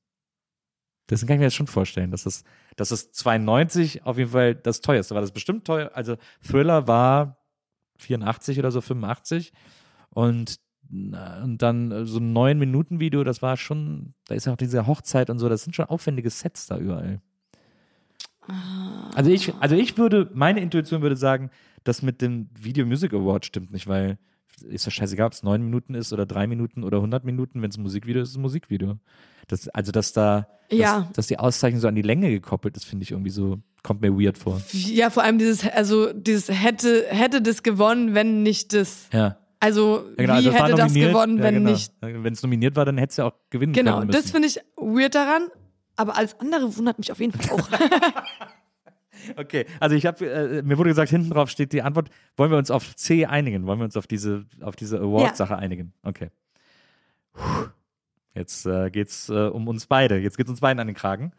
[1.11, 2.45] Deswegen kann ich mir das schon vorstellen, dass das,
[2.77, 5.21] dass das 92 auf jeden Fall das teuerste war.
[5.21, 5.91] Das ist bestimmt teuer.
[5.95, 7.45] Also Thriller war
[7.99, 9.53] 84 oder so, 85.
[10.11, 14.87] Und, und dann äh, so ein 9-Minuten-Video, das war schon, da ist ja auch diese
[14.87, 17.21] Hochzeit und so, das sind schon aufwendige Sets da überall.
[19.15, 21.51] Also ich, also ich würde, meine Intuition würde sagen,
[21.83, 24.19] das mit dem Video Music Award stimmt nicht, weil
[24.69, 27.61] ist ja scheißegal, ob es neun Minuten ist oder drei Minuten oder 100 Minuten.
[27.61, 28.99] Wenn es ein Musikvideo ist, ist es ein Musikvideo.
[29.49, 31.01] Das, also, dass da, Ja.
[31.01, 34.01] dass, dass die Auszeichnung so an die Länge gekoppelt ist, finde ich irgendwie so, kommt
[34.01, 34.61] mir weird vor.
[34.73, 39.09] Ja, vor allem dieses, also dieses hätte, hätte das gewonnen, wenn nicht das.
[39.13, 39.39] Ja.
[39.65, 41.71] Also, Ja, genau, wie also es hätte das gewonnen, Ja, wenn genau.
[41.71, 41.93] nicht.
[42.01, 44.11] Wenn es nominiert war, dann hätte es ja auch gewinnen Genau, können.
[44.11, 44.33] das müssen.
[44.33, 45.49] finde ich weird daran.
[45.97, 47.69] Aber alles andere wundert mich auf jeden Fall auch.
[49.37, 52.11] Okay, also ich habe, äh, mir wurde gesagt, hinten drauf steht die Antwort.
[52.37, 53.65] Wollen wir uns auf C einigen?
[53.67, 55.95] Wollen wir uns auf diese, auf diese Award-Sache einigen?
[56.03, 56.29] Okay.
[57.33, 57.69] Puh.
[58.35, 60.19] Jetzt äh, geht's äh, um uns beide.
[60.19, 61.33] Jetzt geht's uns beiden an den Kragen.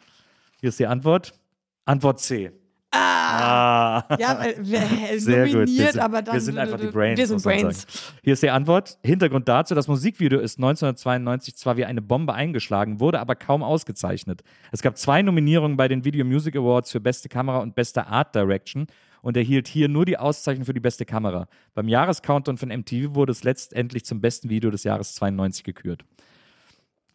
[0.61, 1.38] Hier ist die Antwort.
[1.84, 2.51] Antwort C.
[2.95, 4.03] Ah.
[4.19, 5.53] ja, weil wir Sehr gut.
[5.53, 6.33] Wir nominiert, sind, aber dann.
[6.33, 7.17] wir sind einfach die Brains.
[7.17, 7.87] Wir sind Brains.
[8.23, 8.97] Hier ist die Antwort.
[9.03, 14.43] Hintergrund dazu: Das Musikvideo ist 1992 zwar wie eine Bombe eingeschlagen, wurde aber kaum ausgezeichnet.
[14.71, 18.33] Es gab zwei Nominierungen bei den Video Music Awards für beste Kamera und beste Art
[18.35, 18.87] Direction
[19.21, 21.47] und erhielt hier nur die Auszeichnung für die beste Kamera.
[21.73, 26.05] Beim Jahrescountdown von MTV wurde es letztendlich zum besten Video des Jahres 92 gekürt.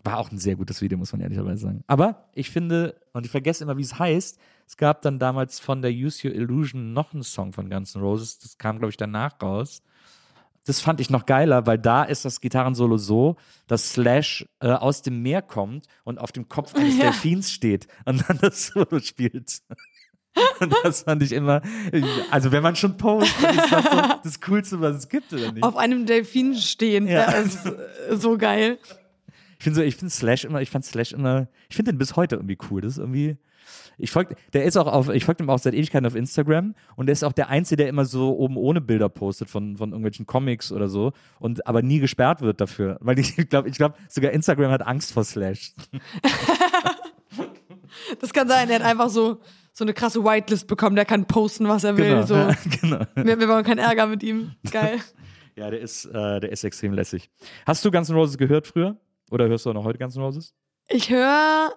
[0.03, 1.85] War auch ein sehr gutes Video, muss man ehrlicherweise sagen.
[1.87, 5.83] Aber ich finde, und ich vergesse immer, wie es heißt, es gab dann damals von
[5.83, 8.97] der Use Your Illusion noch einen Song von Guns N' Roses, das kam, glaube ich,
[8.97, 9.83] danach raus.
[10.65, 13.37] Das fand ich noch geiler, weil da ist das Gitarrensolo so,
[13.67, 17.05] dass Slash äh, aus dem Meer kommt und auf dem Kopf eines Ja.
[17.05, 19.61] Delfins steht und dann das Solo spielt.
[20.61, 21.61] Und das fand ich immer,
[22.31, 25.65] also wenn man schon postet, ist das so das Coolste, was es gibt, oder nicht?
[25.65, 27.09] Auf einem Delfin stehen.
[27.09, 27.33] Ja.
[27.33, 28.79] Das ist so geil.
[29.61, 32.17] Ich finde so, ich finde Slash immer, ich fand Slash immer, ich finde den bis
[32.17, 32.81] heute irgendwie cool.
[32.81, 33.37] Das ist irgendwie,
[33.99, 37.07] ich folge, der ist auch auf, ich folge dem auch seit Ewigkeiten auf Instagram und
[37.07, 40.25] der ist auch der Einzige, der immer so oben ohne Bilder postet von, von irgendwelchen
[40.25, 42.97] Comics oder so und aber nie gesperrt wird dafür.
[43.03, 45.75] Weil ich glaube, ich glaube, sogar Instagram hat Angst vor Slash.
[48.21, 49.41] Das kann sein, er hat einfach so,
[49.73, 52.09] so eine krasse Whitelist bekommen, der kann posten, was er will.
[52.09, 52.35] Genau, So.
[52.35, 53.05] ja, genau.
[53.15, 54.53] Wir, wir wollen keinen Ärger mit ihm.
[54.71, 55.01] Geil.
[55.57, 57.31] Ja, der ist, äh, der ist extrem lässig.
[57.67, 58.97] Hast du Guns N' Roses gehört früher?
[59.31, 60.55] Oder hörst du auch noch heute Guns N' Roses?
[60.89, 61.73] Ich höre,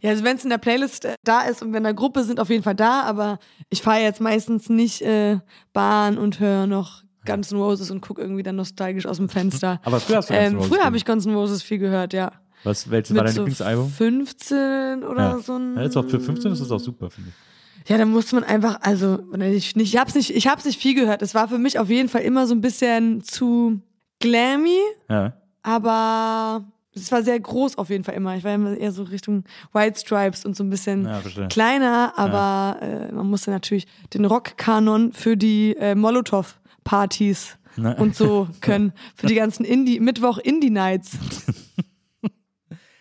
[0.00, 2.40] ja, also wenn es in der Playlist äh, da ist und wenn da Gruppe sind,
[2.40, 5.38] auf jeden Fall da, aber ich fahre jetzt meistens nicht äh,
[5.72, 9.80] Bahn und höre noch Guns N' Roses und gucke irgendwie dann nostalgisch aus dem Fenster.
[9.84, 12.32] Aber früher hast du Guns ähm, früher habe ich Guns N' Roses viel gehört, ja.
[12.64, 13.90] Was, welches war dein so Lieblingsalbum?
[13.90, 15.38] 15 oder Ja.
[15.38, 15.76] so ein.
[15.76, 17.88] ja, auch für 15 ist das auch super, finde ich.
[17.88, 20.94] Ja, da musste man einfach, also ich nicht, ich hab's nicht, ich hab's nicht viel
[20.94, 21.22] gehört.
[21.22, 23.80] Es war für mich auf jeden Fall immer so ein bisschen zu
[24.20, 25.34] glammy, Ja.
[25.68, 26.64] Aber
[26.94, 28.34] es war sehr groß auf jeden Fall immer.
[28.36, 29.44] Ich war immer eher so Richtung
[29.74, 35.12] White Stripes und so ein bisschen Ja, kleiner, aber äh, man musste natürlich den Rockkanon
[35.12, 37.92] für die äh, Molotow-Partys Na.
[37.98, 38.94] und so können.
[39.14, 41.18] Für die ganzen Indie, Mittwoch-Indie-Nights.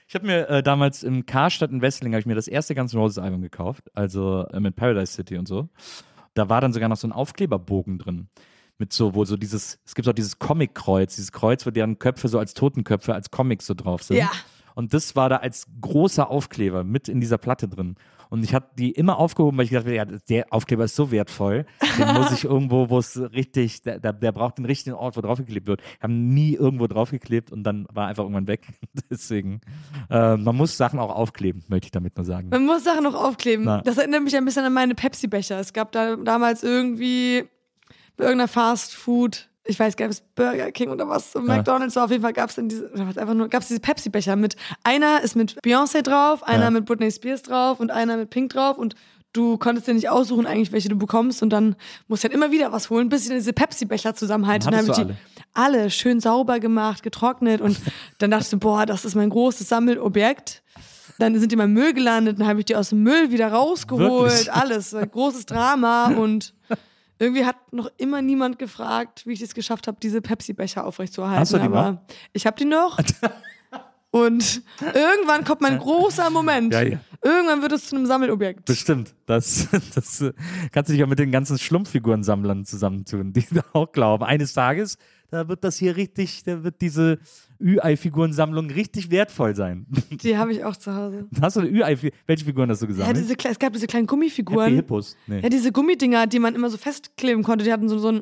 [0.10, 2.94] Ich habe mir äh, damals im Karstadt in Wessling habe ich mir das erste Guns
[2.94, 5.70] N' Roses Album gekauft, also äh, mit Paradise City und so.
[6.34, 8.28] Da war dann sogar noch so ein Aufkleberbogen drin.
[8.80, 12.28] Mit so, wo so dieses, es gibt auch dieses Comic-Kreuz, dieses Kreuz, wo deren Köpfe
[12.28, 14.18] so als Totenköpfe, als Comics so drauf sind.
[14.18, 14.32] Ja.
[14.76, 17.96] Und das war da als großer Aufkleber mit in dieser Platte drin.
[18.30, 21.12] Und ich habe die immer aufgehoben, weil ich gedacht habe, ja, der Aufkleber ist so
[21.12, 21.66] wertvoll,
[21.98, 25.68] den muss ich irgendwo, wo es richtig, der, der, braucht den richtigen Ort, wo draufgeklebt
[25.68, 25.82] wird.
[25.82, 28.68] Ich habe nie irgendwo draufgeklebt und dann war einfach irgendwann weg.
[29.10, 29.62] Deswegen,
[30.10, 32.50] äh, man muss Sachen auch aufkleben, möchte ich damit nur sagen.
[32.50, 33.66] Man muss Sachen noch aufkleben.
[33.66, 33.82] Na.
[33.82, 35.60] Das erinnert mich ein bisschen an meine Pepsi-Becher.
[35.60, 37.46] Es gab da damals irgendwie
[38.18, 42.12] irgendeiner Fast Food, ich weiß, gab es Burger King oder was, so McDonalds war auf
[42.12, 44.56] jeden Fall, gab es dann diese, oder was einfach nur, gab es diese Pepsi-Becher mit,
[44.84, 46.72] einer ist mit Beyoncé drauf, einer Ja.
[46.72, 48.96] mit Britney Spears drauf und einer mit Pink drauf und
[49.34, 51.76] du konntest dir nicht aussuchen eigentlich, welche du bekommst und dann
[52.08, 54.68] musst du halt immer wieder was holen, bis ich dann diese Pepsi-Becher zusammenhalte.
[54.68, 55.14] Und dann habe ich die
[55.54, 57.78] alle schön sauber gemacht, getrocknet und
[58.20, 60.64] dann dachte ich boah, das ist mein großes Sammelobjekt.
[61.20, 63.52] Dann sind die mal im Müll gelandet, dann habe ich die aus dem Müll wieder
[63.52, 64.54] rausgeholt, Wirklich?
[64.54, 64.96] alles.
[65.12, 66.54] Großes Drama und
[67.20, 71.40] irgendwie hat noch immer niemand gefragt, wie ich es geschafft habe, diese Pepsi-Becher aufrechtzuerhalten.
[71.40, 72.02] Hast du die Aber noch?
[72.34, 73.00] ich habe die noch.
[74.12, 76.74] und irgendwann kommt mein großer Moment.
[76.74, 77.00] Ja, ja.
[77.24, 78.66] Irgendwann wird es zu einem Sammelobjekt.
[78.66, 79.16] Bestimmt.
[79.26, 80.34] Das, das äh,
[80.72, 84.98] kannst du dich auch mit den ganzen Schlumpfigurensammlern zusammentun, die auch glauben, eines Tages,
[85.30, 87.20] da wird das hier richtig, da wird diese
[87.62, 89.86] Ü-Ei-Figurensammlung richtig wertvoll sein.
[90.12, 91.28] Die habe ich auch zu Hause.
[91.42, 93.18] Hast du eine Ü-Ei, welche Figuren hast du Ja, gesammelt?
[93.18, 94.76] diese, kle- es gab diese kleinen Happy Gummifiguren.
[94.76, 95.16] Hippos.
[95.28, 95.40] Nee.
[95.42, 98.22] Ja, diese Gummidinger, die man immer so festkleben konnte, die hatten so, so ein.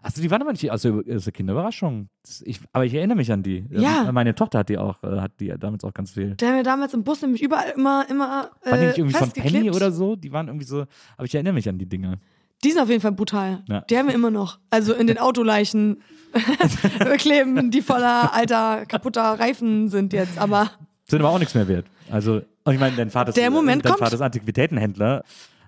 [0.00, 2.08] Also die waren aber nicht aus der, aus der Kinderüberraschung.
[2.44, 3.66] Ich, aber ich erinnere mich an die.
[3.70, 4.10] Ja.
[4.12, 6.36] Meine Tochter hat die auch, äh, hat die damals auch ganz viel.
[6.36, 8.50] Der hat mir damals im Bus nämlich überall immer, immer.
[8.62, 9.30] Äh, Waren die nicht irgendwie von.
[9.32, 10.14] Penny oder so?
[10.14, 10.84] Die waren irgendwie so,
[11.16, 12.18] aber ich erinnere mich an die Dinger.
[12.64, 13.62] Die sind auf jeden Fall brutal.
[13.68, 13.82] Ja.
[13.82, 14.58] Die haben wir immer noch.
[14.70, 16.02] Also in den Autoleichen
[17.18, 20.38] kleben, die voller alter, kaputter Reifen sind jetzt.
[20.38, 20.70] Aber
[21.08, 21.86] Sind aber auch nichts mehr wert.
[22.10, 24.00] Also, ich meine, dein Vater ist, Der Moment dein kommt.
[24.00, 25.22] Vater ist Antiquitätenhändler.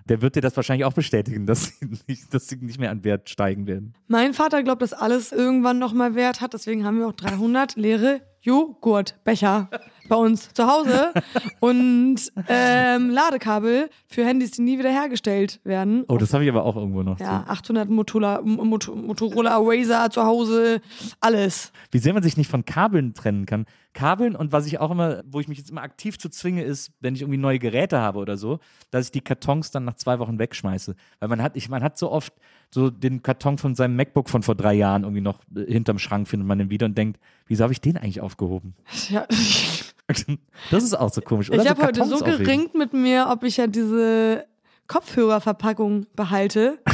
[0.09, 3.03] der wird dir das wahrscheinlich auch bestätigen, dass sie nicht, dass sie nicht mehr an
[3.03, 3.93] Wert steigen werden.
[4.07, 8.21] Mein Vater glaubt, dass alles irgendwann nochmal Wert hat, deswegen haben wir auch 300 leere
[8.41, 9.69] Joghurtbecher
[10.11, 11.13] bei uns zu Hause
[11.61, 12.17] und
[12.49, 16.03] ähm, Ladekabel für Handys, die nie wieder hergestellt werden.
[16.09, 17.17] Oh, das habe ich aber auch irgendwo noch.
[17.19, 20.81] Ja, 800 Motorola, Mot- Motorola Razer zu Hause,
[21.21, 21.71] alles.
[21.91, 23.65] Wie sehr man sich nicht von Kabeln trennen kann.
[23.93, 26.91] Kabeln und was ich auch immer, wo ich mich jetzt immer aktiv zu zwinge, ist,
[27.01, 30.19] wenn ich irgendwie neue Geräte habe oder so, dass ich die Kartons dann nach zwei
[30.19, 30.95] Wochen wegschmeiße.
[31.19, 32.33] Weil man hat, ich, man hat so oft
[32.73, 36.27] so den Karton von seinem MacBook von vor drei Jahren irgendwie noch äh, hinterm Schrank
[36.27, 38.75] findet man den wieder und denkt, wieso habe ich den eigentlich aufgehoben?
[39.09, 39.25] Ja.
[40.71, 41.49] Das ist auch so komisch.
[41.49, 42.43] Oder Ich habe heute Kartons so aufheben.
[42.43, 44.45] geringt mit mir, ob ich ja diese
[44.87, 46.79] Kopfhörerverpackung behalte.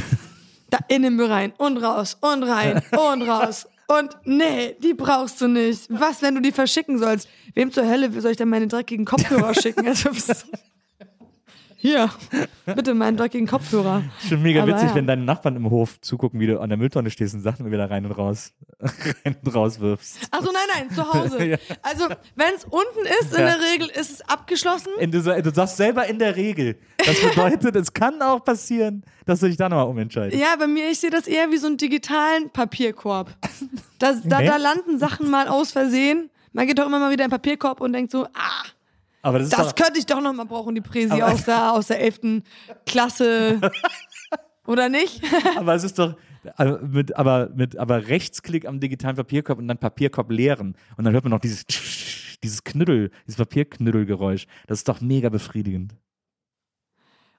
[0.70, 3.70] Da in den Müll rein und raus und rein und raus.
[3.88, 5.88] Und nee, die brauchst du nicht.
[5.90, 7.30] Was, wenn du die verschicken sollst?
[7.54, 9.88] Wem zur Hölle soll ich denn meine dreckigen Kopfhörer schicken?
[9.88, 10.10] Also,
[11.88, 12.10] hier,
[12.76, 14.04] bitte meinen dreckigen Kopfhörer.
[14.28, 14.96] Schon mega Aber witzig, ja.
[14.96, 17.90] wenn deine Nachbarn im Hof zugucken, wie du an der Mülltonne stehst und Sachen wieder
[17.90, 18.54] rein und raus,
[19.26, 20.28] rein und raus wirfst.
[20.32, 21.44] Ach so, nein, nein, zu Hause.
[21.48, 21.58] Ja.
[21.82, 23.56] Also, wenn es unten ist, in Ja.
[23.58, 24.90] der Regel ist es abgeschlossen.
[25.00, 26.78] Und du, sa- du sagst selber in der Regel.
[27.06, 30.40] Das bedeutet, es kann auch passieren, dass du dich da nochmal umentscheidest.
[30.42, 33.34] Ja, bei mir, ich sehe das eher wie so einen digitalen Papierkorb.
[34.00, 36.30] Das, da, da landen Sachen mal aus Versehen.
[36.54, 38.66] Man geht doch immer mal wieder in den Papierkorb und denkt so, ah,
[39.22, 42.00] Aber das das könnte ich doch noch mal brauchen, die Präsi aus der, aus der
[42.02, 42.44] 11.
[42.86, 43.60] Klasse.
[44.68, 45.22] Oder nicht?
[45.58, 46.16] aber es ist doch,
[46.56, 50.76] aber mit, aber mit, aber Rechtsklick am digitalen Papierkorb und dann Papierkorb leeren.
[50.98, 51.66] Und dann hört man noch dieses,
[52.44, 54.46] dieses Knüttel, dieses Papierknüttelgeräusch.
[54.68, 55.96] Das ist doch mega befriedigend.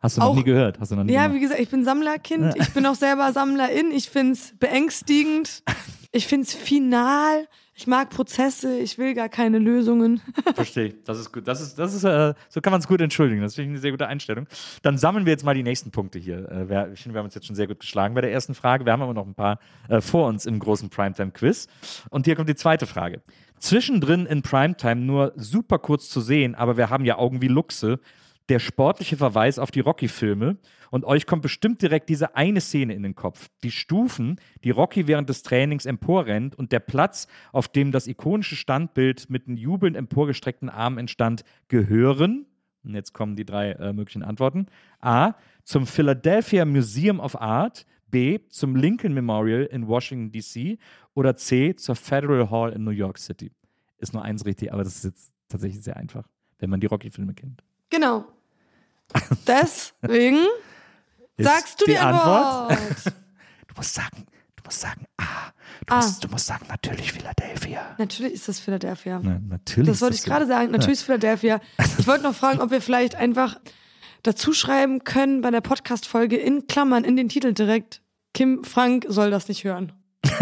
[0.00, 0.78] Hast du noch Auch- nie gehört?
[0.80, 1.36] Hast du noch nie Ja, gemacht?
[1.36, 2.54] wie gesagt, ich bin Sammlerkind.
[2.56, 3.90] Ich bin auch selber Sammlerin.
[3.90, 5.62] Ich find's beängstigend.
[6.10, 7.46] Ich find's final.
[7.78, 8.80] Ich mag Prozesse.
[8.80, 10.20] Ich will gar keine Lösungen.
[10.56, 10.94] Verstehe.
[11.04, 11.46] Das ist gut.
[11.46, 13.40] Das ist, das ist, äh, so kann man es gut entschuldigen.
[13.40, 14.48] Das finde ich eine sehr gute Einstellung.
[14.82, 16.50] Dann sammeln wir jetzt mal die nächsten Punkte hier.
[16.50, 18.56] Äh, wir, ich finde, wir haben uns jetzt schon sehr gut geschlagen bei der ersten
[18.56, 18.84] Frage.
[18.84, 21.68] Wir haben aber noch ein paar äh, vor uns im großen Primetime-Quiz.
[22.10, 23.22] Und hier kommt die zweite Frage.
[23.60, 28.00] Zwischendrin in Primetime nur super kurz zu sehen, aber wir haben ja Augen wie Luchse.
[28.48, 30.56] Der sportliche Verweis auf die Rocky-Filme.
[30.90, 33.48] Und euch kommt bestimmt direkt diese eine Szene in den Kopf.
[33.62, 38.56] Die Stufen, die Rocky während des Trainings emporrennt und der Platz, auf dem das ikonische
[38.56, 42.46] Standbild mit den jubelnd emporgestreckten Armen entstand, gehören.
[42.84, 44.66] Und jetzt kommen die drei äh, möglichen Antworten.
[45.00, 45.34] A.
[45.64, 47.84] Zum Philadelphia Museum of Art.
[48.10, 48.38] B.
[48.48, 50.78] Zum Lincoln Memorial in Washington, D.C.
[51.12, 51.76] Oder C.
[51.76, 53.52] Zur Federal Hall in New York City.
[53.98, 56.26] Ist nur eins richtig, aber das ist jetzt tatsächlich sehr einfach,
[56.58, 57.62] wenn man die Rocky-Filme kennt.
[57.90, 58.24] Genau.
[59.46, 60.46] Deswegen
[61.38, 62.78] sagst du die, Antwort.
[63.68, 65.52] Du musst sagen, du musst sagen, ah,
[65.86, 65.96] du, Ah.
[65.96, 67.94] Musst, du musst sagen, natürlich Philadelphia.
[67.98, 69.20] Natürlich ist das Philadelphia.
[69.22, 69.88] Na, natürlich.
[69.88, 70.30] Das wollte ich so.
[70.30, 70.72] gerade sagen.
[70.72, 71.60] Natürlich ist Philadelphia.
[71.98, 73.60] Ich wollte noch fragen, ob wir vielleicht einfach
[74.24, 78.02] dazu schreiben können bei der Podcast-Folge in Klammern, in den Titel direkt.
[78.34, 79.92] Kim Frank soll das nicht hören.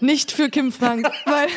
[0.00, 1.48] nicht für Kim Frank, weil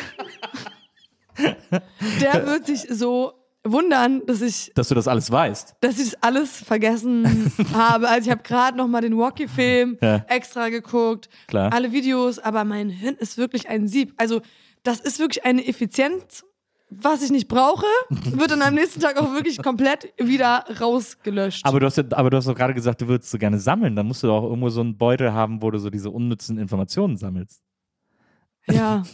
[2.20, 3.32] der wird sich so
[3.72, 5.76] wundern, dass ich, Dass du das alles weißt.
[5.80, 8.08] dass ich das alles vergessen habe.
[8.08, 10.24] Also ich habe gerade noch mal den Rocky-Film Ja.
[10.28, 11.72] extra geguckt, Klar.
[11.72, 14.12] alle Videos, aber mein Hirn ist wirklich ein Sieb.
[14.16, 14.40] Also
[14.82, 16.44] das ist wirklich eine Effizienz,
[16.90, 21.66] was ich nicht brauche, wird dann am nächsten Tag auch wirklich komplett wieder rausgelöscht.
[21.66, 23.94] Aber du hast ja, aber du hast doch gerade gesagt, du würdest so gerne sammeln.
[23.94, 27.18] Dann musst du doch irgendwo so einen Beutel haben, wo du so diese unnützen Informationen
[27.18, 27.60] sammelst.
[28.70, 29.02] ja.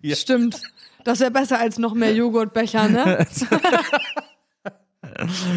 [0.00, 0.14] Ja.
[0.14, 0.62] Stimmt.
[1.04, 3.26] Das wäre besser als noch mehr Joghurtbecher, ne?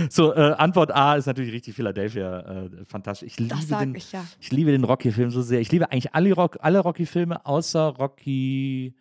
[0.09, 2.39] So, äh, Antwort A ist natürlich richtig Philadelphia.
[2.39, 3.27] Äh, fantastisch.
[3.27, 4.25] Ich liebe, den, ich ja.
[4.39, 5.59] ich liebe den Rocky-Film so sehr.
[5.59, 8.95] Ich liebe eigentlich alle, Rock, alle Rocky-Filme außer Rocky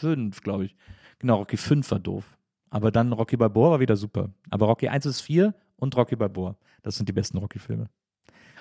[0.00, 0.76] 5, glaube ich.
[1.18, 2.24] Genau, Rocky 5 war doof.
[2.70, 4.30] Aber dann Rocky Balboa war wieder super.
[4.50, 6.56] Aber Rocky 1 bis 4 und Rocky Balboa.
[6.82, 7.88] Das sind die besten Rocky-Filme.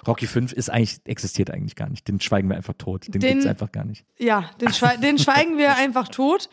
[0.08, 2.08] Rocky 5 ist eigentlich, existiert eigentlich gar nicht.
[2.08, 3.08] Den schweigen wir einfach tot.
[3.08, 4.06] Den, Den- gibt's einfach gar nicht.
[4.18, 6.50] Ja, den, Schwe den schweigen wir einfach tot.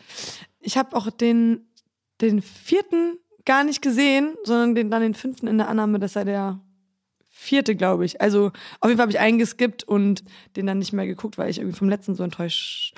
[0.59, 1.67] Ich habe auch den,
[2.21, 6.23] den vierten gar nicht gesehen, sondern den, dann den fünften in der Annahme, das sei
[6.23, 6.61] der
[7.29, 8.21] vierte, glaube ich.
[8.21, 8.47] Also
[8.79, 10.23] auf jeden Fall habe ich einen geskippt und
[10.55, 12.93] den dann nicht mehr geguckt, weil ich irgendwie vom letzten so enttäuscht.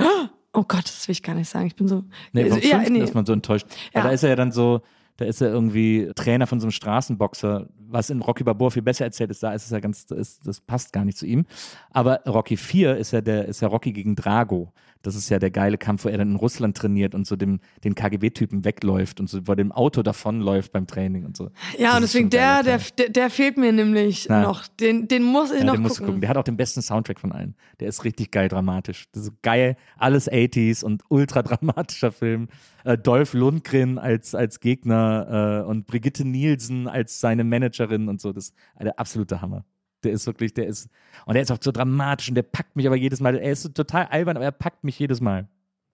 [0.53, 1.67] Oh Gott, das will ich gar nicht sagen.
[1.67, 2.03] Ich bin so.
[2.31, 2.99] Nee, vom ja, fünften nee.
[3.03, 3.65] ist man so enttäuscht.
[3.93, 4.03] Ja.
[4.03, 4.81] da ist er ja dann so,
[5.17, 9.05] da ist er irgendwie Trainer von so einem Straßenboxer, was in Rocky Balboa viel besser
[9.05, 11.45] erzählt ist, da ist es ja ganz, das, ist, das passt gar nicht zu ihm.
[11.91, 14.71] Aber Rocky 4 ist ja der, ist ja Rocky gegen Drago.
[15.01, 17.59] Das ist ja der geile Kampf, wo er dann in Russland trainiert und so dem,
[17.83, 21.51] den KGB-Typen wegläuft und so vor dem Auto davonläuft beim Training und so.
[21.77, 24.41] Ja, Das und deswegen, der, der, der, der fehlt mir nämlich Na.
[24.41, 24.65] noch.
[24.67, 26.05] Den, den muss ich Ja, noch den gucken.
[26.07, 26.21] gucken.
[26.21, 27.55] Der hat auch den besten Soundtrack von allen.
[27.79, 29.05] Der ist richtig geil dramatisch.
[29.11, 32.47] Das ist geil, alles 80s und ultra dramatischer Film.
[32.83, 37.43] Äh, Dolph Lundgren als, als Gegner äh, und Brigitte Nielsen als seine
[37.79, 38.31] Managerin und so.
[38.33, 39.65] Das ist der absolute Hammer.
[40.03, 40.89] Der ist wirklich, der ist,
[41.25, 43.35] und der ist auch so dramatisch und der packt mich aber jedes Mal.
[43.37, 45.47] Er ist so total albern, aber er packt mich jedes Mal.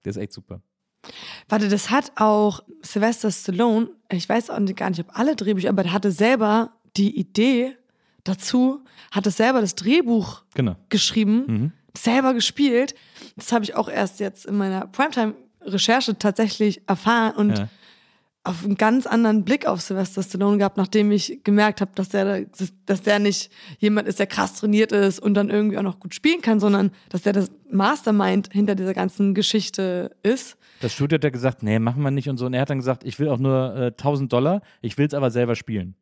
[0.04, 0.62] Der ist echt super.
[1.50, 5.84] Warte, das hat auch Sylvester Stallone, ich weiß auch gar nicht, ob alle Drehbücher, aber
[5.84, 7.76] der hatte selber die Idee
[8.24, 10.76] dazu, hat es selber das Drehbuch Genau.
[10.90, 11.72] geschrieben, Mhm.
[11.98, 12.94] selber gespielt.
[13.36, 17.70] Das habe ich auch erst jetzt in meiner Primetime-Recherche tatsächlich erfahren und Ja.
[18.44, 22.46] Auf einen ganz anderen Blick auf Sylvester Stallone gehabt, nachdem ich gemerkt habe, dass der,
[22.86, 26.16] dass der nicht jemand ist, der krass trainiert ist und dann irgendwie auch noch gut
[26.16, 30.58] spielen kann, sondern dass der das Mastermind hinter dieser ganzen Geschichte ist.
[30.82, 32.48] Das Studio hat ja gesagt, nee, machen wir nicht und so.
[32.48, 35.14] Und er hat dann gesagt, ich will auch nur äh, 1000 Dollar, ich will es
[35.14, 35.96] aber selber spielen.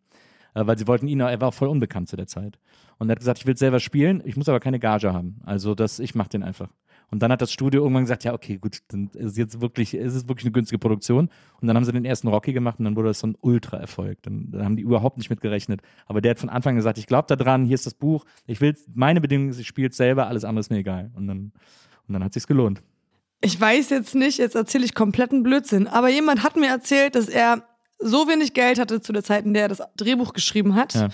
[0.53, 2.57] Äh, weil sie wollten ihn, er war auch voll unbekannt zu der Zeit.
[2.97, 5.41] Und er hat gesagt, ich will es selber spielen, ich muss aber keine Gage haben.
[5.45, 6.69] Also das, ich mache den einfach.
[7.11, 9.93] Und dann hat das Studio irgendwann gesagt, ja, okay, gut, dann ist es jetzt wirklich,
[9.93, 11.29] ist es wirklich eine günstige Produktion.
[11.59, 14.21] Und dann haben sie den ersten Rocky gemacht und dann wurde das so ein Ultra-Erfolg.
[14.23, 15.81] Dann, dann haben die überhaupt nicht mit gerechnet.
[16.05, 18.25] Aber der hat von Anfang an gesagt, ich glaube da dran, hier ist das Buch,
[18.45, 21.11] ich will, meine Bedingung ist, ich spiele selber, alles andere ist mir egal.
[21.15, 21.51] Und dann,
[22.07, 22.81] und dann hat sich's gelohnt.
[23.41, 27.29] Ich weiß jetzt nicht, jetzt erzähle ich kompletten Blödsinn, aber jemand hat mir erzählt, dass
[27.29, 27.63] er
[27.99, 30.93] so wenig Geld hatte zu der Zeit, in der er das Drehbuch geschrieben hat.
[30.93, 31.09] Ja.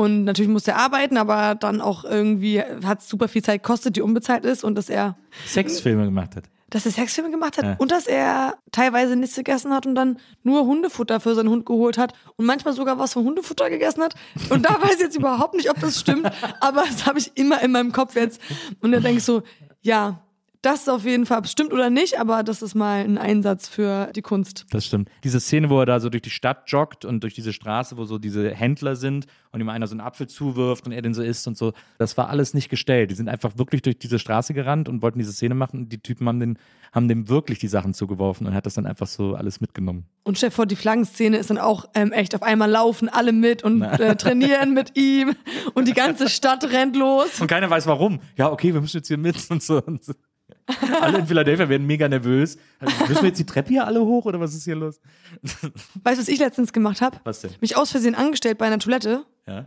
[0.00, 3.96] Und natürlich musste er arbeiten, aber dann auch irgendwie hat es super viel Zeit gekostet,
[3.96, 6.44] die unbezahlt ist und dass er, Sexfilme gemacht hat.
[6.70, 7.76] dass er Sexfilme gemacht hat Ja.
[7.78, 11.98] und dass er teilweise nichts gegessen hat und dann nur Hundefutter für seinen Hund geholt
[11.98, 14.14] hat und manchmal sogar was vom Hundefutter gegessen hat.
[14.48, 16.30] Und da weiß ich jetzt überhaupt nicht, ob das stimmt,
[16.60, 18.40] aber das habe ich immer in meinem Kopf jetzt.
[18.80, 19.42] Und dann denke ich so,
[19.82, 20.22] ja,
[20.62, 24.12] das ist auf jeden Fall, stimmt oder nicht, aber das ist mal ein Einsatz für
[24.14, 24.66] die Kunst.
[24.70, 25.08] Das stimmt.
[25.24, 28.04] Diese Szene, wo er da so durch die Stadt joggt und durch diese Straße, wo
[28.04, 31.22] so diese Händler sind und ihm einer so einen Apfel zuwirft und er den so
[31.22, 33.10] isst und so, das war alles nicht gestellt.
[33.10, 35.98] Die sind einfach wirklich durch diese Straße gerannt und wollten diese Szene machen und die
[35.98, 36.58] Typen haben, den,
[36.92, 40.04] haben dem wirklich die Sachen zugeworfen und hat das dann einfach so alles mitgenommen.
[40.24, 43.64] Und stell vor, die Flaggenszene ist dann auch ähm, echt auf einmal laufen alle mit
[43.64, 45.34] und äh, trainieren mit ihm
[45.72, 47.40] und die ganze Stadt rennt los.
[47.40, 48.20] Und keiner weiß warum.
[48.36, 49.82] Ja, okay, wir müssen jetzt hier mit und so.
[49.82, 50.12] Und so.
[51.00, 52.56] Alle in Philadelphia werden mega nervös.
[52.78, 55.00] Also, müssen wir jetzt die Treppe hier alle hoch oder was ist hier los?
[56.02, 57.18] Weißt du, was ich letztens gemacht habe?
[57.24, 57.50] Was denn?
[57.60, 59.66] Mich aus Versehen angestellt bei einer Toilette Ja.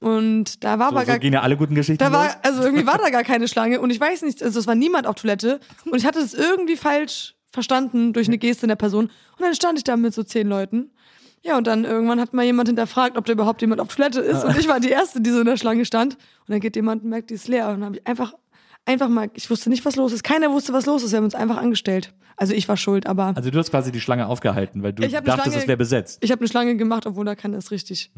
[0.00, 2.16] und da war So, aber so gar gehen ja alle guten Geschichten da los.
[2.16, 4.74] war also irgendwie war da gar keine Schlange und ich weiß nicht, also es war
[4.74, 9.06] niemand auf Toilette und ich hatte es irgendwie falsch verstanden durch eine Geste der Person
[9.06, 10.90] und dann stand ich da mit so zehn Leuten.
[11.42, 14.44] Ja, und dann irgendwann hat mal jemand hinterfragt, ob da überhaupt jemand auf Toilette ist.
[14.44, 16.16] Und ich war die Erste, die so in der Schlange stand.
[16.16, 17.68] Und dann geht jemand und merkt, die ist leer.
[17.68, 18.34] Und dann habe ich einfach,
[18.86, 20.22] einfach mal, ich wusste nicht, was los ist.
[20.24, 21.12] Keiner wusste, was los ist.
[21.12, 22.12] Wir haben uns einfach angestellt.
[22.36, 25.26] Also ich war schuld, aber Also du hast quasi die Schlange aufgehalten, weil du dachtest,
[25.46, 26.18] Schlange- es wäre besetzt.
[26.22, 28.10] ich habe eine Schlange gemacht, obwohl da keiner ist richtig.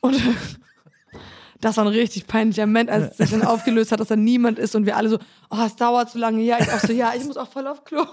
[0.00, 0.16] Und
[1.60, 4.58] das war ein richtig peinlicher Moment, als es sich dann aufgelöst hat, dass da niemand
[4.58, 5.18] ist und wir alle so,
[5.50, 6.42] oh, es dauert so lange.
[6.42, 8.04] Ja, ich auch so, ja, ich muss auch voll auf Klo.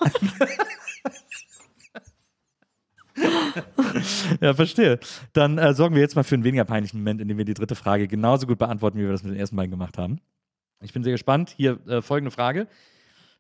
[4.42, 5.00] Ja, verstehe.
[5.34, 7.76] Dann äh, sorgen wir jetzt mal für einen weniger peinlichen Moment, indem wir die dritte
[7.76, 10.20] Frage genauso gut beantworten, wie wir das mit den ersten beiden gemacht haben.
[10.84, 11.54] Ich bin sehr gespannt.
[11.56, 12.68] Hier äh, folgende Frage.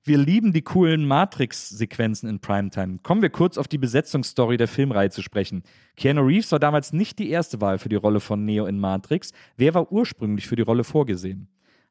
[0.06, 3.00] Wir lieben die coolen Matrix-Sequenzen in Primetime.
[3.04, 5.64] Kommen wir kurz auf die Besetzungsstory der Filmreihe zu sprechen.
[5.96, 9.32] Keanu Reeves war damals nicht die erste Wahl für die Rolle von Neo in Matrix.
[9.56, 11.48] Wer war ursprünglich für die Rolle vorgesehen?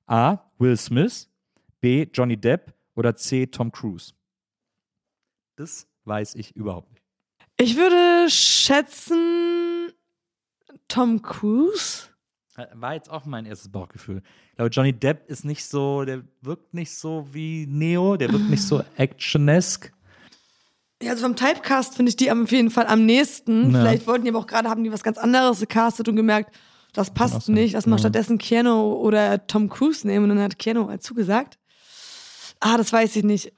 [0.07, 0.39] A.
[0.59, 1.31] Will Smith,
[1.81, 2.07] B.
[2.13, 3.47] Johnny Depp oder C.
[3.47, 4.13] Tom Cruise?
[5.57, 7.03] Das weiß ich überhaupt nicht.
[7.59, 9.93] Ich würde schätzen
[10.89, 12.12] Tom Cruise.
[12.75, 14.23] War jetzt auch mein erstes Bauchgefühl.
[14.51, 18.49] Ich glaube, Johnny Depp ist nicht so, der wirkt nicht so wie Neo, der wirkt
[18.51, 19.93] nicht so actionesk.
[21.03, 23.73] Ja, also vom Typecast finde ich die auf jeden Fall am nächsten.
[23.73, 23.81] Ja.
[23.81, 26.55] Vielleicht wollten die aber auch gerade, haben die was ganz anderes gecastet und gemerkt,
[26.93, 27.73] das passt nicht.
[27.73, 28.01] Lass mal Ja.
[28.01, 30.31] stattdessen Keanu oder Tom Cruise nehmen.
[30.31, 31.59] Und dann hat Keanu halt zugesagt.
[32.61, 33.53] Ah, das weiß ich nicht.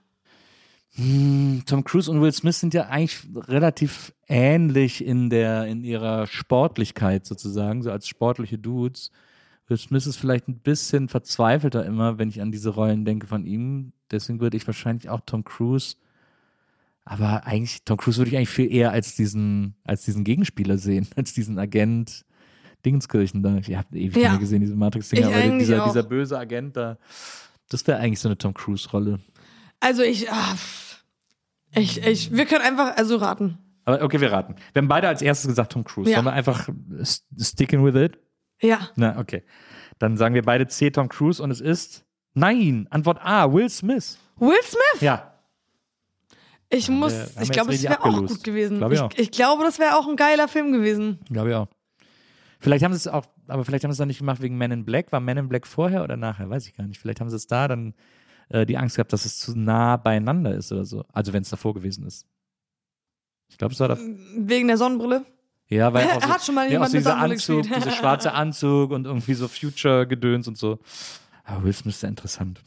[0.97, 6.27] Hm, Tom Cruise und Will Smith sind ja eigentlich relativ ähnlich in der, in ihrer
[6.27, 9.11] Sportlichkeit sozusagen, so als sportliche Dudes.
[9.67, 13.45] Will Smith ist vielleicht ein bisschen verzweifelter immer, wenn ich an diese Rollen denke von
[13.45, 13.93] ihm.
[14.11, 15.97] Deswegen würde ich wahrscheinlich auch Tom Cruise.
[17.05, 21.09] Aber eigentlich, Tom Cruise würde ich eigentlich viel eher als diesen, als diesen Gegenspieler sehen,
[21.17, 22.25] als diesen Agent
[22.87, 23.57] Dingenskirchen da.
[23.57, 24.33] Ich habe ewig Ja.
[24.33, 25.89] nicht gesehen, diese Matrix-Dinger, Ich aber dieser, auch.
[25.89, 26.99] dieser böse Agent da,
[27.71, 29.19] das wäre eigentlich so eine Tom Cruise-Rolle.
[29.85, 31.05] Also ich, pff.
[31.75, 33.59] ich, ich, wir können einfach also raten.
[33.85, 34.55] Aber okay, wir raten.
[34.73, 36.09] Wir haben beide als erstes gesagt Tom Cruise.
[36.11, 36.17] Ja.
[36.17, 36.69] Sollen wir einfach
[37.03, 38.19] st- sticking with it?
[38.63, 38.89] Ja.
[38.97, 39.43] Na, okay.
[39.99, 44.19] Dann sagen wir beide C, Tom Cruise und es ist Nein, Antwort A, Will Smith.
[44.39, 45.03] Will Smith?
[45.03, 45.35] Ja.
[46.71, 48.79] Ich muss, wir- haben ich glaube, es wäre auch gut gewesen.
[48.79, 51.21] Glaub ich ich, ich glaube, das wäre auch ein geiler Film gewesen.
[51.31, 51.69] Glaube ich auch.
[52.59, 54.71] Vielleicht haben sie es auch, aber vielleicht haben sie es dann nicht gemacht wegen Men
[54.73, 55.13] in Black.
[55.13, 56.49] War Men in Black vorher oder nachher?
[56.49, 56.99] Weiß ich gar nicht.
[56.99, 57.93] Vielleicht haben sie es da dann
[58.49, 61.05] äh, die Angst gehabt, dass es zu nah beieinander ist oder so.
[61.13, 62.27] Also wenn es davor gewesen ist.
[63.49, 63.99] Ich glaube, es war da.
[64.37, 65.25] Wegen der Sonnenbrille.
[65.69, 68.91] Ja, weil auch so, hat schon mal ja, jemand mit dieser Anzug, dieser schwarze Anzug
[68.91, 70.79] und irgendwie so Future-Gedöns und so.
[71.45, 72.61] Aber Will Smith ist ja interessant.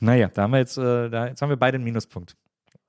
[0.00, 2.36] Naja, da haben wir jetzt, äh, da, jetzt haben wir beide einen Minuspunkt.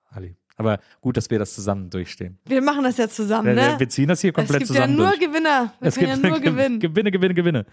[0.09, 0.35] Ali.
[0.55, 2.37] Aber gut, dass wir das zusammen durchstehen.
[2.45, 3.75] Wir machen das jetzt zusammen, Wir- ne?
[3.79, 5.19] Wir ziehen das hier es komplett gibt ja zusammen nur durch.
[5.19, 5.73] Gewinner.
[5.79, 6.79] Wir Es können ja gibt nur gewinnen.
[6.79, 7.65] Gewinne, Gewinne, Gewinne.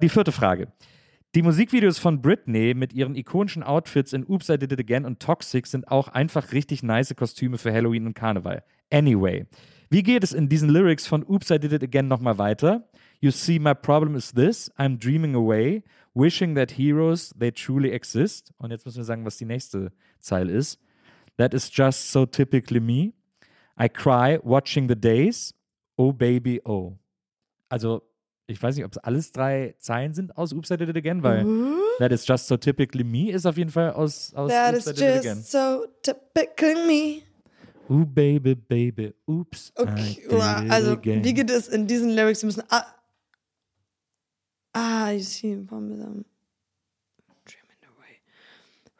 [0.00, 0.68] Die vierte Frage.
[1.34, 5.18] Die Musikvideos von Britney mit ihren ikonischen Outfits in Oops, I Did It Again und
[5.18, 8.62] Toxic sind auch einfach richtig nice Kostüme für Halloween und Karneval.
[8.90, 9.46] Anyway,
[9.88, 12.86] wie geht es in diesen Lyrics von Oops, I Did It Again nochmal weiter?
[13.20, 14.70] You see, my problem is this.
[14.76, 18.52] I'm dreaming away, wishing that heroes, they truly exist.
[18.58, 20.78] Und jetzt müssen wir sagen, was die nächste Zeile ist.
[21.38, 23.14] That is just so typically me.
[23.80, 25.54] I cry watching the days.
[25.96, 26.98] Oh baby, oh.
[27.70, 28.02] Also,
[28.46, 31.22] ich weiß nicht, ob es alles drei Zeilen sind aus Oops, I Did It Again,
[31.22, 31.46] weil
[31.98, 34.92] That is just so typically me ist auf jeden Fall aus, aus That Oops, is
[34.92, 35.38] I Did It Again.
[35.38, 37.22] just so typical me.
[37.90, 40.62] Ooh, baby, baby, oops, I Okay, did wow.
[40.64, 41.24] it also again.
[41.24, 42.40] wie geht es in diesen Lyrics?
[42.40, 42.62] Sie müssen.
[42.70, 42.84] Ah,
[44.72, 46.24] ah you see, parmesan.
[47.44, 48.20] Dreaming away.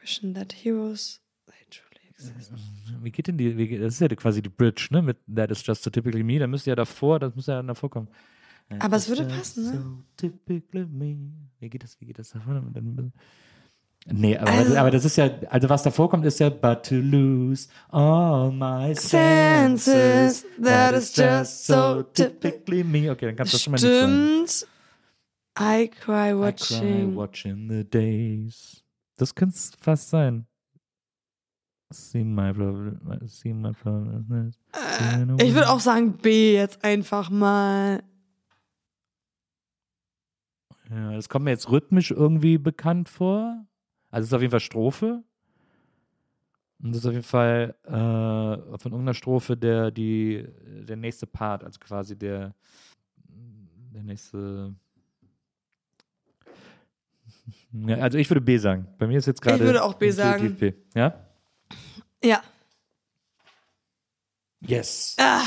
[0.01, 2.53] Wishing that heroes they truly exist.
[3.03, 5.51] Wie geht denn die, wie geht, das ist ja quasi die Bridge, ne, mit That
[5.51, 8.09] is just so typically me, da müsste ja davor, das müsste ja davor kommen.
[8.81, 9.73] Aber es würde passen, ne?
[9.73, 11.17] So typically me.
[11.59, 12.35] Wie geht das, wie geht das
[14.11, 16.97] Nee, aber, Also- aber das ist ja, also was davor kommt, ist ja But to
[16.97, 20.45] lose all my senses.
[20.61, 23.11] That is just so typically me.
[23.11, 24.47] Okay, dann kannst du das schon mal nicht sagen.
[24.47, 24.69] Stimmt.
[25.61, 26.81] I cry I watching.
[26.81, 28.83] cry watching the days.
[29.19, 30.47] Das könnte es fast sein.
[31.93, 32.99] See my problem,
[33.29, 34.53] see my problem.
[34.73, 38.03] Äh, Ich würde auch sagen B jetzt einfach mal.
[40.91, 43.65] Ja, das kommt mir jetzt rhythmisch irgendwie bekannt vor.
[44.11, 45.23] Also es ist auf jeden Fall Strophe.
[46.83, 51.63] Und das ist auf jeden Fall äh, von irgendeiner Strophe der, die, der nächste Part,
[51.63, 52.55] also quasi der,
[53.95, 54.75] der nächste.
[57.73, 58.89] Ja, also ich würde B sagen.
[58.99, 59.65] Bei mir ist jetzt gerade.
[59.65, 60.57] würde auch B sagen.
[60.57, 60.73] B.
[60.95, 61.15] Ja?
[62.23, 62.43] Ja.
[64.61, 65.17] Yes.
[65.19, 65.43] Ah,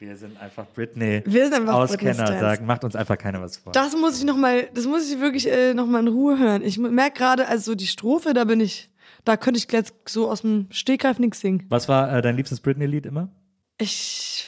[0.00, 1.22] Wir sind einfach Britney.
[1.26, 2.40] wir sind einfach Auskenner Britney-Stans.
[2.40, 3.72] sagen, macht uns einfach keiner was vor.
[3.72, 6.62] Das muss ich noch mal, das muss ich wirklich äh, noch mal in Ruhe hören.
[6.62, 8.88] Ich merke gerade, also die Strophe, da bin ich,
[9.26, 11.66] da könnte ich jetzt so aus dem Stegreif nichts singen.
[11.68, 13.28] Was war äh, dein liebstes Britney-Lied immer?
[13.76, 14.46] Ich,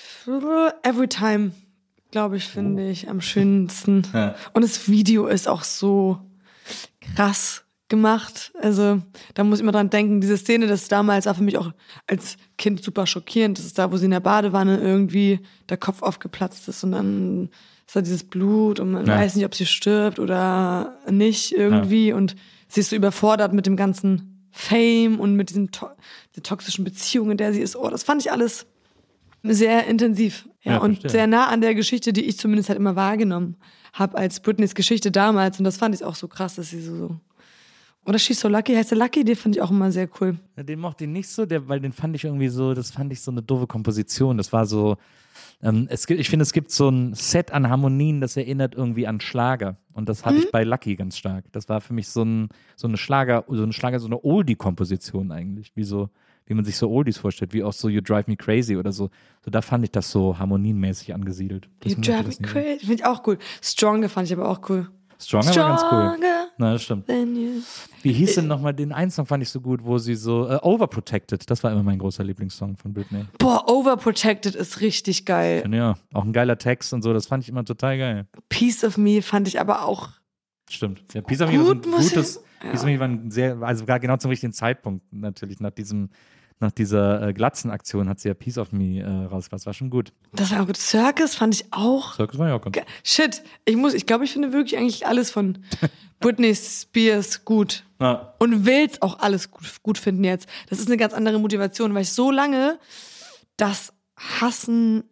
[0.85, 1.53] Every Time,
[2.11, 4.07] glaube ich, finde ich am schönsten.
[4.55, 6.19] Und das Video ist auch so
[7.15, 7.62] krass
[7.93, 8.51] gemacht.
[8.61, 9.01] Also
[9.35, 11.71] da muss ich immer dran denken, diese Szene, das damals war für mich auch
[12.09, 13.59] als Kind super schockierend.
[13.59, 15.39] Das ist da, wo sie in der Badewanne irgendwie
[15.69, 17.51] der Kopf aufgeplatzt ist und dann
[17.87, 19.17] ist da dieses Blut und man Ja.
[19.19, 22.35] weiß nicht, ob sie stirbt oder nicht irgendwie und
[22.69, 25.87] sie ist so überfordert mit dem ganzen Fame und mit diesem to
[26.35, 27.77] der toxischen Beziehung, in der sie ist.
[27.77, 28.67] Oh, das fand ich alles
[29.43, 30.49] sehr intensiv.
[30.63, 31.11] Ja, Ja, und verstehe.
[31.11, 33.57] sehr nah an der Geschichte, die ich zumindest halt immer wahrgenommen
[33.93, 35.59] habe als Britneys Geschichte damals.
[35.59, 37.17] Und das fand ich auch so krass, dass sie so.
[38.05, 40.37] Oder She's So Lucky heißt der Lucky, den fand ich auch immer sehr cool.
[40.57, 43.13] Ja, Den mochte ich nicht so, der, weil den fand ich irgendwie so, das fand
[43.13, 44.37] ich so eine doofe Komposition.
[44.37, 44.97] Das war so,
[45.63, 49.07] ähm, es gibt, ich finde, es gibt so ein Set an Harmonien, das erinnert irgendwie
[49.07, 49.77] an Schlager.
[49.93, 51.45] Und das hatte ich bei Lucky ganz stark.
[51.53, 55.31] Das war für mich so, ein, so eine Schlager, so eine Schlager, so eine Oldie-Komposition
[55.31, 56.11] eigentlich, wie so,
[56.47, 59.11] wie man sich so Oldies vorstellt, wie auch so You Drive Me Crazy oder so.
[59.45, 61.67] So da fand ich das so harmonienmäßig angesiedelt.
[61.67, 62.53] You Deswegen mochte Drive Me das.
[62.53, 62.79] Crazy.
[62.81, 63.39] Finde ich auch cool.
[63.63, 64.89] Stronger fand ich aber auch cool.
[65.21, 66.27] Stronger war ganz cool.
[66.63, 67.09] Na, das stimmt.
[67.09, 70.61] Wie hieß denn nochmal, den einen Song fand ich so gut, wo sie so, äh,
[70.63, 73.25] Overprotected, das war immer mein großer Lieblingssong von Britney.
[73.39, 75.69] Boah, Overprotected ist richtig geil.
[75.73, 78.27] Ja, auch ein geiler Text und so, das fand ich immer total geil.
[78.49, 80.11] Piece of Me fand ich aber auch.
[80.71, 81.03] Stimmt.
[81.13, 83.99] Ja, Peace of Me war ein gutes, Peace of Me war ein sehr, also gar
[83.99, 86.11] genau zum richtigen Zeitpunkt natürlich, nach diesem,
[86.63, 89.91] nach dieser äh, Glatzenaktion hat sie ja Peace of Me äh, rausgebracht, das war schon
[89.91, 90.13] gut.
[90.33, 90.77] Das war auch gut.
[90.77, 92.15] Circus fand ich auch.
[92.15, 92.77] Circus war ja auch gut.
[93.05, 95.59] Shit, ich muss, ich glaube, ich finde wirklich eigentlich alles von
[96.21, 97.85] Britney Spears gut.
[98.01, 98.35] Ja.
[98.39, 100.49] Und will's auch alles gut, gut finden jetzt.
[100.71, 102.79] Das ist eine ganz andere Motivation, weil ich so lange
[103.57, 105.05] das hassen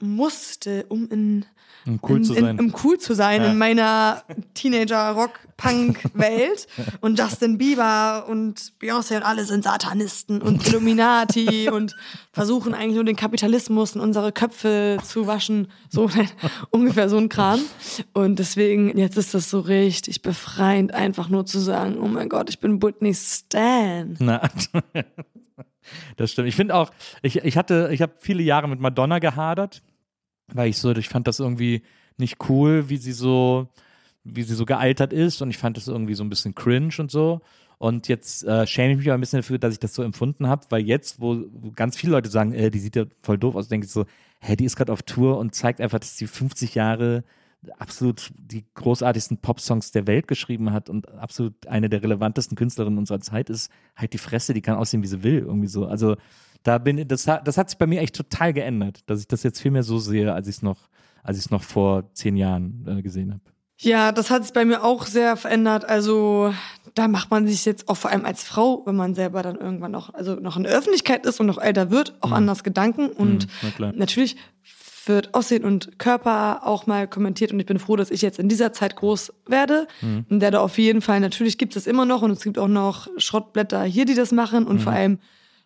[0.00, 1.44] musste, um in,
[1.88, 2.58] Um cool in, zu sein.
[2.58, 3.50] In, um cool zu sein Ja.
[3.50, 4.22] in meiner
[4.54, 6.66] Teenager-Rock-Punk-Welt.
[7.00, 11.96] und Justin Bieber und Beyoncé und alle sind Satanisten und Illuminati und
[12.32, 15.68] versuchen eigentlich nur den Kapitalismus in unsere Köpfe zu waschen.
[15.88, 16.10] So
[16.70, 17.60] ungefähr so ein Kram.
[18.12, 22.50] Und deswegen, jetzt ist das so richtig befreiend, einfach nur zu sagen, oh mein Gott,
[22.50, 24.16] ich bin Britney Stan.
[24.20, 24.42] Na,
[26.16, 26.48] das stimmt.
[26.48, 26.90] Ich finde auch,
[27.22, 29.82] ich, ich hatte, ich habe viele Jahre mit Madonna gehadert,
[30.52, 31.82] weil ich so, ich fand das irgendwie
[32.16, 33.68] nicht cool, wie sie so,
[34.24, 37.10] wie sie so gealtert ist und ich fand das irgendwie so ein bisschen cringe und
[37.10, 37.40] so.
[37.78, 40.48] Und jetzt äh, schäme ich mich auch ein bisschen dafür, dass ich das so empfunden
[40.48, 41.44] habe, weil jetzt, wo,
[41.76, 44.04] ganz viele Leute sagen, äh, die sieht ja voll doof aus, denke ich so,
[44.40, 47.22] hä, die ist gerade auf Tour und zeigt einfach, dass sie 50 Jahre
[47.78, 53.20] absolut die großartigsten Popsongs der Welt geschrieben hat und absolut eine der relevantesten Künstlerinnen unserer
[53.20, 55.86] Zeit ist, halt die Fresse, die kann aussehen, wie sie will, irgendwie so.
[55.86, 56.16] Also
[56.62, 59.60] da bin das, das hat sich bei mir echt total geändert, dass ich das jetzt
[59.60, 60.88] viel mehr so sehe, als ich es noch,
[61.22, 63.42] als ich es noch vor zehn Jahren äh, gesehen habe.
[63.80, 65.84] Ja, das hat sich bei mir auch sehr verändert.
[65.84, 66.52] Also
[66.94, 69.92] da macht man sich jetzt auch vor allem als Frau, wenn man selber dann irgendwann
[69.92, 72.34] noch, also noch in der Öffentlichkeit ist und noch älter wird, auch mhm.
[72.34, 73.08] anders Gedanken.
[73.08, 74.36] Und mhm, natürlich
[75.06, 78.48] wird Aussehen und Körper auch mal kommentiert und ich bin froh, dass ich jetzt in
[78.48, 79.86] dieser Zeit groß werde.
[80.02, 80.26] Mhm.
[80.28, 82.68] Und der da auf jeden Fall, natürlich gibt es immer noch und es gibt auch
[82.68, 84.80] noch Schrottblätter hier, die das machen und mhm.
[84.80, 85.18] vor allem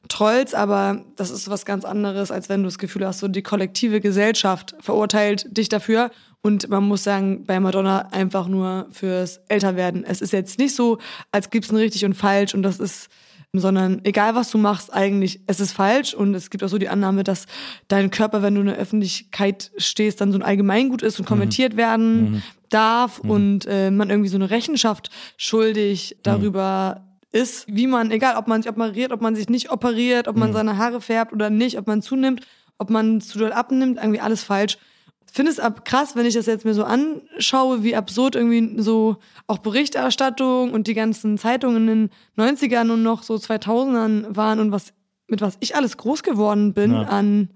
[0.09, 3.43] Trolls, aber das ist was ganz anderes, als wenn du das Gefühl hast, so die
[3.43, 6.11] kollektive Gesellschaft verurteilt dich dafür.
[6.43, 10.05] Und man muss sagen, bei Madonna einfach nur fürs Älterwerden.
[10.05, 10.99] Es ist jetzt nicht so,
[11.31, 13.09] als gibt's ein richtig und falsch und das ist
[13.55, 16.89] sondern egal was du machst, eigentlich, es ist falsch und es gibt auch so die
[16.89, 17.45] Annahme, dass
[17.87, 21.75] dein Körper, wenn du in der Öffentlichkeit stehst, dann so ein Allgemeingut ist und kommentiert
[21.75, 21.77] mhm.
[21.77, 22.43] werden mhm.
[22.71, 23.31] darf mhm.
[23.31, 27.03] und äh, man irgendwie so eine Rechenschaft schuldig darüber
[27.33, 30.51] ist, wie man, egal ob man sich operiert, ob man sich nicht operiert, ob man
[30.51, 30.55] mhm.
[30.55, 32.47] seine Haare färbt oder nicht, ob man zunimmt,
[32.79, 34.79] ob man zu doll abnimmt, irgendwie alles falsch
[35.33, 39.17] finde es ab krass, wenn ich das jetzt mir so anschaue, wie absurd irgendwie so
[39.47, 44.73] auch Berichterstattung und die ganzen Zeitungen in den 90ern und noch so 2000ern waren und
[44.73, 44.93] was
[45.29, 47.05] mit was ich alles groß geworden bin ja.
[47.05, 47.49] an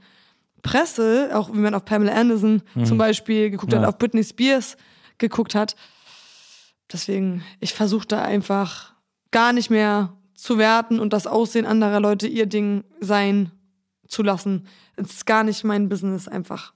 [0.62, 2.86] Presse, auch wie man auf Pamela Anderson mhm.
[2.86, 3.80] zum Beispiel geguckt ja.
[3.80, 4.78] hat, auf Britney Spears
[5.18, 5.76] geguckt hat.
[6.90, 8.94] Deswegen, ich versuche da einfach
[9.36, 13.50] gar nicht mehr zu werten und das Aussehen anderer Leute ihr Ding sein
[14.08, 14.66] zu lassen.
[14.96, 16.72] Es ist gar nicht mein Business einfach.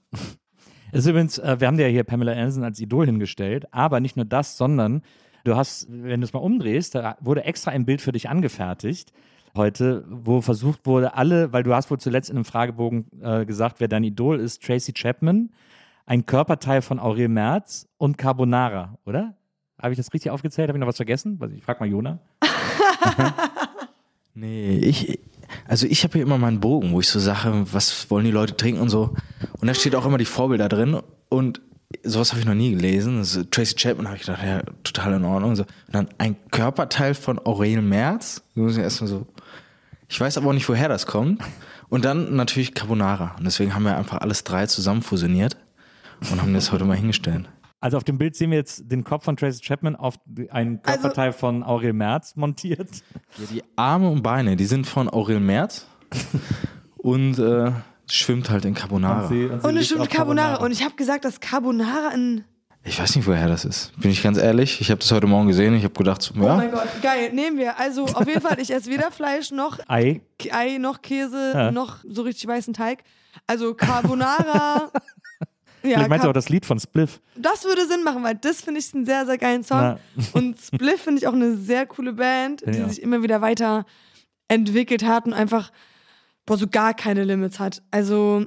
[0.91, 3.99] Es ist übrigens, äh, wir haben dir ja hier Pamela Anderson als Idol hingestellt, aber
[3.99, 5.01] nicht nur das, sondern
[5.43, 9.11] du hast, wenn du es mal umdrehst, da wurde extra ein Bild für dich angefertigt
[9.55, 13.79] heute, wo versucht wurde, alle, weil du hast wohl zuletzt in einem Fragebogen äh, gesagt,
[13.79, 15.49] wer dein Idol ist, Tracy Chapman,
[16.05, 19.35] ein Körperteil von Aurel Merz und Carbonara, oder?
[19.81, 20.69] Habe ich das richtig aufgezählt?
[20.69, 21.39] Habe ich noch was vergessen?
[21.55, 22.19] Ich frage mal Jona.
[24.33, 25.19] nee, ich,
[25.67, 28.55] also ich habe hier immer meinen Bogen, wo ich so sage, was wollen die Leute
[28.55, 29.15] trinken und so.
[29.59, 31.61] Und da steht auch immer die Vorbilder drin und
[32.03, 33.17] sowas habe ich noch nie gelesen.
[33.17, 35.51] Also Tracy Chapman habe ich gedacht, ja, total in Ordnung.
[35.51, 35.63] Und, so.
[35.63, 38.43] und dann ein Körperteil von Aurel Merz.
[38.55, 39.27] Erstmal so.
[40.07, 41.41] Ich weiß aber auch nicht, woher das kommt.
[41.89, 43.35] Und dann natürlich Carbonara.
[43.37, 45.57] Und deswegen haben wir einfach alles drei zusammen fusioniert
[46.31, 47.49] und haben das heute mal hingestellt.
[47.81, 50.19] Also auf dem Bild sehen wir jetzt den Kopf von Tracy Chapman auf
[50.51, 52.89] einen also Körperteil also, von Aurel Merz montiert.
[53.37, 55.87] Ja, die Arme und Beine, die sind von Aurel Merz
[56.97, 57.71] und äh,
[58.07, 59.23] schwimmt halt in Carbonara.
[59.23, 60.47] Und, sie, und, sie und es schwimmt Carbonara.
[60.49, 60.65] Carbonara.
[60.65, 62.45] Und ich habe gesagt, dass Carbonara ein
[62.83, 63.91] ich weiß nicht, woher das ist.
[63.99, 64.81] Bin ich ganz ehrlich.
[64.81, 65.75] Ich habe das heute Morgen gesehen.
[65.75, 66.41] Ich habe gedacht, ja.
[66.41, 67.31] Oh mein Gott, geil.
[67.31, 67.79] Nehmen wir.
[67.79, 71.71] Also auf jeden Fall, ich esse weder Fleisch noch Ei, Ei noch Käse, ja.
[71.71, 73.03] noch so richtig weißen Teig.
[73.45, 74.89] Also Carbonara
[75.83, 77.21] Ja, Vielleicht meinst du auch das Lied von Spliff.
[77.35, 79.79] Das würde Sinn machen, weil das finde ich einen sehr, sehr geilen Song.
[79.79, 79.99] Na.
[80.33, 82.87] Und Spliff finde ich auch eine sehr coole Band, die ja.
[82.87, 83.85] sich immer wieder weiter
[84.47, 85.71] entwickelt hat und einfach
[86.45, 87.81] boah, so gar keine Limits hat.
[87.91, 88.45] Also,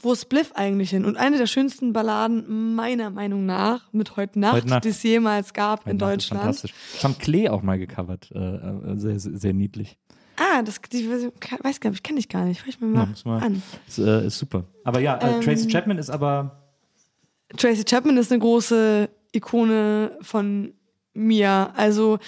[0.00, 1.04] wo ist Spliff eigentlich hin?
[1.04, 4.84] Und eine der schönsten Balladen meiner Meinung nach mit Heute Nacht, Heute Nacht.
[4.84, 6.42] die es jemals gab Heute in Nacht Deutschland.
[6.42, 6.74] Fantastisch.
[6.94, 8.30] Das haben Klee auch mal gecovert.
[8.34, 9.98] Äh, äh sehr, sehr, sehr niedlich.
[10.36, 12.62] Ah, das, die weiß gar nicht, kenne ich gar nicht.
[12.62, 13.62] Hör ich mir mal, ja, mal an.
[13.86, 14.64] Ist, äh, ist, super.
[14.82, 16.61] Aber ja, äh, ähm, Tracy Chapman ist aber
[17.56, 20.74] Tracy Chapman ist eine große Ikone von
[21.14, 21.72] mir.
[21.76, 22.18] Also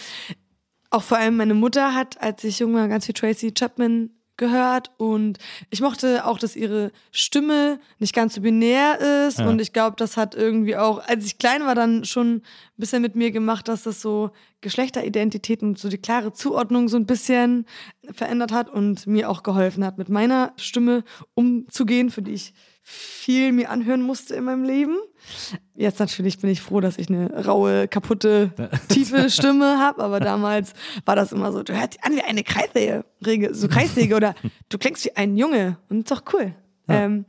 [0.91, 4.91] auch vor allem meine Mutter hat, als ich jung war, ganz viel Tracy Chapman gehört
[4.97, 5.39] und
[5.70, 9.49] ich mochte auch, dass ihre Stimme nicht ganz so binär ist ja.
[9.49, 12.43] und ich glaube, das hat irgendwie auch, als ich klein war, dann schon ein
[12.77, 17.07] bisschen mit mir gemacht, dass das so Geschlechteridentitäten und so die klare Zuordnung so ein
[17.07, 17.66] bisschen
[18.11, 21.05] verändert hat und mir auch geholfen hat, mit meiner Stimme
[21.35, 22.55] umzugehen, für die ich
[22.87, 24.99] viel mir anhören musste in meinem Leben.
[25.74, 28.53] Jetzt natürlich bin ich froh, dass ich eine raue, kaputte,
[28.89, 30.74] tiefe Stimme habe, aber damals
[31.07, 33.05] war das immer so, du hörst dich an wie eine Kreissäge,
[33.53, 34.35] so Kreissäge oder
[34.68, 36.55] du klingst wie ein Junge und ist doch cool.
[36.87, 37.05] Ja.
[37.05, 37.24] Ähm,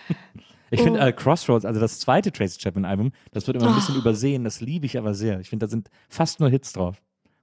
[0.70, 1.02] ich finde oh.
[1.02, 4.00] äh, Crossroads, also das zweite Tracy Chapman Album, das wird immer ein bisschen oh.
[4.00, 5.40] übersehen, das liebe ich aber sehr.
[5.40, 6.96] Ich finde, da sind fast nur Hits drauf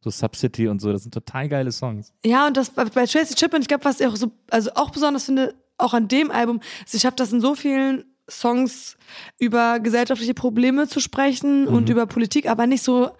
[0.04, 2.12] so Subcity und so, das sind total geile Songs.
[2.26, 4.90] Ja, und das bei, bei Tracy Chapman, ich glaube, was ich auch so, also auch
[4.90, 8.98] besonders finde, auch an dem Album, sie schafft das in so vielen Songs
[9.40, 11.68] über gesellschaftliche Probleme zu sprechen mhm.
[11.68, 13.12] und über Politik, aber nicht so,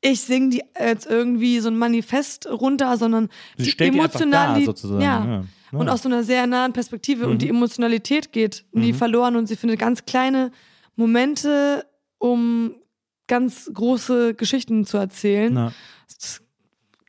[0.00, 5.00] ich singe die jetzt irgendwie so ein Manifest runter, sondern sie die sozusagen.
[5.02, 5.24] Ja.
[5.24, 5.44] ja.
[5.72, 5.78] ja.
[5.78, 7.32] Und aus so einer sehr nahen Perspektive mhm.
[7.32, 8.96] und die Emotionalität geht nie mhm.
[8.96, 10.52] verloren und sie findet ganz kleine
[10.96, 11.86] Momente,
[12.18, 12.74] um
[13.26, 15.54] ganz große Geschichten zu erzählen.
[15.54, 15.72] Na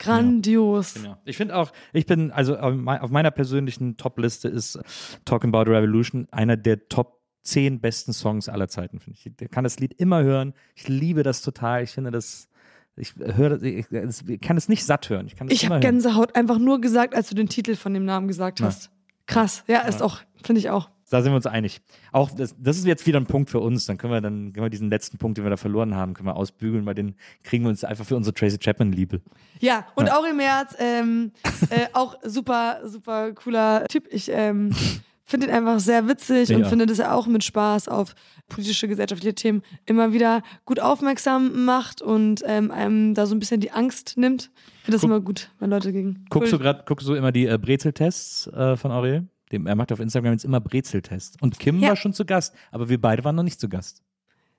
[0.04, 0.93] Grandios.
[0.95, 1.18] Genau.
[1.26, 4.80] Ich finde auch, ich bin, also auf mei- auf meiner persönlichen Top-Liste ist
[5.26, 9.32] Talking About Revolution einer der Top 10 besten Songs aller Zeiten, finde ich.
[9.41, 10.54] Ich kann das Lied immer hören.
[10.76, 11.84] Ich liebe das total.
[11.84, 12.47] Ich finde das,
[12.95, 15.28] ich höre ich, ich kann es nicht satt hören.
[15.28, 15.80] Ich kann Ich habe.
[15.82, 18.68] Gänsehaut einfach nur gesagt, als du den Titel von dem Namen gesagt Ja.
[18.68, 18.91] hast.
[19.26, 19.64] Krass.
[19.68, 20.89] Ja, ist auch, finde ich auch.
[21.14, 21.80] Da sind wir uns einig.
[22.11, 23.86] Auch das, das ist jetzt wieder ein Punkt für uns.
[23.86, 26.28] Dann können wir dann können wir diesen letzten Punkt, den wir da verloren haben, können
[26.28, 29.22] wir ausbügeln, weil den kriegen wir uns einfach für unsere Tracy Chapman Liebe.
[29.59, 30.18] Ja, und Ja.
[30.18, 31.32] Aurel Merz, ähm,
[31.70, 34.07] äh, auch super, super cooler Typ.
[34.09, 34.72] Ich ähm,
[35.26, 36.57] finde ihn einfach sehr witzig Ja.
[36.57, 38.16] und finde, dass er auch mit Spaß auf
[38.49, 43.61] politische, gesellschaftliche Themen immer wieder gut aufmerksam macht und ähm, einem da so ein bisschen
[43.61, 44.49] die Angst nimmt.
[44.80, 46.26] Ich finde das Guck- immer gut, wenn Leute gegen.
[46.30, 46.64] Guckst du Cool.
[46.64, 49.28] gerade, guckst du immer die äh, Brezeltests äh, von Aurel?
[49.54, 51.38] Dem, er macht auf Instagram jetzt immer Brezeltests.
[51.41, 51.89] Und Kim Ja.
[51.89, 54.01] war schon zu Gast, aber wir beide waren noch nicht zu Gast.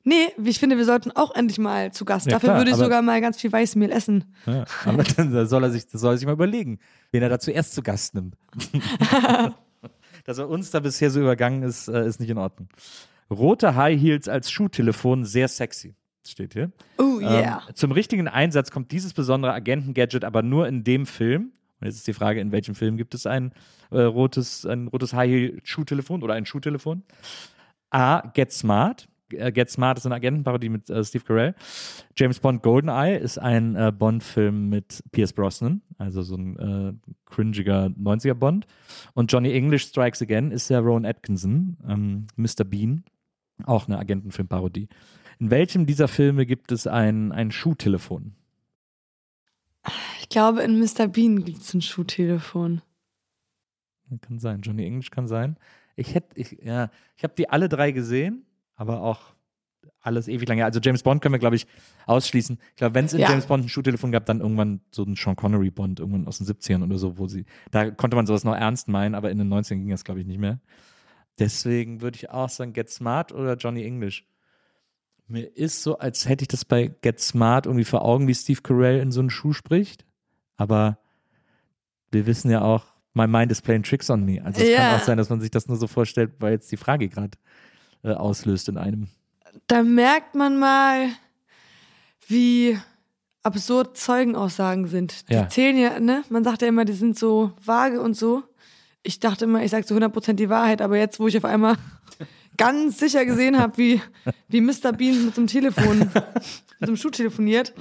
[0.07, 2.26] Nee, ich finde, wir sollten auch endlich mal zu Gast.
[2.26, 4.34] Ja, Dafür klar, würde ich sogar mal ganz viel Weißmehl essen.
[4.47, 6.78] Ja, aber dann soll er sich, das soll er sich mal überlegen,
[7.11, 8.36] wen er da zuerst zu Gast nimmt.
[10.24, 12.68] Dass er uns da bisher so übergangen ist, äh, ist nicht in Ordnung.
[13.30, 15.95] Rote High Heels als Schuhtelefon, sehr sexy.
[16.26, 16.70] Steht hier.
[16.99, 17.62] Oh yeah.
[17.68, 21.53] Ähm, zum richtigen Einsatz kommt dieses besondere Agenten-Gadget aber nur in dem Film.
[21.85, 23.53] Und jetzt ist die Frage, in welchem Film gibt es ein
[23.91, 27.03] äh, rotes, ein rotes High-Heel-Schuhtelefon oder ein Schuhtelefon?
[27.91, 28.22] A.
[28.32, 29.07] Get Smart.
[29.30, 31.55] Äh, Get Smart ist eine Agentenparodie mit äh, Steve Carell.
[32.16, 37.91] James Bond Goldeneye ist ein äh, Bond-Film mit Pierce Brosnan, also so ein äh, cringiger
[38.01, 38.66] 90er Bond.
[39.12, 42.64] Und Johnny English Strikes Again ist ja Rowan Atkinson, ähm, Mr.
[42.64, 43.05] Bean,
[43.66, 44.89] auch eine Agentenfilmparodie.
[45.39, 48.37] In welchem dieser Filme gibt es ein, ein Schuhtelefon?
[50.20, 51.09] Ich glaube, in Mr.
[51.09, 52.82] Bean gibt es ein Schuhtelefon.
[54.22, 54.61] Kann sein.
[54.61, 55.57] Johnny English kann sein.
[55.97, 59.35] Ich hätte, ich, ja, ich habe die alle drei gesehen, aber auch
[60.01, 60.64] alles ewig lange.
[60.64, 61.66] Also James Bond können wir, glaube ich,
[62.07, 62.59] ausschließen.
[62.70, 63.30] Ich glaube, wenn es in Ja.
[63.30, 66.47] James Bond ein Schuhtelefon gab, dann irgendwann so ein Sean Connery Bond, irgendwann aus den
[66.47, 69.53] 70ern oder so, wo sie, da konnte man sowas noch ernst meinen, aber in den
[69.53, 70.61] 90ern ging das, glaube ich, nicht mehr.
[71.39, 74.24] Deswegen würde ich auch sagen, Get Smart oder Johnny English.
[75.26, 78.60] Mir ist so, als hätte ich das bei Get Smart irgendwie vor Augen, wie Steve
[78.62, 80.04] Carell in so einen Schuh spricht.
[80.56, 80.98] Aber
[82.10, 84.44] wir wissen ja auch, my mind is playing tricks on me.
[84.44, 84.76] Also es Ja.
[84.76, 87.38] kann auch sein, dass man sich das nur so vorstellt, weil jetzt die Frage gerade
[88.02, 89.08] äh, auslöst in einem.
[89.66, 91.08] Da merkt man mal,
[92.26, 92.78] wie
[93.42, 95.28] absurd Zeugenaussagen sind.
[95.30, 95.48] Die Ja.
[95.48, 96.22] zählen ja, ne?
[96.28, 98.42] Man sagt ja immer, die sind so vage und so.
[99.02, 101.76] Ich dachte immer, ich sage zu 100% die Wahrheit, aber jetzt, wo ich auf einmal
[102.57, 104.00] ganz sicher gesehen habe, wie,
[104.48, 104.92] wie Mr.
[104.92, 106.12] Bean mit so einem Telefon, mit
[106.80, 107.72] so einem Schuh telefoniert.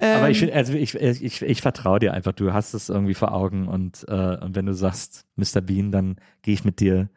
[0.00, 3.14] Ähm, Aber ich finde, also ich, ich, ich vertraue dir einfach, du hast es irgendwie
[3.14, 5.60] vor Augen und, äh, und wenn du sagst, Mr.
[5.60, 7.08] Bean, dann gehe ich mit dir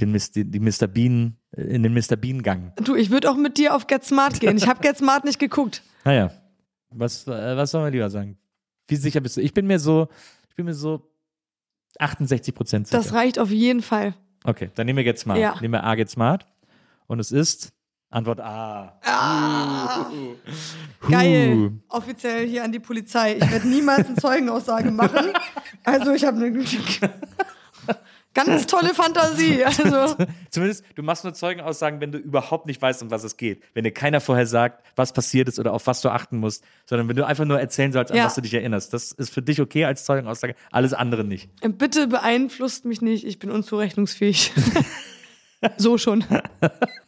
[0.00, 0.86] den, die, die Mr.
[0.86, 2.16] Bean, in den Mr.
[2.16, 2.72] Bean-Gang.
[2.82, 4.56] Du, ich würde auch mit dir auf Get Smart gehen.
[4.56, 5.82] Ich habe Get Smart nicht geguckt.
[6.06, 6.30] Naja,
[6.90, 8.36] was, äh, was sollen wir lieber sagen?
[8.88, 9.40] Wie sicher bist du?
[9.40, 10.08] Ich bin mir so,
[10.50, 11.10] ich bin mir so
[11.98, 12.98] 68 Prozent sicher.
[12.98, 14.14] Das reicht auf jeden Fall.
[14.44, 15.38] Okay, dann nehmen wir Get Smart.
[15.38, 15.58] Ja.
[15.60, 16.46] Nehmen wir A Get Smart.
[17.06, 17.72] Und es ist
[18.10, 19.00] Antwort A.
[19.02, 20.06] Ah,
[21.10, 21.72] geil.
[21.88, 23.36] Offiziell hier an die Polizei.
[23.36, 25.32] Ich werde niemals eine Zeugenaussage machen.
[25.82, 26.52] Also ich habe eine
[28.34, 29.64] ganz tolle Fantasie.
[29.64, 30.16] Also
[30.50, 33.62] Zumindest, du machst nur Zeugenaussagen, wenn du überhaupt nicht weißt, um was es geht.
[33.74, 37.08] Wenn dir keiner vorher sagt, was passiert ist oder auf was du achten musst, sondern
[37.08, 38.24] wenn du einfach nur erzählen sollst, an Ja.
[38.26, 38.92] was du dich erinnerst.
[38.92, 41.48] Das ist für dich okay als Zeugenaussage, alles andere nicht.
[41.78, 43.24] bitte beeinflusst mich nicht.
[43.24, 44.52] Ich bin unzurechnungsfähig.
[45.76, 46.24] so schon.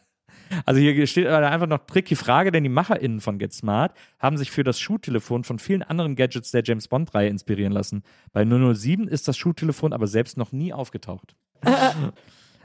[0.65, 4.51] Also hier steht einfach noch tricky Frage, denn die MacherInnen von Get Smart haben sich
[4.51, 8.03] für das Schuhtelefon von vielen anderen Gadgets der James Bond-Reihe inspirieren lassen.
[8.33, 11.35] Bei 007 ist das Schuhtelefon aber selbst noch nie aufgetaucht.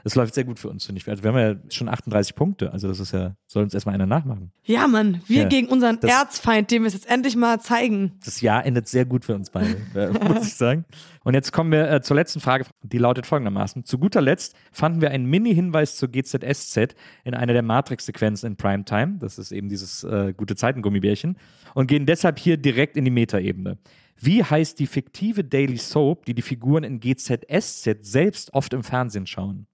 [0.05, 1.07] Es läuft sehr gut für uns, finde ich.
[1.09, 4.05] Also wir haben ja schon 38 Punkte, also das ist ja, soll uns erstmal einer
[4.05, 4.51] nachmachen.
[4.65, 5.21] Ja, Mann.
[5.27, 5.47] Wir Ja.
[5.47, 8.13] gegen unseren Das- Erzfeind, dem wir es jetzt endlich mal zeigen.
[8.25, 10.83] Das Jahr endet sehr gut für uns beide, äh, muss ich sagen.
[11.23, 13.85] Und jetzt kommen wir äh, zur letzten Frage, die lautet folgendermaßen.
[13.85, 19.19] Zu guter Letzt fanden wir einen Mini-Hinweis zur GZSZ in einer der Matrix-Sequenzen in Primetime.
[19.19, 21.37] Das ist eben dieses äh, gute Zeiten-Gummibärchen.
[21.75, 23.77] Und gehen deshalb hier direkt in die Metaebene.
[24.19, 29.25] Wie heißt die fiktive Daily Soap, die die Figuren in GZSZ selbst oft im Fernsehen
[29.27, 29.65] schauen?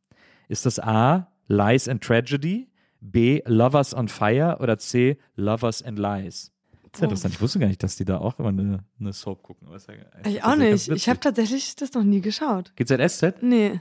[0.50, 2.68] Ist das A, Lies and Tragedy,
[3.00, 6.52] B, Lovers on Fire oder C, Lovers and Lies?
[6.92, 7.34] Das ist ja interessant.
[7.36, 9.68] Ich wusste gar nicht, dass die da auch immer eine, eine Soap gucken.
[9.68, 10.90] Aber ja Ich auch nicht.
[10.90, 12.74] Ich habe tatsächlich das noch nie geschaut.
[12.76, 13.42] GZSZ?
[13.42, 13.80] Nee.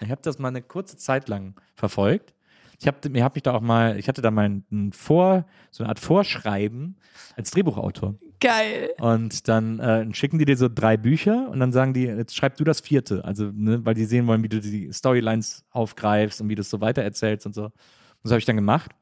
[0.00, 2.34] Ich habe das mal eine kurze Zeit lang verfolgt.
[2.80, 5.82] Ich habe mir hab mich da auch mal, ich hatte da mal ein Vor, so
[5.82, 6.96] eine Art Vorschreiben
[7.36, 8.14] als Drehbuchautor.
[8.40, 8.90] Geil.
[9.00, 12.56] Und dann äh, schicken die dir so drei Bücher und dann sagen die, jetzt schreib
[12.56, 13.24] du das vierte.
[13.24, 16.70] Also, ne, weil die sehen wollen, wie du die Storylines aufgreifst und wie du es
[16.70, 17.64] so weitererzählst und so.
[17.64, 17.72] Und
[18.22, 18.92] das habe ich dann gemacht.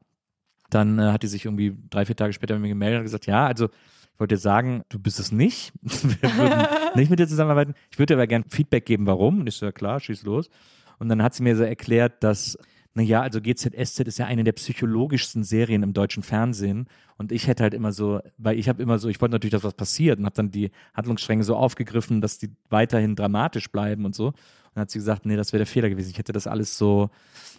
[0.71, 3.27] Dann äh, hat die sich irgendwie drei, vier Tage später mit mir gemeldet und gesagt,
[3.27, 5.71] ja, also Ich wollte dir sagen, du bist es nicht.
[5.83, 7.75] Wir würden nicht mit dir zusammenarbeiten.
[7.91, 9.41] Ich würde dir aber gerne Feedback geben, warum.
[9.41, 10.49] Und ich so, ja klar, schieß los.
[10.97, 12.57] Und dann hat sie mir so erklärt, dass
[12.97, 16.87] naja, also GZSZ ist ja eine der psychologischsten Serien im deutschen Fernsehen.
[17.17, 19.63] Und ich hätte halt immer so, weil ich habe immer so, ich wollte natürlich, dass
[19.63, 24.15] was passiert und habe dann die Handlungsstränge so aufgegriffen, dass die weiterhin dramatisch bleiben und
[24.15, 24.27] so.
[24.29, 24.35] Und
[24.73, 26.09] dann hat sie gesagt, nee, das wäre der Fehler gewesen.
[26.09, 27.11] Ich hätte das alles so,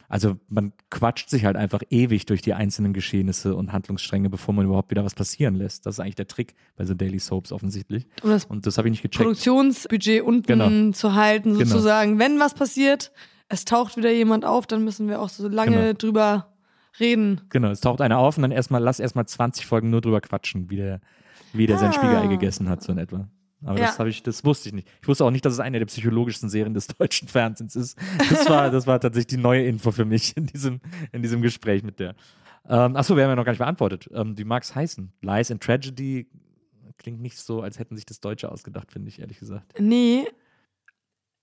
[0.09, 4.67] also man quatscht sich halt einfach ewig durch die einzelnen Geschehnisse und Handlungsstränge, bevor man
[4.67, 5.87] überhaupt wieder was passieren lässt.
[5.87, 8.07] Das ist eigentlich der Trick bei so Daily Soaps offensichtlich.
[8.25, 9.23] Um das Und das habe ich nicht gecheckt.
[9.23, 10.91] Produktionsbudget unten Genau.
[10.93, 11.65] zu halten, Genau.
[11.65, 12.19] sozusagen.
[12.19, 13.13] Wenn was passiert,
[13.49, 15.93] es taucht wieder jemand auf, dann müssen wir auch so lange Genau.
[15.95, 16.53] drüber
[17.01, 17.41] reden.
[17.51, 20.69] Genau, es taucht einer auf und dann erstmal, lass erstmal 20 Folgen nur drüber quatschen,
[20.71, 21.01] wie der,
[21.53, 21.93] wie der sein Ah.
[21.93, 23.29] Spiegelei gegessen hat, so in etwa.
[23.65, 23.87] Aber Ja.
[23.87, 24.89] das habe ich, das wusste ich nicht.
[25.03, 27.99] Ich wusste auch nicht, dass es eine der psychologischsten Serien des deutschen Fernsehens ist.
[28.31, 30.81] Das war, das war tatsächlich die neue Info für mich in diesem,
[31.13, 32.15] in diesem Gespräch mit der.
[32.69, 34.09] Ähm, achso, wir haben ja noch gar nicht beantwortet.
[34.13, 35.13] Ähm, wie mag es heißen?
[35.23, 36.29] Lies and Tragedy
[36.99, 39.75] klingt nicht so, als hätten sich das Deutsche ausgedacht, finde ich, ehrlich gesagt.
[39.81, 40.27] Nee.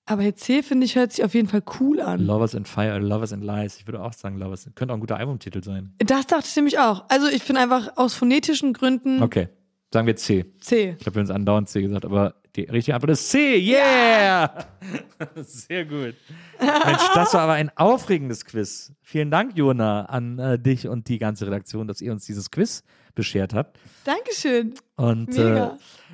[0.08, 2.26] Aber HC, finde ich, hört sich auf jeden Fall cool an.
[2.26, 3.78] Lovers and Fire, Lovers and Lies.
[3.78, 4.70] Ich würde auch sagen, Lovers.
[4.76, 5.94] Könnte auch ein guter Albumtitel sein.
[5.98, 7.06] Das dachte ich nämlich auch.
[7.10, 9.50] Also ich finde einfach aus phonetischen Gründen Okay,
[9.92, 10.46] sagen wir C.
[10.60, 10.96] C.
[11.00, 13.58] Ich habe uns andauernd C gesagt, aber die richtige Antwort ist C.
[13.58, 14.66] Yeah!
[15.36, 16.16] Sehr gut.
[16.60, 18.94] Mensch, das war aber ein aufregendes Quiz.
[19.02, 22.84] Vielen Dank, Jona, an äh, dich und die ganze Redaktion, dass ihr uns dieses Quiz
[23.14, 23.80] beschert habt.
[24.04, 24.74] Dankeschön.
[24.98, 25.70] Und äh,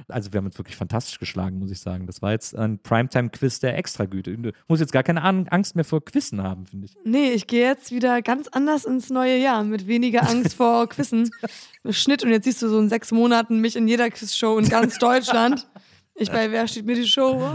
[0.07, 2.05] also wir haben uns wirklich fantastisch geschlagen, muss ich sagen.
[2.05, 4.37] Das war jetzt ein Primetime-Quiz der Extragüte.
[4.37, 6.95] Du musst jetzt gar keine An- Angst mehr vor Quizzen haben, finde ich.
[7.03, 11.31] Nee, ich gehe jetzt wieder ganz anders ins neue Jahr mit weniger Angst vor Quizzen.
[11.89, 14.97] Schnitt und jetzt siehst du so in sechs Monaten mich in jeder Quizshow in ganz
[14.99, 15.67] Deutschland.
[16.15, 17.41] Ich bei Wer steht mir die Show?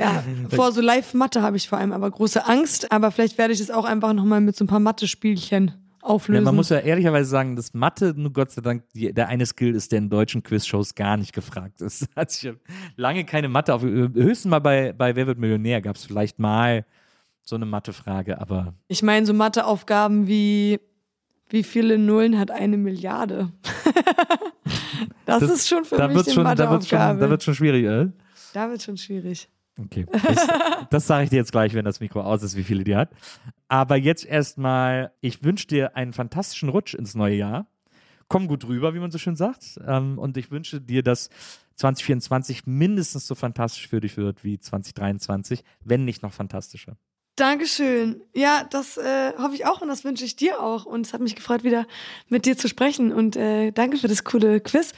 [0.00, 0.12] Ah.
[0.14, 0.22] Ja,
[0.54, 2.92] vor so Live-Mathe habe ich vor allem aber große Angst.
[2.92, 5.72] Aber vielleicht werde ich es auch einfach nochmal mit so ein paar Mathe-Spielchen
[6.02, 6.44] auflösen.
[6.44, 9.44] Ja, man muss ja ehrlicherweise sagen, dass Mathe, nur Gott sei Dank, die, der eine
[9.44, 12.06] Skill ist, der in deutschen Quizshows gar nicht gefragt ist.
[12.14, 12.54] Also ich
[12.96, 13.82] lange keine Mathe auf.
[13.82, 16.84] Höchstens mal bei, bei Wer wird Millionär gab es vielleicht mal
[17.42, 20.78] so eine Mathefrage, aber ich meine so Matheaufgaben wie
[21.48, 23.50] wie viele Nullen hat eine Milliarde?
[25.26, 27.44] das, Das- ist schon für da mich wird eine schon, da wird's schon, da wird's
[27.44, 28.08] schon schwierig, äh?
[28.54, 29.48] da wird schon schwierig.
[29.80, 30.06] Okay.
[30.10, 30.46] Das,
[30.90, 33.10] das sage ich dir jetzt gleich, wenn das Mikro aus ist, wie viele die hat.
[33.68, 37.66] Aber jetzt erstmal, ich wünsche dir einen fantastischen Rutsch ins neue Jahr.
[38.26, 39.78] Komm gut rüber, wie man so schön sagt.
[39.86, 41.30] Ähm, Und ich wünsche dir, dass
[41.76, 46.96] 2024 mindestens so fantastisch für dich wird wie 2023, wenn nicht noch fantastischer.
[47.38, 48.20] Dankeschön.
[48.34, 50.84] Ja, das äh, hoffe ich auch und das wünsche ich dir auch.
[50.86, 51.86] Und es hat mich gefreut, wieder
[52.28, 53.12] mit dir zu sprechen.
[53.12, 54.92] Und äh, danke für das coole Quiz.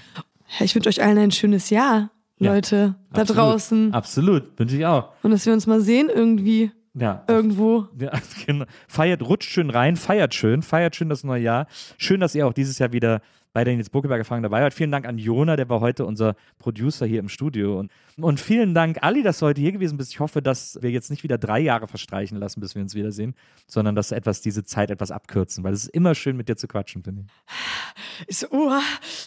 [0.61, 3.43] Ich wünsche euch allen ein schönes Jahr, Ja, Leute, da Absolut.
[3.43, 3.95] draußen.
[3.95, 5.11] Absolut, wünsche ich auch.
[5.23, 7.25] Und dass wir uns mal sehen irgendwie, Ja.
[7.29, 7.87] irgendwo.
[7.99, 8.13] Ja,
[8.47, 8.65] genau.
[8.89, 11.67] Feiert, rutscht schön rein, feiert schön, feiert schön das neue Jahr.
[11.99, 13.21] Schön, dass ihr auch dieses Jahr wieder
[13.53, 14.75] bei der Nils Buckelberg Erfahrung dabei wart.
[14.75, 17.79] Vielen Dank an Jona, der war heute unser Producer hier im Studio.
[17.79, 20.13] Und, und vielen Dank, Ali, dass du heute hier gewesen bist.
[20.13, 23.35] Ich hoffe, dass wir jetzt nicht wieder drei Jahre verstreichen lassen, bis wir uns wiedersehen,
[23.67, 26.69] sondern dass etwas diese Zeit etwas abkürzen, weil es ist immer schön, mit dir zu
[26.69, 28.29] quatschen, finde ich.
[28.29, 28.81] Ich so, uh,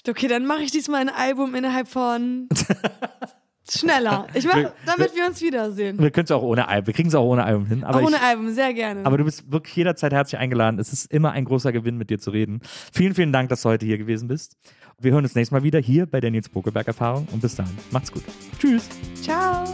[0.08, 2.48] okay, dann mache ich diesmal ein Album innerhalb von
[3.70, 4.28] schneller.
[4.34, 6.00] Ich mache, damit wir uns wiedersehen.
[6.00, 7.84] Wir können es auch ohne Album, wir kriegen es auch ohne Album hin.
[7.84, 9.06] Aber Auch ohne ich, Album, sehr gerne.
[9.06, 10.80] Aber du bist wirklich jederzeit herzlich eingeladen.
[10.80, 12.62] Es ist immer ein großer Gewinn, mit dir zu reden.
[12.92, 14.58] Vielen, vielen Dank, dass du heute hier gewesen bist.
[15.00, 17.78] Wir hören uns nächstes Mal wieder hier bei der Nils Bokelberg Erfahrung und bis dahin.
[17.92, 18.24] Macht's gut.
[18.60, 18.88] Tschüss.
[19.22, 19.66] Ciao.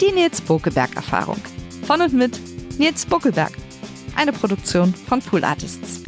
[0.00, 1.38] Die Nils Bokelberg Erfahrung.
[1.82, 2.38] Von und mit
[2.78, 3.52] Nils Bokelberg.
[4.14, 6.07] Eine Produktion von Pool Artists.